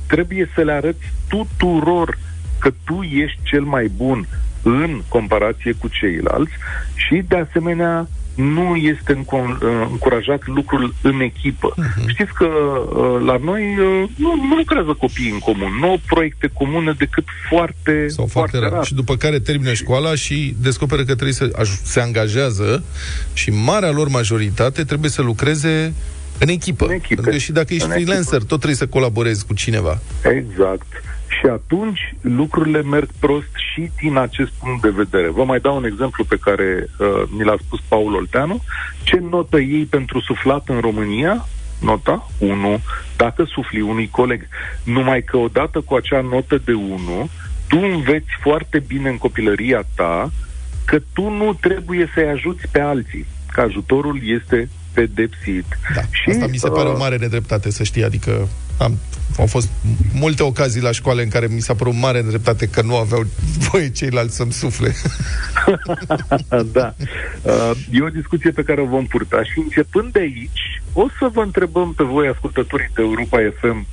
trebuie 0.07 0.49
să 0.55 0.62
le 0.62 0.72
arăți 0.72 1.14
tuturor 1.28 2.18
că 2.60 2.72
tu 2.86 3.01
ești 3.01 3.39
cel 3.43 3.64
mai 3.64 3.91
bun 3.95 4.28
în 4.64 5.01
comparație 5.07 5.72
cu 5.72 5.88
ceilalți 5.88 6.51
și, 6.95 7.24
de 7.28 7.38
asemenea, 7.38 8.07
nu 8.40 8.76
este 8.76 9.14
înco- 9.14 9.58
uh, 9.62 9.88
încurajat 9.90 10.48
lucrul 10.48 10.94
în 11.02 11.20
echipă. 11.20 11.74
Uh-huh. 11.78 12.08
Știți 12.08 12.34
că 12.34 12.46
uh, 12.46 13.22
la 13.26 13.38
noi 13.44 13.62
uh, 13.62 14.10
nu, 14.16 14.34
nu 14.50 14.56
lucrează 14.58 14.94
copiii 14.94 15.32
în 15.32 15.40
comun, 15.40 15.72
nu 15.80 15.90
au 15.90 16.00
proiecte 16.06 16.50
comune 16.54 16.94
decât 16.98 17.24
foarte, 17.50 18.08
Sau 18.08 18.26
foarte 18.26 18.58
rar. 18.60 18.72
rar. 18.72 18.86
Și 18.86 18.94
după 18.94 19.16
care 19.16 19.40
termină 19.40 19.74
școala 19.74 20.16
și 20.16 20.56
descoperă 20.62 21.02
că 21.04 21.14
trebuie 21.14 21.34
să 21.34 21.52
aj- 21.62 21.82
se 21.84 22.00
angajează 22.00 22.84
și 23.34 23.50
marea 23.52 23.92
lor 23.92 24.08
majoritate 24.08 24.84
trebuie 24.84 25.10
să 25.10 25.22
lucreze 25.22 25.94
în 26.40 26.48
echipă. 26.48 26.86
În 26.86 26.92
echipe. 26.92 27.14
Pentru 27.14 27.32
că 27.32 27.38
și 27.38 27.52
dacă 27.52 27.74
ești 27.74 27.86
În 27.86 27.92
freelancer, 27.92 28.38
tot 28.40 28.48
trebuie 28.48 28.76
să 28.76 28.88
colaborezi 28.88 29.46
cu 29.46 29.54
cineva. 29.54 30.00
Exact. 30.24 30.88
Și 31.30 31.46
atunci 31.52 32.16
lucrurile 32.22 32.82
merg 32.82 33.10
prost 33.20 33.52
și 33.74 33.92
din 34.02 34.18
acest 34.18 34.52
punct 34.52 34.82
de 34.82 34.90
vedere. 34.90 35.30
Vă 35.30 35.44
mai 35.44 35.60
dau 35.60 35.76
un 35.76 35.86
exemplu 35.86 36.24
pe 36.24 36.38
care 36.42 36.88
uh, 37.00 37.08
mi 37.38 37.44
l-a 37.44 37.56
spus 37.66 37.80
Paul 37.88 38.16
Olteanu. 38.16 38.64
Ce 39.04 39.20
notă 39.30 39.60
ei 39.60 39.86
pentru 39.86 40.20
suflat 40.20 40.70
în 40.70 40.80
România? 40.80 41.48
Nota 41.82 42.30
1, 42.38 42.80
dacă 43.18 43.44
sufli 43.44 43.82
unui 43.82 44.10
coleg. 44.10 44.48
Numai 44.84 45.22
că 45.22 45.38
odată 45.38 45.82
cu 45.82 45.96
acea 45.96 46.22
notă 46.22 46.62
de 46.66 46.74
1, 46.74 47.30
tu 47.68 47.80
înveți 47.94 48.30
foarte 48.42 48.80
bine 48.88 49.10
în 49.10 49.18
copilăria 49.18 49.84
ta 49.96 50.32
că 50.86 51.00
tu 51.14 51.30
nu 51.30 51.54
trebuie 51.54 52.12
să-i 52.14 52.30
ajuți 52.30 52.68
pe 52.72 52.80
alții, 52.80 53.26
că 53.54 53.62
ajutorul 53.62 54.20
este 54.24 54.70
pedepsit. 54.94 55.66
Da, 55.96 56.02
și, 56.12 56.30
asta 56.30 56.48
mi 56.48 56.58
se 56.58 56.70
pare 56.70 56.90
o 56.90 56.98
mare 56.98 57.18
nedreptate, 57.18 57.72
să 57.72 57.84
știi, 57.84 58.04
adică 58.04 58.48
am, 58.80 58.98
au 59.38 59.46
fost 59.46 59.70
multe 60.14 60.44
ocazii 60.44 60.82
la 60.82 60.92
școală 60.92 61.22
în 61.22 61.30
care 61.30 61.48
mi 61.48 61.60
s-a 61.60 61.74
părut 61.74 61.94
mare 61.94 62.22
nedreptate 62.22 62.68
că 62.68 62.82
nu 62.82 62.96
aveau 62.96 63.26
voie 63.72 63.90
ceilalți 63.90 64.36
să-mi 64.36 64.52
sufle. 64.52 64.94
da. 66.78 66.94
Uh, 67.42 67.72
e 67.92 68.02
o 68.02 68.10
discuție 68.10 68.52
pe 68.52 68.64
care 68.64 68.82
o 68.82 68.86
vom 68.86 69.06
purta 69.06 69.44
și 69.44 69.60
începând 69.60 70.12
de 70.12 70.20
aici, 70.20 70.82
o 70.94 71.08
să 71.20 71.30
vă 71.34 71.42
întrebăm 71.42 71.94
pe 71.94 72.04
voi, 72.04 72.28
ascultătorii 72.28 72.92
de 72.96 73.02
Europa 73.02 73.38
FM, 73.60 73.86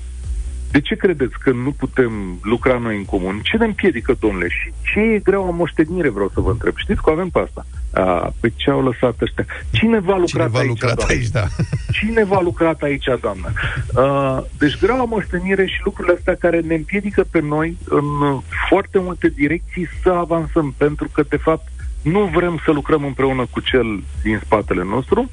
de 0.71 0.81
ce 0.81 0.95
credeți 0.95 1.39
că 1.39 1.51
nu 1.51 1.71
putem 1.71 2.39
lucra 2.43 2.79
noi 2.79 2.97
în 2.97 3.05
comun? 3.05 3.41
Ce 3.43 3.57
ne 3.57 3.65
împiedică, 3.65 4.17
domnule? 4.21 4.49
Și 4.49 4.73
ce 4.93 5.01
e 5.01 5.19
greu 5.19 5.47
o 5.47 5.53
moștenire, 5.53 6.09
vreau 6.09 6.31
să 6.35 6.41
vă 6.41 6.51
întreb. 6.51 6.77
Știți 6.77 7.03
că 7.03 7.11
avem 7.11 7.29
pe 7.29 7.39
asta. 7.39 7.67
A, 7.97 8.33
pe 8.41 8.53
ce 8.57 8.71
au 8.71 8.83
lăsat 8.83 9.21
ăștia? 9.21 9.47
Cine 9.71 9.99
va 9.99 10.17
lucra 10.17 10.27
Cine 10.27 10.47
va 10.49 10.59
aici, 10.59 10.69
lucrat 10.69 10.95
doamnă? 10.97 11.15
aici, 11.15 11.29
da. 11.29 11.45
Cine 11.93 12.25
va 12.25 12.41
lucrat 12.41 12.83
aici, 12.83 13.05
doamnă? 13.21 13.53
Uh, 13.95 14.45
deci 14.59 14.79
greu 14.79 15.01
o 15.01 15.07
moștenire 15.07 15.67
și 15.67 15.81
lucrurile 15.85 16.15
astea 16.17 16.35
care 16.35 16.61
ne 16.61 16.75
împiedică 16.75 17.25
pe 17.31 17.41
noi 17.41 17.77
în 17.89 18.05
uh, 18.05 18.43
foarte 18.69 18.99
multe 18.99 19.29
direcții 19.29 19.89
să 20.03 20.11
avansăm, 20.11 20.75
pentru 20.77 21.09
că, 21.13 21.23
de 21.29 21.37
fapt, 21.37 21.69
nu 22.13 22.21
vrem 22.25 22.61
să 22.65 22.71
lucrăm 22.71 23.05
împreună 23.05 23.47
cu 23.51 23.61
cel 23.61 24.03
din 24.23 24.41
spatele 24.45 24.85
nostru. 24.85 25.31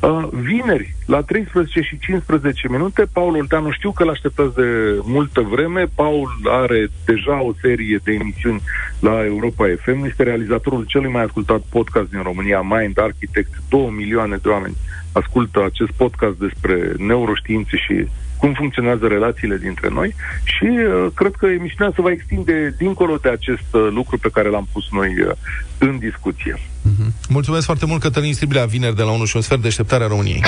Uh, 0.00 0.28
vineri, 0.32 0.94
la 1.06 1.22
13 1.22 1.80
și 1.80 1.98
15 1.98 2.68
minute, 2.68 3.02
Paul 3.12 3.36
Olteanu, 3.36 3.70
știu 3.70 3.92
că 3.92 4.04
l-așteptați 4.04 4.54
de 4.54 4.98
multă 5.02 5.40
vreme. 5.40 5.84
Paul 5.94 6.28
are 6.44 6.88
deja 7.04 7.42
o 7.42 7.52
serie 7.60 8.00
de 8.04 8.12
emisiuni 8.12 8.62
la 9.00 9.24
Europa 9.24 9.64
FM. 9.82 10.04
Este 10.04 10.22
realizatorul 10.22 10.84
celui 10.84 11.10
mai 11.10 11.22
ascultat 11.22 11.60
podcast 11.70 12.10
din 12.10 12.22
România, 12.22 12.60
Mind 12.60 12.98
Architect. 12.98 13.52
2 13.68 13.92
milioane 13.96 14.36
de 14.36 14.48
oameni 14.48 14.76
ascultă 15.12 15.64
acest 15.64 15.90
podcast 15.90 16.38
despre 16.38 16.92
neuroștiințe 16.96 17.76
și 17.76 18.06
cum 18.40 18.52
funcționează 18.52 19.06
relațiile 19.06 19.56
dintre 19.56 19.88
noi 19.88 20.14
și 20.44 20.64
uh, 20.64 21.06
cred 21.14 21.32
că 21.38 21.46
emisiunea 21.46 21.92
se 21.94 22.02
va 22.02 22.10
extinde 22.10 22.74
dincolo 22.78 23.16
de 23.16 23.28
acest 23.28 23.68
uh, 23.70 23.88
lucru 23.90 24.18
pe 24.18 24.28
care 24.32 24.48
l-am 24.48 24.68
pus 24.72 24.84
noi 24.90 25.10
uh, 25.20 25.32
în 25.78 25.98
discuție. 25.98 26.60
Mulțumesc 27.28 27.64
foarte 27.64 27.86
mult, 27.86 28.00
Cătălin 28.00 28.34
Striblea, 28.34 28.64
vineri 28.64 28.96
de 28.96 29.02
la 29.02 29.10
1 29.10 29.24
și 29.24 29.36
un 29.36 29.42
sfert, 29.42 29.62
deșteptarea 29.62 30.06
României. 30.06 30.42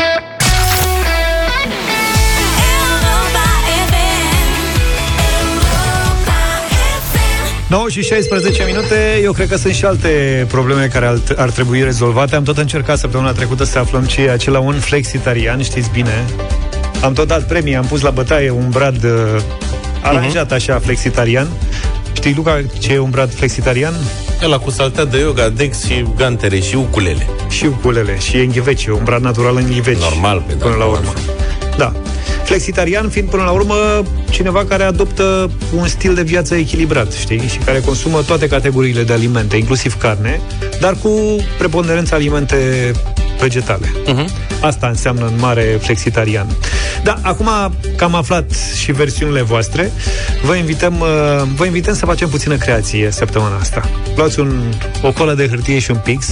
9 7.69 7.89
și 7.89 8.03
16 8.03 8.65
minute, 8.65 9.21
eu 9.23 9.33
cred 9.33 9.49
că 9.49 9.57
sunt 9.57 9.75
și 9.75 9.85
alte 9.85 10.45
probleme 10.49 10.87
care 10.87 11.07
ar, 11.07 11.19
ar 11.37 11.51
trebui 11.51 11.83
rezolvate. 11.83 12.37
Am 12.37 12.43
tot 12.43 12.59
încercat 12.59 12.99
săptămâna 12.99 13.33
trecută 13.33 13.65
să 13.65 13.79
aflăm 13.79 14.05
ce 14.05 14.23
e 14.23 14.31
acela 14.31 14.59
un 14.59 14.79
flexitarian, 14.81 15.63
știți 15.63 15.91
bine. 15.91 16.25
Am 17.03 17.13
tot 17.13 17.27
dat 17.27 17.47
premii, 17.47 17.77
am 17.77 17.85
pus 17.85 18.01
la 18.01 18.11
bătaie 18.11 18.51
un 18.51 18.69
brad 18.71 19.05
uh, 19.05 19.43
aranjat 20.03 20.53
așa, 20.53 20.79
flexitarian. 20.79 21.49
Știi, 22.13 22.35
Luca, 22.37 22.61
ce 22.79 22.93
e 22.93 22.99
un 22.99 23.11
brad 23.11 23.35
flexitarian? 23.35 23.95
Ăla 24.45 24.59
cu 24.59 24.71
saltea 24.71 25.05
de 25.05 25.19
yoga, 25.19 25.49
dex 25.49 25.85
și 25.85 26.05
gantere 26.17 26.61
și 26.61 26.75
uculele. 26.75 27.27
Și 27.49 27.65
uculele, 27.65 28.19
și 28.19 28.37
e 28.37 28.43
în 28.43 28.49
ghiveci, 28.49 28.85
e 28.85 28.93
un 28.93 29.05
brad 29.05 29.23
natural 29.23 29.57
în 29.57 29.67
ghiveci. 29.67 29.99
Normal, 29.99 30.45
pe 30.47 30.53
Până 30.53 30.75
la 30.75 30.85
urmă. 30.85 31.13
Da. 31.77 31.93
Flexitarian 32.45 33.09
fiind 33.09 33.29
până 33.29 33.43
la 33.43 33.51
urmă 33.51 33.75
cineva 34.31 34.65
care 34.65 34.83
adoptă 34.83 35.51
un 35.77 35.87
stil 35.87 36.15
de 36.15 36.23
viață 36.23 36.55
echilibrat, 36.55 37.13
știi? 37.13 37.49
Și 37.49 37.59
care 37.59 37.81
consumă 37.81 38.23
toate 38.23 38.49
categoriile 38.49 39.03
de 39.03 39.13
alimente, 39.13 39.57
inclusiv 39.57 39.99
carne, 39.99 40.41
dar 40.81 40.97
cu 41.03 41.11
preponderență 41.59 42.15
alimente 42.15 42.93
vegetale. 43.41 43.93
Uh-huh. 44.07 44.27
Asta 44.61 44.87
înseamnă 44.87 45.27
în 45.27 45.35
mare 45.39 45.79
flexitarian. 45.81 46.47
Da, 47.05 47.19
acum 47.23 47.49
că 47.97 48.05
am 48.05 48.15
aflat 48.15 48.53
și 48.77 48.93
versiunile 48.93 49.43
voastre, 49.43 49.93
vă 50.45 50.55
invităm, 50.55 51.01
uh, 51.01 51.43
vă 51.57 51.65
invităm 51.65 51.95
să 51.95 52.07
facem 52.07 52.29
puțină 52.29 52.57
creație 52.57 53.11
săptămâna 53.11 53.57
asta. 53.57 53.91
Luați 54.17 54.41
un, 54.41 54.63
o 55.03 55.13
colă 55.13 55.35
de 55.35 55.49
hârtie 55.49 55.79
și 55.79 55.91
un 55.91 56.01
pix, 56.05 56.27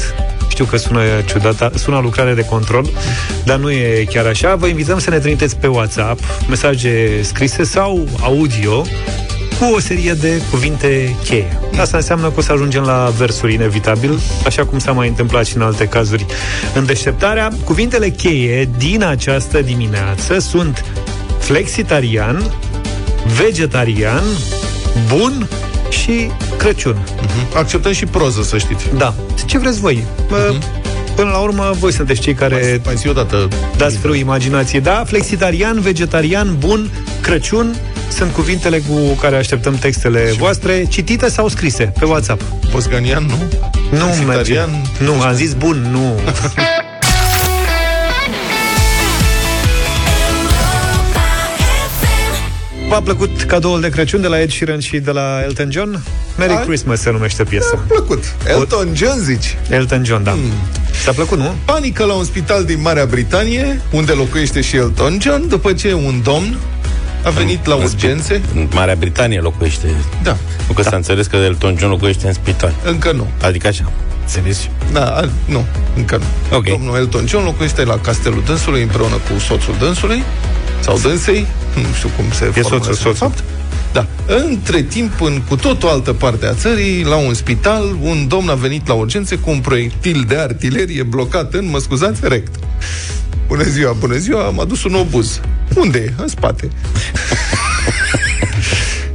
știu 0.49 0.65
că 0.65 0.77
sună 0.77 1.01
ciudat, 1.25 1.75
sună 1.75 1.99
lucrare 1.99 2.35
de 2.35 2.45
control, 2.45 2.87
dar 3.45 3.57
nu 3.57 3.71
e 3.71 4.05
chiar 4.11 4.27
așa. 4.27 4.55
Vă 4.55 4.67
invităm 4.67 4.99
să 4.99 5.11
ne 5.11 5.19
trimiteți 5.19 5.57
pe 5.57 5.67
WhatsApp 5.67 6.21
mesaje 6.49 7.23
scrise 7.23 7.65
sau 7.65 8.09
audio 8.23 8.85
cu 9.61 9.67
o 9.75 9.81
serie 9.81 10.13
de 10.13 10.43
cuvinte 10.51 11.17
cheie. 11.25 11.59
Asta 11.79 11.97
înseamnă 11.97 12.27
că 12.27 12.35
o 12.37 12.41
să 12.41 12.53
ajungem 12.53 12.83
la 12.83 13.13
versuri 13.17 13.55
inevitabil, 13.55 14.21
așa 14.47 14.65
cum 14.65 14.79
s-a 14.79 14.93
mai 14.93 15.09
întâmplat 15.09 15.47
și 15.47 15.57
în 15.57 15.63
alte 15.63 15.87
cazuri 15.87 16.27
în 16.75 16.87
deșteptarea. 16.87 17.51
Cuvintele 17.65 18.09
cheie 18.09 18.69
din 18.79 19.03
această 19.03 19.61
dimineață 19.61 20.39
sunt 20.39 20.85
flexitarian, 21.39 22.55
vegetarian, 23.37 24.23
bun 25.09 25.49
și 25.91 26.31
Crăciun. 26.57 26.97
Uh-huh. 26.97 27.57
Acceptăm 27.57 27.93
și 27.93 28.05
proză, 28.05 28.43
să 28.43 28.59
știți. 28.59 28.85
Da. 28.97 29.15
Ce 29.47 29.59
vreți 29.59 29.81
voi? 29.81 30.05
Uh-huh. 30.27 30.81
Până 31.15 31.31
la 31.31 31.39
urmă, 31.39 31.75
voi 31.79 31.93
sunteți 31.93 32.21
cei 32.21 32.35
care 32.35 32.81
mai 32.85 32.95
zi 32.97 33.09
odată 33.09 33.49
dați 33.77 33.97
frâu 33.97 34.15
imaginație. 34.15 34.81
Da, 34.81 35.03
flexitarian, 35.07 35.81
vegetarian, 35.81 36.57
bun, 36.59 36.91
Crăciun, 37.21 37.77
sunt 38.11 38.33
cuvintele 38.33 38.79
cu 38.79 38.95
care 39.21 39.37
așteptăm 39.37 39.75
textele 39.75 40.35
voastre, 40.39 40.85
citite 40.89 41.29
sau 41.29 41.49
scrise 41.49 41.93
pe 41.99 42.05
WhatsApp. 42.05 42.43
Bosganian, 42.71 43.25
nu? 43.25 43.37
Nu 43.99 44.05
merge. 44.05 44.23
Flexitarian? 44.25 44.71
Nu, 44.99 45.21
am 45.21 45.35
zis 45.35 45.53
bun, 45.53 45.89
nu. 45.91 46.15
V-a 52.89 53.01
plăcut 53.01 53.43
cadoul 53.43 53.81
de 53.81 53.89
Crăciun 53.89 54.21
de 54.21 54.27
la 54.27 54.41
Ed 54.41 54.51
Sheeran 54.51 54.81
și 54.81 54.99
de 54.99 55.11
la 55.11 55.41
Elton 55.43 55.71
John? 55.71 56.03
Merry 56.39 56.53
Da. 56.53 56.61
Christmas 56.61 57.01
se 57.01 57.11
numește 57.11 57.45
piesa. 57.45 57.71
Mi-a 57.75 57.85
plăcut. 57.89 58.25
Elton 58.47 58.89
John, 58.95 59.19
zici? 59.19 59.57
Elton 59.69 60.05
John, 60.05 60.23
da. 60.23 60.31
Hmm. 60.31 60.53
Ți-a 61.03 61.13
plăcut, 61.13 61.39
nu? 61.39 61.55
Panică 61.65 62.05
la 62.05 62.13
un 62.13 62.25
spital 62.25 62.65
din 62.65 62.81
Marea 62.81 63.05
Britanie, 63.05 63.81
unde 63.91 64.13
locuiește 64.13 64.61
și 64.61 64.77
Elton 64.77 65.19
John, 65.21 65.49
după 65.49 65.73
ce 65.73 65.93
un 65.93 66.21
domn 66.23 66.59
a 67.25 67.31
venit 67.31 67.67
la 67.67 67.75
urgențe. 67.75 68.43
În 68.55 68.69
Marea 68.75 68.95
Britanie 68.95 69.41
locuiește. 69.41 69.95
Da. 70.23 70.37
Nu 70.69 70.75
că 70.75 70.83
s-a 70.83 70.97
înțeles 70.97 71.27
că 71.27 71.37
Elton 71.37 71.77
John 71.79 71.91
locuiește 71.91 72.27
în 72.27 72.33
spital. 72.33 72.75
Încă 72.85 73.13
nu. 73.13 73.27
Adică 73.43 73.67
așa. 73.67 73.93
Înțeles? 74.21 74.69
Da, 74.93 75.05
a, 75.07 75.29
nu, 75.45 75.65
încă 75.97 76.17
nu. 76.17 76.57
Ok. 76.57 76.65
Domnul 76.69 76.97
Elton 76.97 77.27
John 77.27 77.45
locuiește 77.45 77.85
la 77.85 77.99
castelul 77.99 78.43
dânsului 78.47 78.83
împreună 78.83 79.15
cu 79.15 79.39
soțul 79.39 79.75
dânsului 79.79 80.23
sau 80.81 80.99
dânsei, 80.99 81.47
nu 81.75 81.95
știu 81.95 82.11
cum 82.17 82.25
se 82.33 82.45
E 82.45 82.47
soțul, 82.47 82.63
formulează 82.63 82.93
soțul. 82.93 83.13
de 83.13 83.17
fapt. 83.19 83.45
Da. 83.93 84.07
Între 84.27 84.83
timp, 84.83 85.21
în 85.21 85.43
cu 85.49 85.57
tot 85.57 85.83
o 85.83 85.89
altă 85.89 86.13
parte 86.13 86.47
a 86.47 86.53
țării, 86.53 87.05
la 87.05 87.17
un 87.17 87.35
spital, 87.35 87.97
un 88.03 88.29
domn 88.29 88.49
a 88.49 88.55
venit 88.55 88.89
la 88.89 88.95
urgențe 88.95 89.37
cu 89.37 89.51
un 89.51 89.59
proiectil 89.61 90.25
de 90.29 90.37
artilerie 90.37 91.03
blocat 91.03 91.55
în, 91.55 91.69
mă 91.69 91.79
scuzați, 91.79 92.21
rect. 92.23 92.55
Bună 93.51 93.63
ziua, 93.63 93.93
bună 93.93 94.17
ziua, 94.17 94.47
am 94.47 94.61
adus 94.61 94.85
un 94.85 94.95
obuz. 94.95 95.41
Unde 95.77 95.99
e? 95.99 96.13
În 96.23 96.29
spate. 96.29 96.69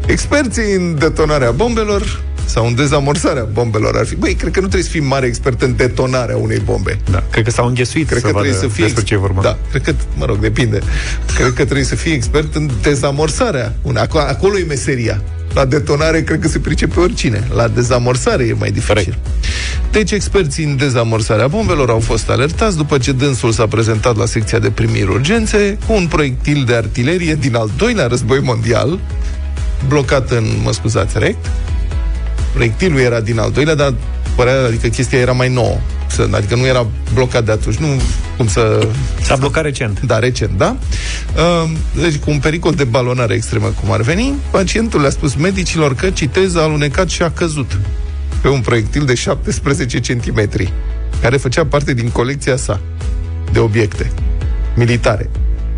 Experții 0.07 0.73
în 0.75 0.95
detonarea 0.99 1.51
bombelor 1.51 2.21
sau 2.45 2.67
în 2.67 2.75
dezamorsarea 2.75 3.43
bombelor 3.43 3.97
ar 3.97 4.05
fi... 4.05 4.15
Băi, 4.15 4.33
cred 4.33 4.51
că 4.51 4.59
nu 4.59 4.67
trebuie 4.67 4.83
să 4.83 4.89
fii 4.89 4.99
mare 5.01 5.25
expert 5.25 5.61
în 5.61 5.75
detonarea 5.75 6.37
unei 6.37 6.59
bombe. 6.65 6.99
Da, 7.11 7.23
cred 7.31 7.43
că 7.43 7.51
s-au 7.51 7.67
înghesuit 7.67 8.07
Cred 8.07 8.19
să 8.19 8.25
că 8.25 8.31
vadă 8.31 8.43
trebuie 8.45 8.69
să 8.69 8.75
fii 8.75 8.83
despre 8.83 9.03
ce 9.03 9.13
e 9.13 9.17
vorba. 9.17 9.41
Da, 9.41 9.57
cred 9.69 9.81
că, 9.83 9.93
mă 10.17 10.25
rog, 10.25 10.37
depinde. 10.39 10.79
cred 11.35 11.47
că 11.53 11.63
trebuie 11.63 11.85
să 11.85 11.95
fii 11.95 12.13
expert 12.13 12.55
în 12.55 12.69
dezamorsarea. 12.81 13.75
Une- 13.81 13.99
Acolo, 13.99 14.23
acolo 14.23 14.57
e 14.57 14.63
meseria. 14.63 15.21
La 15.55 15.65
detonare 15.65 16.23
cred 16.23 16.39
că 16.39 16.47
se 16.47 16.59
pricepe 16.59 16.99
oricine. 16.99 17.47
La 17.53 17.67
dezamorsare 17.67 18.43
e 18.43 18.53
mai 18.53 18.71
dificil. 18.71 18.93
Corect. 18.93 19.17
Deci 19.91 20.11
experții 20.11 20.63
în 20.63 20.77
dezamorsarea 20.77 21.47
bombelor 21.47 21.89
au 21.89 21.99
fost 21.99 22.29
alertați 22.29 22.77
după 22.77 22.97
ce 22.97 23.11
dânsul 23.11 23.51
s-a 23.51 23.67
prezentat 23.67 24.17
la 24.17 24.25
secția 24.25 24.59
de 24.59 24.69
primiri 24.69 25.09
urgențe 25.09 25.77
cu 25.87 25.93
un 25.93 26.07
proiectil 26.07 26.63
de 26.65 26.75
artilerie 26.75 27.35
din 27.35 27.55
al 27.55 27.69
doilea 27.77 28.07
război 28.07 28.39
mondial 28.39 28.99
blocat 29.87 30.31
în, 30.31 30.45
mă 30.63 30.73
scuzați, 30.73 31.19
rect. 31.19 31.45
Proiectilul 32.53 32.99
era 32.99 33.19
din 33.19 33.39
al 33.39 33.51
doilea, 33.51 33.75
dar 33.75 33.93
părea, 34.35 34.65
adică 34.65 34.87
chestia 34.87 35.19
era 35.19 35.31
mai 35.31 35.49
nouă. 35.49 35.77
Să, 36.07 36.27
adică 36.31 36.55
nu 36.55 36.65
era 36.65 36.87
blocat 37.13 37.45
de 37.45 37.51
atunci, 37.51 37.75
nu 37.75 37.87
cum 38.37 38.47
să... 38.47 38.87
S-a 39.21 39.35
blocat 39.35 39.63
recent. 39.63 40.01
Da, 40.01 40.19
recent, 40.19 40.57
da. 40.57 40.75
Uh, 41.35 41.71
deci 42.01 42.15
cu 42.15 42.31
un 42.31 42.39
pericol 42.39 42.73
de 42.73 42.83
balonare 42.83 43.33
extremă, 43.33 43.73
cum 43.81 43.91
ar 43.91 44.01
veni, 44.01 44.33
pacientul 44.51 45.01
le-a 45.01 45.09
spus 45.09 45.35
medicilor 45.35 45.95
că, 45.95 46.09
citez, 46.09 46.55
a 46.55 46.61
alunecat 46.61 47.09
și 47.09 47.21
a 47.21 47.31
căzut 47.31 47.79
pe 48.41 48.47
un 48.47 48.61
proiectil 48.61 49.05
de 49.05 49.13
17 49.13 49.99
cm, 49.99 50.49
care 51.21 51.37
făcea 51.37 51.65
parte 51.65 51.93
din 51.93 52.09
colecția 52.09 52.55
sa 52.55 52.79
de 53.51 53.59
obiecte 53.59 54.11
militare. 54.75 55.29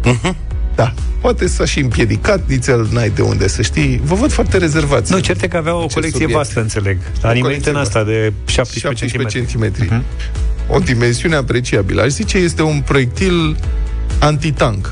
Mhm. 0.03 0.36
Da. 0.75 0.93
Poate 1.22 1.47
s-a 1.47 1.65
și 1.65 1.80
împiedicat, 1.80 2.41
nițel 2.47 2.88
n-ai 2.91 3.09
de 3.09 3.22
unde 3.22 3.47
să 3.47 3.61
știi. 3.61 4.01
Vă 4.03 4.15
văd 4.15 4.32
foarte 4.32 4.57
rezervați. 4.57 5.11
Nu, 5.11 5.20
cert 5.20 5.41
e 5.41 5.47
că 5.47 5.57
avea 5.57 5.74
o 5.74 5.78
Acest 5.78 5.93
colecție 5.93 6.20
subiect. 6.20 6.39
vastă, 6.43 6.59
înțeleg. 6.59 6.97
A 7.22 7.32
nimerit 7.32 7.65
în 7.65 7.76
asta 7.76 8.03
de 8.03 8.34
17, 8.45 9.05
17 9.07 9.57
cm. 9.57 9.88
cm. 9.88 10.03
O 10.68 10.80
dimensiune 10.80 11.36
apreciabilă. 11.36 12.01
Aș 12.01 12.09
zice, 12.09 12.38
este 12.38 12.61
un 12.61 12.82
proiectil 12.82 13.57
antitank. 14.20 14.89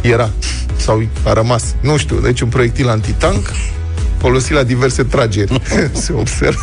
Era. 0.00 0.30
Sau 0.76 1.06
a 1.24 1.32
rămas. 1.32 1.74
Nu 1.80 1.96
știu. 1.96 2.20
Deci 2.20 2.40
un 2.40 2.48
proiectil 2.48 2.88
antitank 2.88 3.52
folosit 4.18 4.52
la 4.52 4.62
diverse 4.62 5.02
trageri. 5.02 5.60
Se 5.92 6.12
observă. 6.12 6.60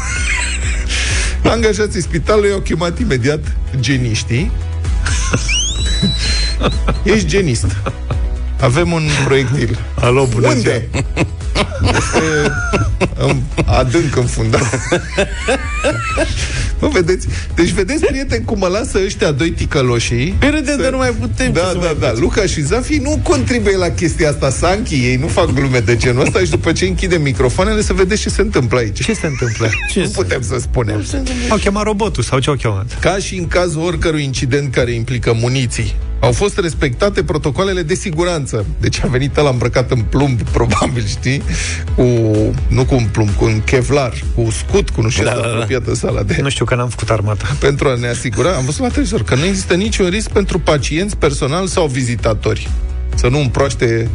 Angajații 1.44 2.02
spitalului 2.02 2.52
au 2.52 2.60
chemat 2.60 3.00
imediat 3.00 3.56
geniștii. 3.80 4.52
Ești 7.14 7.28
genist. 7.28 7.66
Avem 8.60 8.92
un 8.92 9.04
proiectil. 9.26 9.80
Alo, 10.00 10.26
bună 10.26 10.48
Unde? 10.48 10.90
Este 11.82 12.52
în, 13.18 13.42
adânc 13.66 14.16
înfundat. 14.16 14.80
Nu 16.80 16.88
vedeți? 16.88 17.28
Deci 17.56 17.70
vedeți, 17.70 18.06
prieteni, 18.06 18.46
cum 18.46 18.58
mă 18.60 18.68
lasă 18.68 19.00
ăștia 19.06 19.32
doi 19.32 19.50
ticăloșii 19.52 20.36
Păi 20.40 20.50
râdem, 20.50 20.78
dar 20.82 20.92
nu 20.92 20.98
mai 20.98 21.10
putem, 21.10 21.46
ce 21.46 21.52
Da, 21.52 21.68
să 21.68 21.74
da, 21.74 21.80
mai 21.80 21.96
da, 22.00 22.08
facem? 22.08 22.22
Luca 22.22 22.46
și 22.46 22.62
Zafi 22.62 22.98
nu 22.98 23.20
contribuie 23.24 23.78
la 23.78 23.90
chestia 23.90 24.30
asta 24.30 24.50
Sanchi, 24.50 24.96
ei 24.96 25.16
nu 25.16 25.28
fac 25.28 25.54
glume 25.54 25.80
de 25.80 25.96
genul 25.96 26.22
ăsta 26.22 26.40
Și 26.40 26.50
după 26.50 26.72
ce 26.72 26.86
închidem 26.86 27.22
microfoanele 27.22 27.82
Să 27.82 27.94
vedeți 27.94 28.22
ce 28.22 28.30
se 28.30 28.42
întâmplă 28.42 28.80
aici 28.80 29.04
Ce 29.04 29.14
se 29.14 29.28
întâmplă? 29.28 29.70
Ce 29.92 30.02
nu 30.02 30.10
putem 30.10 30.42
să 30.42 30.58
spunem 30.60 31.06
Au 31.50 31.58
chemat 31.58 31.84
robotul 31.84 32.24
sau 32.24 32.40
ce 32.40 32.50
au 32.50 32.56
chemat? 32.56 33.00
Ca 33.00 33.18
și 33.18 33.36
în 33.36 33.48
cazul 33.48 33.82
oricărui 33.82 34.24
incident 34.24 34.74
care 34.74 34.92
implică 34.92 35.34
muniții 35.34 35.96
au 36.20 36.32
fost 36.32 36.58
respectate 36.58 37.24
protocoalele 37.24 37.82
de 37.82 37.94
siguranță. 37.94 38.66
Deci 38.80 39.04
a 39.04 39.08
venit 39.08 39.36
la 39.36 39.50
îmbrăcat 39.50 39.92
în 39.92 40.02
plumb, 40.02 40.42
probabil, 40.58 41.06
știi? 41.06 41.42
Cu, 41.96 42.04
nu 42.68 42.86
cu 42.86 42.96
un 42.96 43.08
plumb, 43.12 43.30
cu 43.30 43.46
un 43.46 43.62
kevlar, 43.64 44.14
cu 44.36 44.50
scut, 44.52 44.90
cu 44.90 45.02
nu 45.02 45.10
știu, 45.10 45.24
Da, 45.24 45.30
da, 45.30 45.36
da, 45.36 45.42
da. 45.42 45.54
apropiată 45.54 45.96
sala 45.96 46.24
de... 46.24 46.38
Nu 46.42 46.50
știu 46.50 46.66
că 46.66 46.76
n-am 46.76 46.90
făcut 46.90 47.10
armata. 47.10 47.56
Pentru 47.60 47.88
a 47.88 47.96
ne 47.96 48.08
asigura, 48.08 48.56
am 48.56 48.66
văzut 48.66 48.82
la 48.82 48.88
televizor 48.88 49.24
că 49.24 49.36
nu 49.36 49.46
există 49.46 49.74
niciun 49.74 50.10
risc 50.10 50.30
pentru 50.30 50.60
pacienți, 50.60 51.18
personal 51.18 51.68
sau 51.68 51.88
vizitatori. 51.88 52.70
Să 53.16 53.28
nu 53.28 53.40
împroaște 53.40 54.10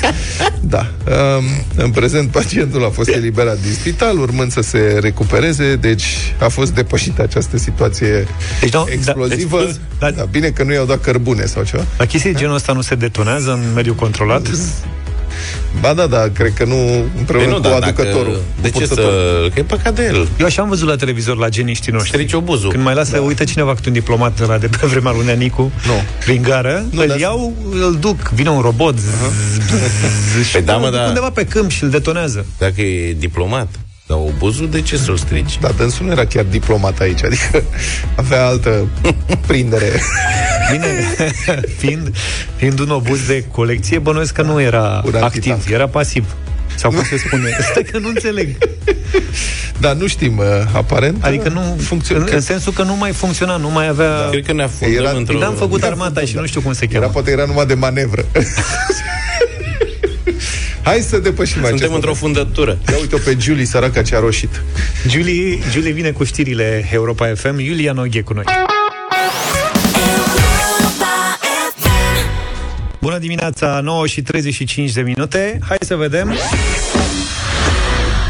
Da. 0.60 0.86
Um, 1.36 1.44
în 1.76 1.90
prezent, 1.90 2.30
pacientul 2.30 2.84
a 2.84 2.88
fost 2.88 3.08
eliberat 3.08 3.58
din 3.62 3.72
spital, 3.72 4.18
urmând 4.18 4.52
să 4.52 4.60
se 4.60 4.98
recupereze, 5.00 5.76
deci 5.76 6.34
a 6.40 6.48
fost 6.48 6.74
depășită 6.74 7.22
această 7.22 7.58
situație 7.58 8.26
Deci, 8.60 8.72
nu, 8.72 8.86
explozivă. 8.90 9.58
Da, 9.58 9.70
Da, 9.98 10.10
da, 10.10 10.16
da, 10.16 10.24
bine 10.24 10.48
că 10.48 10.62
nu 10.62 10.72
i-au 10.72 10.86
dat 10.86 11.00
cărbune 11.00 11.44
sau 11.44 11.64
ceva. 11.64 11.84
La 11.98 12.04
chestii 12.04 12.32
de 12.32 12.38
genul 12.38 12.54
ăsta 12.54 12.72
nu 12.72 12.80
se 12.80 12.94
detonează 12.94 13.52
în 13.52 13.72
mediul 13.74 13.94
controlat? 13.94 14.48
Ba 15.80 15.94
da, 15.94 16.06
da, 16.06 16.28
cred 16.34 16.52
că 16.54 16.64
nu 16.64 16.76
împreună 17.18 17.44
Păi 17.44 17.52
nu, 17.52 17.54
cu 17.54 17.60
dar 17.68 17.78
dacă- 17.80 18.00
aducătorul. 18.00 18.40
de 18.62 18.70
cu 18.70 18.78
ce 18.78 18.86
să- 18.86 18.94
purtătorul. 18.94 19.50
că 19.54 19.58
e 19.58 19.62
păcat 19.62 19.94
de 19.94 20.04
el. 20.04 20.28
Eu 20.40 20.46
așa 20.46 20.62
am 20.62 20.68
văzut 20.68 20.88
la 20.88 20.96
televizor 20.96 21.36
la 21.36 21.48
geniștii 21.48 21.92
noștri. 21.92 22.10
Strici 22.10 22.32
obuzul. 22.32 22.70
Când 22.70 22.82
mai 22.84 22.94
lasă, 22.94 23.10
da. 23.16 23.20
uită 23.20 23.44
cineva 23.44 23.74
câte 23.74 23.88
un 23.88 23.94
diplomat 23.94 24.36
de 24.38 24.44
la 24.44 24.58
de 24.58 24.66
pe 24.80 24.86
vremea 24.86 25.12
lui 25.12 25.24
Neanicu 25.24 25.62
nu. 25.62 25.92
prin 26.24 26.42
gară, 26.42 26.84
Nu, 26.90 27.00
îl 27.00 27.06
dar- 27.08 27.18
iau, 27.18 27.52
îl 27.72 27.96
duc, 28.00 28.28
vine 28.28 28.50
un 28.50 28.60
robot 28.60 28.94
uh-huh. 28.98 30.52
Păi 30.52 30.62
da, 30.62 30.76
mă, 30.76 30.90
da. 30.90 31.04
undeva 31.06 31.30
pe 31.30 31.44
câmp 31.44 31.70
și 31.70 31.82
îl 31.84 31.90
detonează. 31.90 32.46
Dacă 32.58 32.80
e 32.82 33.12
diplomat, 33.12 33.68
dar 34.08 34.18
obuzul, 34.18 34.70
de 34.70 34.82
ce 34.82 34.96
să-l 34.96 35.16
strici? 35.16 35.58
Da, 35.60 35.68
dânsul 35.76 36.06
nu 36.06 36.12
era 36.12 36.24
chiar 36.24 36.44
diplomat 36.44 37.00
aici, 37.00 37.24
adică 37.24 37.64
avea 38.14 38.46
altă 38.46 38.88
prindere. 39.46 40.00
Bine, 40.72 40.86
fiind, 41.78 42.16
fiind 42.56 42.78
un 42.78 42.90
obuz 42.90 43.26
de 43.26 43.44
colecție, 43.52 43.98
bănuiesc 43.98 44.32
că 44.32 44.42
nu 44.42 44.60
era 44.60 45.02
Un 45.04 45.14
activ, 45.14 45.22
antitank. 45.22 45.68
era 45.68 45.86
pasiv. 45.86 46.24
Sau 46.76 46.90
cum 46.90 47.02
se 47.02 47.16
spune? 47.16 47.56
Stai 47.70 47.82
că 47.82 47.98
nu 47.98 48.08
înțeleg. 48.08 48.56
Dar 49.78 49.94
nu 49.94 50.06
știm, 50.06 50.38
uh, 50.38 50.44
aparent. 50.72 51.24
Adică 51.24 51.48
nu 51.48 51.76
funcționează. 51.82 52.30
În, 52.30 52.36
în 52.36 52.42
sensul 52.42 52.72
că 52.72 52.82
nu 52.82 52.96
mai 52.96 53.12
funcționa, 53.12 53.56
nu 53.56 53.70
mai 53.70 53.88
avea... 53.88 54.08
Da. 54.22 54.28
Cred 54.30 54.44
că 54.46 54.52
ne 54.52 54.62
afundăm 54.62 55.04
Era- 55.04 55.16
într-o... 55.16 55.38
N-am 55.38 55.54
făcut 55.54 55.82
armata 55.82 56.20
și 56.20 56.34
nu 56.36 56.46
știu 56.46 56.60
cum 56.60 56.72
se 56.72 56.86
cheamă. 56.86 57.04
Era, 57.04 57.12
poate 57.12 57.30
era 57.30 57.44
numai 57.44 57.66
de 57.66 57.74
manevră. 57.74 58.24
Hai 60.88 61.00
să 61.00 61.18
depășim 61.18 61.64
acest 61.64 61.78
Suntem 61.78 61.94
într-o 61.94 62.12
moment. 62.20 62.36
fundătură. 62.36 62.78
Ia 62.90 62.98
uite 63.00 63.16
pe 63.16 63.36
Julie, 63.40 63.64
săraca 63.64 64.02
ce 64.02 64.16
a 64.16 64.18
roșit. 64.18 64.62
Julie, 65.08 65.58
Julie 65.72 65.92
vine 65.92 66.10
cu 66.10 66.24
știrile 66.24 66.88
Europa 66.92 67.32
FM, 67.34 67.58
Iulia 67.58 67.92
Noghe 67.92 68.20
cu 68.20 68.32
noi. 68.32 68.44
Bună 73.00 73.18
dimineața, 73.18 73.80
9 73.82 74.06
și 74.06 74.22
35 74.22 74.92
de 74.92 75.00
minute. 75.00 75.58
Hai 75.68 75.76
să 75.80 75.94
vedem 75.94 76.34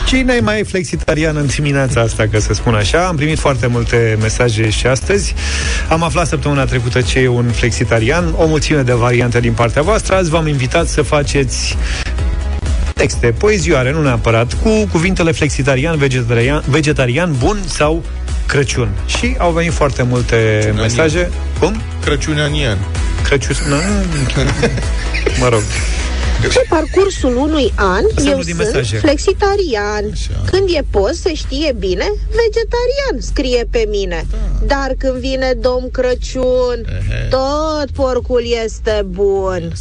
Cine 0.06 0.34
e 0.34 0.40
mai 0.40 0.64
flexitarian 0.64 1.36
în 1.36 1.46
dimineața 1.46 2.00
asta, 2.00 2.28
că 2.30 2.38
să 2.38 2.52
spun 2.52 2.74
așa? 2.74 3.06
Am 3.06 3.16
primit 3.16 3.38
foarte 3.38 3.66
multe 3.66 4.16
mesaje 4.20 4.70
și 4.70 4.86
astăzi. 4.86 5.34
Am 5.88 6.02
aflat 6.02 6.26
săptămâna 6.26 6.64
trecută 6.64 7.00
ce 7.00 7.18
e 7.18 7.28
un 7.28 7.50
flexitarian, 7.50 8.34
o 8.36 8.46
mulțime 8.46 8.82
de 8.82 8.92
variante 8.92 9.40
din 9.40 9.52
partea 9.52 9.82
voastră. 9.82 10.14
Azi 10.14 10.30
v-am 10.30 10.46
invitat 10.46 10.88
să 10.88 11.02
faceți 11.02 11.76
texte, 12.98 13.26
poezioare, 13.26 13.92
nu 13.92 14.02
neapărat, 14.02 14.52
cu 14.62 14.86
cuvintele 14.92 15.32
flexitarian, 15.32 15.96
vegetarian, 15.96 16.62
vegetarian 16.66 17.34
bun 17.38 17.58
sau 17.66 18.02
Crăciun. 18.46 18.88
Și 19.06 19.34
au 19.38 19.50
venit 19.50 19.72
foarte 19.72 20.02
multe 20.02 20.72
mesaje. 20.76 21.30
Cum? 21.58 21.80
Crăciun 22.04 22.38
anian. 22.38 22.78
Crăciun... 23.22 23.56
Nu, 23.68 23.76
mă 25.40 25.48
rog. 25.48 25.62
Pe 26.42 26.64
parcursul 26.68 27.36
unui 27.36 27.72
an, 27.74 28.04
Asta 28.16 28.30
eu 28.30 28.36
nu 28.36 28.42
din 28.42 28.54
sunt 28.54 28.66
mesaje. 28.66 28.96
flexitarian. 28.96 30.04
Când 30.50 30.68
e 30.68 30.84
post, 30.90 31.20
se 31.20 31.34
știe 31.34 31.74
bine, 31.78 32.04
vegetarian, 32.28 33.20
scrie 33.20 33.66
pe 33.70 33.86
mine. 33.88 34.26
Dar 34.66 34.94
când 34.98 35.14
vine 35.14 35.52
Domn 35.60 35.90
Crăciun, 35.92 36.84
tot 37.30 37.90
porcul 37.94 38.42
este 38.64 39.06
bun. 39.06 39.72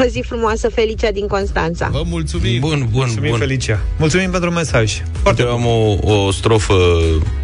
O 0.00 0.04
zi 0.08 0.24
frumoasă, 0.26 0.68
Felicia 0.68 1.10
din 1.10 1.26
Constanța. 1.26 1.88
Vă 1.92 2.02
mulțumim. 2.06 2.60
Bun, 2.60 2.78
bun, 2.78 2.88
Mulțumim, 2.92 3.30
bun. 3.30 3.38
Felicia. 3.38 3.80
Mulțumim 3.98 4.30
pentru 4.30 4.50
mesaj. 4.50 5.02
Foarte 5.22 5.42
Eu 5.42 5.50
am 5.50 5.66
o, 5.66 6.12
o 6.14 6.30
strofă 6.30 6.74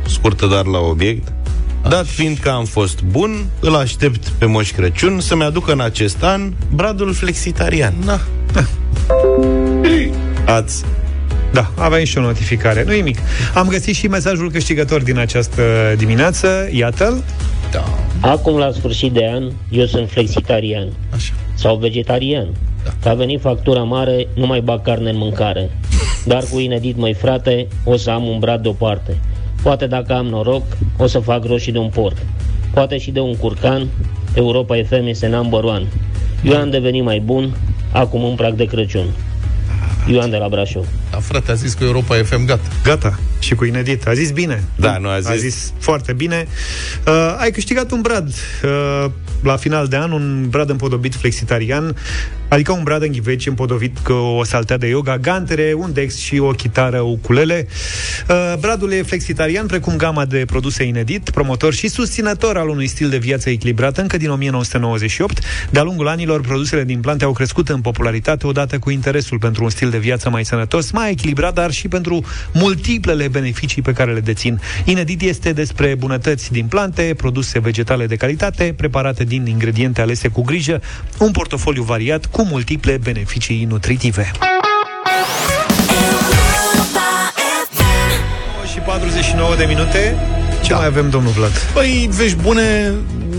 scurtă, 0.09 0.47
dar 0.47 0.65
la 0.67 0.79
obiect. 0.79 1.33
Dat 1.89 2.07
fiind 2.07 2.39
că 2.39 2.49
am 2.49 2.65
fost 2.65 3.03
bun, 3.03 3.47
îl 3.61 3.75
aștept 3.75 4.29
pe 4.29 4.45
Moș 4.45 4.71
Crăciun 4.71 5.21
să-mi 5.21 5.43
aducă 5.43 5.73
în 5.73 5.81
acest 5.81 6.23
an 6.23 6.53
bradul 6.75 7.13
flexitarian. 7.13 7.95
Na. 8.05 8.21
Ați 10.57 10.85
Da, 11.53 11.71
aveam 11.79 12.05
și 12.05 12.19
o 12.19 12.21
notificare. 12.21 12.85
Nu 12.85 12.93
nimic. 12.93 13.19
Am 13.55 13.69
găsit 13.69 13.95
și 13.95 14.07
mesajul 14.07 14.51
câștigător 14.51 15.03
din 15.03 15.19
această 15.19 15.63
dimineață. 15.97 16.69
Iată-l. 16.73 17.25
Da. 17.71 17.85
Acum, 18.21 18.57
la 18.57 18.71
sfârșit 18.73 19.13
de 19.13 19.31
an, 19.33 19.51
eu 19.71 19.87
sunt 19.87 20.11
flexitarian. 20.11 20.89
Așa. 21.15 21.33
Sau 21.55 21.77
vegetarian. 21.77 22.47
Da. 22.85 22.91
Că 23.03 23.09
a 23.09 23.15
venit 23.15 23.41
factura 23.41 23.83
mare, 23.83 24.29
nu 24.35 24.47
mai 24.47 24.61
bag 24.61 24.83
carne 24.83 25.11
în 25.11 25.17
mâncare. 25.17 25.71
Dar 26.27 26.45
cu 26.51 26.59
inedit, 26.59 26.97
măi 26.97 27.15
frate, 27.15 27.67
o 27.85 27.97
să 27.97 28.11
am 28.11 28.25
un 28.27 28.39
brad 28.39 28.63
deoparte. 28.63 29.19
Poate 29.65 29.87
dacă 29.87 30.13
am 30.13 30.27
noroc, 30.27 30.63
o 30.97 31.07
să 31.07 31.19
fac 31.19 31.45
roșii 31.45 31.73
de 31.73 31.79
un 31.79 31.89
porc. 31.89 32.17
Poate 32.73 32.99
și 32.99 33.11
de 33.11 33.21
un 33.21 33.37
curcan, 33.37 33.89
Europa 34.35 34.75
FM 34.89 35.07
este 35.07 35.27
number 35.27 35.63
one. 35.63 35.87
Eu 36.43 36.57
am 36.57 36.71
devenit 36.71 37.03
mai 37.03 37.21
bun, 37.21 37.57
acum 37.93 38.25
în 38.25 38.35
prag 38.35 38.55
de 38.55 38.65
Crăciun. 38.65 39.07
Ioan 40.07 40.31
de 40.31 40.37
la 40.37 40.49
Brașov. 40.49 40.87
Da, 41.11 41.19
frate, 41.19 41.51
a 41.51 41.55
zis 41.55 41.73
că 41.73 41.85
Europa 41.85 42.15
FM 42.15 42.45
gata. 42.45 42.69
Gata. 42.85 43.19
Și 43.39 43.55
cu 43.55 43.65
inedit. 43.65 44.07
A 44.07 44.13
zis 44.13 44.31
bine. 44.31 44.65
Da, 44.77 44.99
nu 44.99 45.09
a 45.09 45.19
zis. 45.19 45.31
A 45.31 45.35
zis 45.37 45.73
foarte 45.79 46.13
bine. 46.13 46.47
Uh, 47.07 47.37
ai 47.39 47.51
câștigat 47.51 47.91
un 47.91 48.01
brad. 48.01 48.29
Uh, 48.29 49.11
la 49.45 49.57
final 49.57 49.87
de 49.87 49.97
an 49.97 50.13
un 50.13 50.47
brad 50.49 50.71
împodobit 50.71 51.15
flexitarian, 51.15 51.97
adică 52.49 52.73
un 52.73 52.83
brad 52.83 53.03
în 53.03 53.13
ghiveci 53.13 53.47
împodobit 53.47 53.99
cu 53.99 54.13
o 54.13 54.45
saltea 54.45 54.77
de 54.77 54.87
yoga, 54.87 55.19
gantere, 55.19 55.75
un 55.77 55.93
dex 55.93 56.17
și 56.17 56.39
o 56.39 56.51
chitară 56.51 57.01
ukulele. 57.01 57.67
Uh, 58.29 58.55
bradul 58.61 58.93
e 58.93 59.03
flexitarian, 59.03 59.67
precum 59.67 59.97
gama 59.97 60.25
de 60.25 60.45
produse 60.47 60.85
inedit, 60.85 61.31
promotor 61.31 61.75
și 61.75 61.89
susținător 61.89 62.57
al 62.57 62.69
unui 62.69 62.87
stil 62.87 63.09
de 63.09 63.19
viață 63.19 63.51
echilibrat 63.51 63.99
încă 63.99 64.17
din 64.17 64.31
1998. 64.31 65.39
De-a 65.71 65.83
lungul 65.83 66.09
anilor, 66.09 66.41
produsele 66.41 66.85
din 66.85 67.01
plante 67.01 67.25
au 67.25 67.33
crescut 67.33 67.69
în 67.69 67.81
popularitate 67.81 68.47
odată 68.47 68.79
cu 68.79 68.91
interesul 68.91 69.39
pentru 69.39 69.65
un 69.65 69.71
stil 69.71 69.91
de 69.91 69.99
viață 69.99 70.31
mai 70.31 70.45
sănătos, 70.45 70.91
mai 70.91 71.11
echilibrat, 71.11 71.55
dar 71.55 71.71
și 71.71 71.89
pentru 71.89 72.25
multiplele 72.53 73.29
beneficii 73.29 73.83
pe 73.83 73.93
care 73.93 74.13
le 74.13 74.21
dețin. 74.21 74.61
Inedit 74.85 75.23
este 75.23 75.53
despre 75.53 75.95
bunătăți 75.95 76.53
din 76.53 76.67
plante, 76.67 77.15
produse 77.17 77.59
vegetale 77.59 78.07
de 78.07 78.17
calitate, 78.17 78.75
preparate 78.77 79.25
din 79.25 79.34
ingrediente 79.47 80.01
alese 80.01 80.29
cu 80.29 80.43
grijă, 80.43 80.83
un 81.19 81.31
portofoliu 81.31 81.83
variat 81.83 82.27
cu 82.27 82.45
multiple 82.45 82.99
beneficii 83.03 83.65
nutritive. 83.65 84.31
și 88.75 88.81
49 88.81 89.55
de 89.57 89.65
minute. 89.65 90.17
Ce 90.63 90.71
da. 90.71 90.77
mai 90.77 90.87
avem, 90.87 91.11
domnul 91.11 91.33
Vlad? 91.33 91.51
Păi, 91.73 92.09
vești 92.13 92.37
bune, 92.37 92.93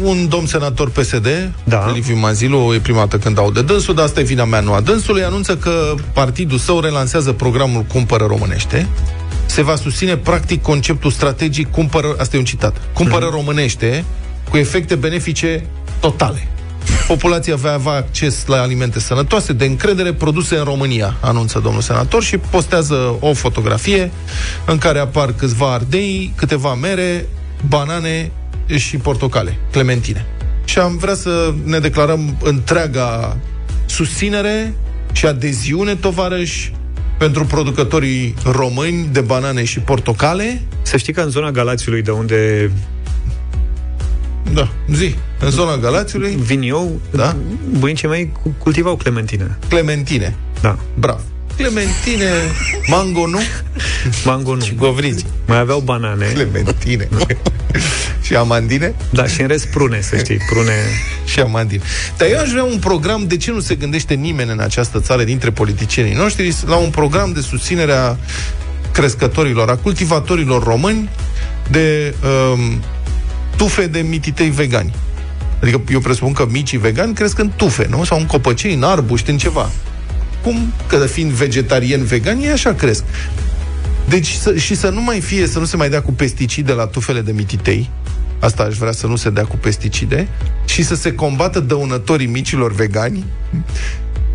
un 0.03 0.27
domn 0.29 0.45
senator 0.45 0.89
PSD, 0.89 1.51
da. 1.63 1.91
Liviu 1.93 2.15
Mazilu, 2.15 2.73
e 2.73 2.79
prima 2.79 2.99
dată 2.99 3.17
când 3.17 3.37
au 3.37 3.51
de 3.51 3.61
dânsul, 3.61 3.95
dar 3.95 4.05
asta 4.05 4.19
e 4.19 4.23
vina 4.23 4.45
mea, 4.45 4.59
nu 4.59 4.73
a 4.73 4.81
dânsului, 4.81 5.23
anunță 5.23 5.57
că 5.57 5.93
partidul 6.13 6.57
său 6.57 6.79
relansează 6.79 7.31
programul 7.31 7.81
Cumpără 7.81 8.25
Românește. 8.25 8.87
Se 9.45 9.61
va 9.61 9.75
susține 9.75 10.17
practic 10.17 10.61
conceptul 10.61 11.11
strategic 11.11 11.71
Cumpără, 11.71 12.15
asta 12.17 12.35
e 12.35 12.39
un 12.39 12.45
citat, 12.45 12.81
Cumpără 12.93 13.27
mm-hmm. 13.27 13.31
Românește, 13.33 14.03
cu 14.49 14.57
efecte 14.57 14.95
benefice 14.95 15.65
totale. 15.99 16.47
Populația 17.07 17.55
va 17.55 17.71
avea 17.71 17.91
acces 17.91 18.45
la 18.45 18.61
alimente 18.61 18.99
sănătoase, 18.99 19.53
de 19.53 19.65
încredere, 19.65 20.13
produse 20.13 20.55
în 20.55 20.63
România, 20.63 21.17
anunță 21.21 21.59
domnul 21.59 21.81
senator 21.81 22.23
și 22.23 22.37
postează 22.37 23.17
o 23.19 23.33
fotografie 23.33 24.11
în 24.65 24.77
care 24.77 24.99
apar 24.99 25.33
câțiva 25.33 25.73
ardei, 25.73 26.33
câteva 26.35 26.73
mere, 26.73 27.25
banane 27.67 28.31
și 28.75 28.97
portocale, 28.97 29.57
clementine. 29.71 30.25
Și 30.65 30.79
am 30.79 30.97
vrea 30.97 31.15
să 31.15 31.53
ne 31.63 31.79
declarăm 31.79 32.37
întreaga 32.43 33.37
susținere 33.85 34.73
și 35.11 35.25
adeziune, 35.25 35.95
tovarăși, 35.95 36.73
pentru 37.17 37.45
producătorii 37.45 38.35
români 38.43 39.07
de 39.11 39.21
banane 39.21 39.63
și 39.63 39.79
portocale. 39.79 40.61
Să 40.81 40.97
știi 40.97 41.13
că 41.13 41.21
în 41.21 41.29
zona 41.29 41.51
Galațiului, 41.51 42.01
de 42.01 42.11
unde 42.11 42.71
da, 44.53 44.69
zi. 44.91 45.15
În 45.45 45.51
zona 45.51 45.77
Galațiului. 45.77 46.37
Vin 46.41 46.61
eu, 46.61 46.99
da? 47.11 47.35
bunicii 47.69 48.07
mei 48.07 48.31
cultivau 48.57 48.95
clementine. 48.95 49.57
Clementine. 49.67 50.35
Da. 50.61 50.77
Bravo. 50.99 51.19
Clementine, 51.57 52.29
mango 52.87 53.27
nu? 53.27 53.39
Mango 54.25 54.55
nu. 54.55 54.61
Și 54.61 54.75
govrizi. 54.75 55.25
Mai 55.47 55.59
aveau 55.59 55.79
banane. 55.79 56.25
Clementine. 56.25 57.07
și 58.21 58.35
amandine? 58.35 58.95
Da, 59.09 59.27
și 59.27 59.41
în 59.41 59.47
rest 59.47 59.65
prune, 59.65 60.01
să 60.01 60.17
știi, 60.17 60.37
prune. 60.37 60.73
și 61.25 61.39
amandine. 61.39 61.81
Dar 62.17 62.27
eu 62.29 62.39
aș 62.39 62.49
vrea 62.49 62.63
un 62.63 62.77
program, 62.79 63.27
de 63.27 63.37
ce 63.37 63.51
nu 63.51 63.59
se 63.59 63.75
gândește 63.75 64.13
nimeni 64.13 64.51
în 64.51 64.59
această 64.59 64.99
țară 64.99 65.23
dintre 65.23 65.51
politicienii 65.51 66.13
noștri, 66.13 66.55
la 66.65 66.75
un 66.75 66.89
program 66.89 67.31
de 67.31 67.41
susținere 67.41 67.91
a 67.91 68.15
crescătorilor, 68.91 69.69
a 69.69 69.75
cultivatorilor 69.75 70.63
români, 70.63 71.09
de 71.69 72.13
um, 72.53 72.81
tufe 73.55 73.87
de 73.87 73.99
mititei 73.99 74.49
vegani. 74.49 74.93
Adică 75.65 75.81
eu 75.91 75.99
presupun 75.99 76.33
că 76.33 76.47
micii 76.51 76.77
vegani 76.77 77.13
cresc 77.13 77.39
în 77.39 77.51
tufe, 77.55 77.87
nu? 77.89 78.03
Sau 78.03 78.19
în 78.19 78.25
copăcei, 78.25 78.73
în 78.73 78.83
arbuști, 78.83 79.29
în 79.29 79.37
ceva. 79.37 79.69
Cum 80.43 80.73
că 80.87 80.97
fiind 80.97 81.31
vegetarian 81.31 82.03
vegan, 82.03 82.39
ei 82.39 82.49
așa 82.49 82.73
cresc. 82.73 83.03
Deci 84.09 84.31
să, 84.31 84.55
și 84.55 84.75
să 84.75 84.89
nu 84.89 85.01
mai 85.01 85.19
fie, 85.19 85.47
să 85.47 85.59
nu 85.59 85.65
se 85.65 85.77
mai 85.77 85.89
dea 85.89 86.01
cu 86.01 86.11
pesticide 86.11 86.71
la 86.71 86.85
tufele 86.85 87.21
de 87.21 87.31
mititei, 87.31 87.89
asta 88.39 88.63
aș 88.63 88.77
vrea 88.77 88.91
să 88.91 89.07
nu 89.07 89.15
se 89.15 89.29
dea 89.29 89.43
cu 89.43 89.57
pesticide, 89.57 90.27
și 90.65 90.83
să 90.83 90.95
se 90.95 91.13
combată 91.13 91.59
dăunătorii 91.59 92.27
micilor 92.27 92.73
vegani, 92.73 93.25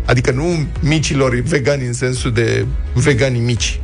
adică 0.05 0.31
nu 0.31 0.67
micilor 0.79 1.35
vegani 1.35 1.85
în 1.85 1.93
sensul 1.93 2.31
de 2.31 2.65
vegani 2.93 3.39
mici, 3.39 3.79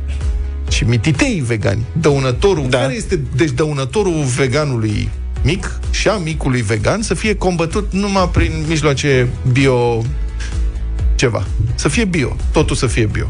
ci 0.68 0.84
mititei 0.84 1.42
vegani. 1.46 1.84
Dăunătorul, 2.00 2.66
da. 2.68 2.78
care 2.78 2.94
este, 2.94 3.20
deci 3.36 3.50
dăunătorul 3.50 4.24
veganului 4.36 5.08
mic 5.42 5.80
și 5.90 6.08
a 6.08 6.16
micului 6.16 6.62
vegan 6.62 7.02
să 7.02 7.14
fie 7.14 7.34
combătut 7.34 7.92
numai 7.92 8.28
prin 8.32 8.64
mijloace 8.66 9.28
bio 9.52 10.02
ceva. 11.14 11.46
Să 11.74 11.88
fie 11.88 12.04
bio. 12.04 12.36
Totul 12.52 12.76
să 12.76 12.86
fie 12.86 13.06
bio. 13.06 13.28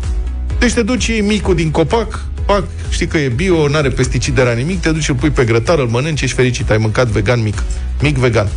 Deci 0.59 0.73
te 0.73 0.83
duci 0.83 1.11
micul 1.23 1.55
din 1.55 1.71
copac, 1.71 2.25
pac, 2.47 2.65
știi 2.91 3.07
că 3.07 3.19
e 3.19 3.29
bio, 3.29 3.69
nu 3.69 3.77
are 3.77 3.89
pesticide, 3.89 4.43
la 4.43 4.53
nimic, 4.53 4.81
te 4.81 4.91
duci, 4.91 5.09
îl 5.09 5.15
pui 5.15 5.31
pe 5.31 5.45
grătar, 5.45 5.79
îl 5.79 5.87
mănânci, 5.87 6.21
ești 6.21 6.37
fericit, 6.37 6.71
ai 6.71 6.79
mâncat 6.79 7.07
vegan 7.07 7.43
mic. 7.43 7.63
Mic 8.01 8.17
vegan. 8.17 8.49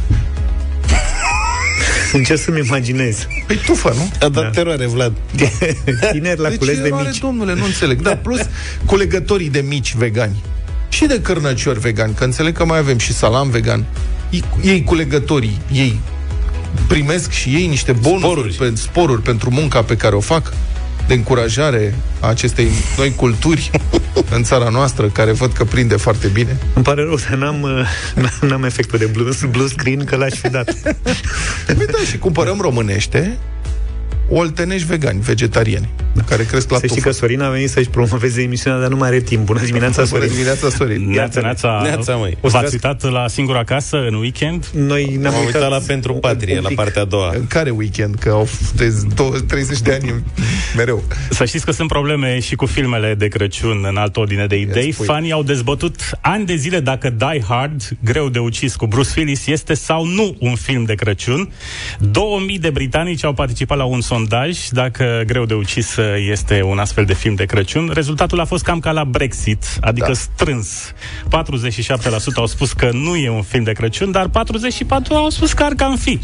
Ce 2.25 2.35
să-mi 2.35 2.59
imaginez? 2.59 3.27
Păi 3.47 3.55
tufă, 3.55 3.93
nu? 3.95 4.11
A 4.25 4.29
dat 4.29 4.43
da. 4.43 4.49
teroare, 4.49 4.87
Vlad. 4.87 5.13
Tineri 6.11 6.39
la 6.39 6.49
de 6.49 6.55
cules 6.55 6.81
de 6.81 6.89
mici. 7.05 7.17
domnule, 7.17 7.53
nu 7.53 7.65
înțeleg. 7.65 8.01
Da, 8.01 8.15
plus 8.15 8.39
culegătorii 8.85 9.49
de 9.49 9.63
mici 9.67 9.95
vegani 9.95 10.41
și 10.91 11.05
de 11.05 11.21
cărnăciori 11.21 11.79
vegan, 11.79 12.13
că 12.13 12.23
înțeleg 12.23 12.57
că 12.57 12.65
mai 12.65 12.77
avem 12.77 12.97
și 12.97 13.13
salam 13.13 13.49
vegan. 13.49 13.85
Ei, 14.29 14.43
ei 14.63 14.83
culegătorii, 14.83 15.61
ei 15.71 15.99
primesc 16.87 17.31
și 17.31 17.49
ei 17.49 17.67
niște 17.67 17.91
bonusuri, 17.91 18.53
sporuri. 18.53 18.73
Pe, 18.73 18.79
sporuri 18.79 19.21
pentru 19.21 19.51
munca 19.51 19.81
pe 19.83 19.95
care 19.95 20.15
o 20.15 20.19
fac 20.19 20.53
de 21.07 21.13
încurajare 21.13 21.95
a 22.19 22.27
acestei 22.27 22.67
noi 22.97 23.15
culturi 23.15 23.71
în 24.35 24.43
țara 24.43 24.69
noastră, 24.69 25.07
care 25.07 25.31
văd 25.31 25.51
că 25.51 25.63
prinde 25.63 25.95
foarte 25.95 26.27
bine. 26.27 26.57
Îmi 26.73 26.83
pare 26.83 27.03
rău, 27.03 27.17
dar 27.29 27.37
n-am, 27.37 27.87
n-am 28.41 28.63
efectul 28.63 28.99
de 28.99 29.05
blue, 29.05 29.29
blue 29.49 29.67
screen, 29.67 30.03
că 30.03 30.15
l-aș 30.15 30.33
fi 30.33 30.49
dat. 30.49 30.73
Păi 31.65 31.85
da, 31.91 31.97
și 32.09 32.17
cumpărăm 32.17 32.59
românește 32.61 33.37
oltenești 34.31 34.87
vegani, 34.87 35.19
vegetariani, 35.19 35.89
da. 36.13 36.21
care 36.23 36.43
cresc 36.43 36.69
la 36.69 36.77
Să 36.77 36.87
știi 36.87 37.01
că 37.01 37.11
Sorin 37.11 37.41
a 37.41 37.49
venit 37.49 37.69
să-și 37.69 37.89
promoveze 37.89 38.41
emisiunea, 38.41 38.79
dar 38.79 38.89
nu 38.89 38.95
mai 38.95 39.07
are 39.07 39.19
timp. 39.19 39.45
Bună 39.45 39.59
dimineața, 39.59 40.05
Sorin! 40.05 40.19
Bună 40.19 40.31
dimineața, 40.31 40.69
Sorin! 40.69 41.09
Neața, 41.09 41.41
neața, 41.41 41.81
neața 41.83 42.15
măi. 42.15 42.37
V-ați 42.41 42.73
uitat 42.73 43.11
la 43.11 43.27
singura 43.27 43.63
casă 43.63 43.97
în 43.97 44.13
weekend? 44.13 44.69
Noi 44.73 45.03
ne-am 45.19 45.33
uitat, 45.33 45.45
uitat 45.45 45.69
la 45.69 45.79
Pentru 45.87 46.13
Patrie, 46.13 46.59
la 46.59 46.69
partea 46.75 47.01
a 47.01 47.05
doua. 47.05 47.31
În 47.35 47.47
care 47.47 47.69
weekend? 47.69 48.15
Că 48.15 48.29
au 48.29 48.47
30 49.47 49.79
de 49.79 49.93
ani 49.93 50.23
mereu. 50.75 51.03
Să 51.29 51.45
știți 51.45 51.65
că 51.65 51.71
sunt 51.71 51.87
probleme 51.87 52.39
și 52.39 52.55
cu 52.55 52.65
filmele 52.65 53.15
de 53.15 53.27
Crăciun 53.27 53.85
în 53.89 53.97
altă 53.97 54.19
ordine 54.19 54.45
de 54.45 54.59
idei. 54.59 54.91
Fanii 54.91 55.31
au 55.31 55.43
dezbătut 55.43 55.95
ani 56.21 56.45
de 56.45 56.55
zile 56.55 56.79
dacă 56.79 57.09
Die 57.09 57.43
Hard, 57.47 57.89
greu 58.03 58.29
de 58.29 58.39
ucis 58.39 58.75
cu 58.75 58.85
Bruce 58.87 59.09
Willis, 59.17 59.47
este 59.47 59.73
sau 59.73 60.05
nu 60.05 60.35
un 60.39 60.55
film 60.55 60.83
de 60.83 60.95
Crăciun. 60.95 61.51
2000 61.99 62.59
de 62.59 62.69
britanici 62.69 63.23
au 63.23 63.33
participat 63.33 63.77
la 63.77 63.83
un 63.83 64.01
sondaj 64.01 64.19
dacă 64.69 65.23
greu 65.25 65.45
de 65.45 65.53
ucis 65.53 65.97
este 66.31 66.61
un 66.61 66.77
astfel 66.77 67.05
de 67.05 67.13
film 67.13 67.35
de 67.35 67.45
Crăciun. 67.45 67.91
Rezultatul 67.93 68.39
a 68.39 68.45
fost 68.45 68.63
cam 68.63 68.79
ca 68.79 68.91
la 68.91 69.03
Brexit, 69.03 69.63
adică 69.81 70.07
da. 70.07 70.13
strâns. 70.13 70.93
47% 71.25 71.29
au 72.35 72.45
spus 72.45 72.73
că 72.73 72.89
nu 72.91 73.15
e 73.15 73.29
un 73.29 73.41
film 73.41 73.63
de 73.63 73.71
Crăciun, 73.71 74.11
dar 74.11 74.27
44% 74.27 74.31
au 75.09 75.29
spus 75.29 75.53
că 75.53 75.63
ar 75.63 75.73
cam 75.73 75.95
fi. 75.95 76.19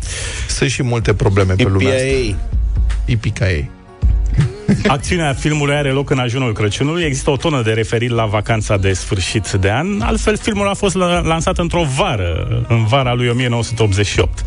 Sunt 0.48 0.70
și 0.70 0.84
multe 0.84 1.14
probleme 1.14 1.54
pe 1.54 1.64
lumea 1.64 1.96
asta. 1.96 2.38
Ipica 3.06 3.50
ei. 3.50 3.70
Acțiunea 4.88 5.34
filmului 5.34 5.76
are 5.76 5.90
loc 5.90 6.10
în 6.10 6.20
ajunul 6.20 6.54
Crăciunului. 6.54 7.04
Există 7.04 7.30
o 7.30 7.38
tonă 7.38 7.62
de 7.62 7.72
referiri 7.72 8.14
la 8.14 8.26
vacanța 8.26 8.78
de 8.78 8.94
sfârșit 8.94 9.52
de 9.52 9.72
an. 9.72 10.02
Altfel, 10.02 10.38
filmul 10.38 10.68
a 10.68 10.74
fost 10.74 10.96
lansat 11.24 11.58
într-o 11.58 11.84
vară, 11.96 12.66
în 12.68 12.86
vara 12.86 13.14
lui 13.14 13.30
1988. 13.30 14.46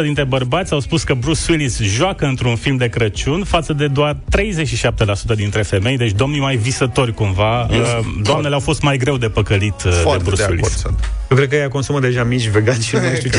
50% 0.00 0.02
dintre 0.02 0.24
bărbați 0.24 0.72
au 0.72 0.80
spus 0.80 1.02
că 1.02 1.14
Bruce 1.14 1.40
Willis 1.48 1.80
joacă 1.80 2.24
într-un 2.24 2.56
film 2.56 2.76
de 2.76 2.88
Crăciun, 2.88 3.44
față 3.44 3.72
de 3.72 3.86
doar 3.86 4.16
37% 4.38 5.34
dintre 5.34 5.62
femei, 5.62 5.96
deci 5.96 6.12
domnii 6.12 6.40
mai 6.40 6.56
visători 6.56 7.14
cumva. 7.14 7.66
Yes. 7.70 7.78
Uh, 7.80 7.98
doamnele 8.22 8.54
au 8.54 8.60
fost 8.60 8.82
mai 8.82 8.96
greu 8.96 9.16
de 9.16 9.28
păcălit 9.28 9.82
uh, 9.86 9.92
Foarte 10.02 10.22
de 10.22 10.24
Bruce 10.24 10.42
de 10.42 10.48
Willis. 10.50 10.76
Sunt. 10.76 11.10
Eu 11.30 11.36
cred 11.36 11.48
că 11.48 11.56
ea 11.56 11.68
consumă 11.68 12.00
deja 12.00 12.24
mici 12.24 12.46
vegani 12.46 12.82
și 12.82 12.94
nu 12.94 13.00
știu 13.16 13.30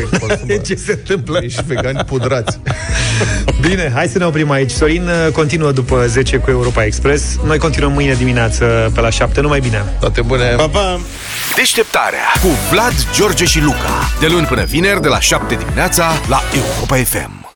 ce, 0.47 0.57
ce 0.57 0.75
se 0.75 0.91
întâmplă. 0.91 1.39
Mici 1.41 1.61
vegani 1.61 2.03
pudrați. 2.03 2.59
Bine, 3.67 3.91
hai 3.93 4.07
să 4.07 4.17
ne 4.17 4.25
oprim 4.25 4.51
aici. 4.51 4.71
Sorin 4.71 5.03
uh, 5.07 5.33
continuă 5.33 5.71
după 5.71 6.05
10 6.07 6.37
cu 6.37 6.49
Europa 6.49 6.83
Express. 6.83 7.39
Noi 7.45 7.57
continuăm 7.57 7.91
mâine 7.91 8.13
dimineață 8.13 8.91
pe 8.93 9.01
la 9.01 9.09
7. 9.09 9.41
Numai 9.41 9.59
bine! 9.59 9.83
Toate 9.99 10.21
bune! 10.21 10.49
Pa, 10.57 10.67
pa! 10.67 10.99
Deșteptarea 11.55 12.31
cu 12.41 12.47
Vlad, 12.71 12.93
George 13.15 13.45
și 13.45 13.61
Luca. 13.61 14.09
De 14.19 14.27
luni 14.27 14.45
până 14.45 14.63
vineri, 14.63 15.01
de 15.01 15.07
la 15.07 15.19
7 15.19 15.57
dimineața, 15.81 16.27
la 16.27 16.41
Europa 16.53 16.95
FM. 16.95 17.40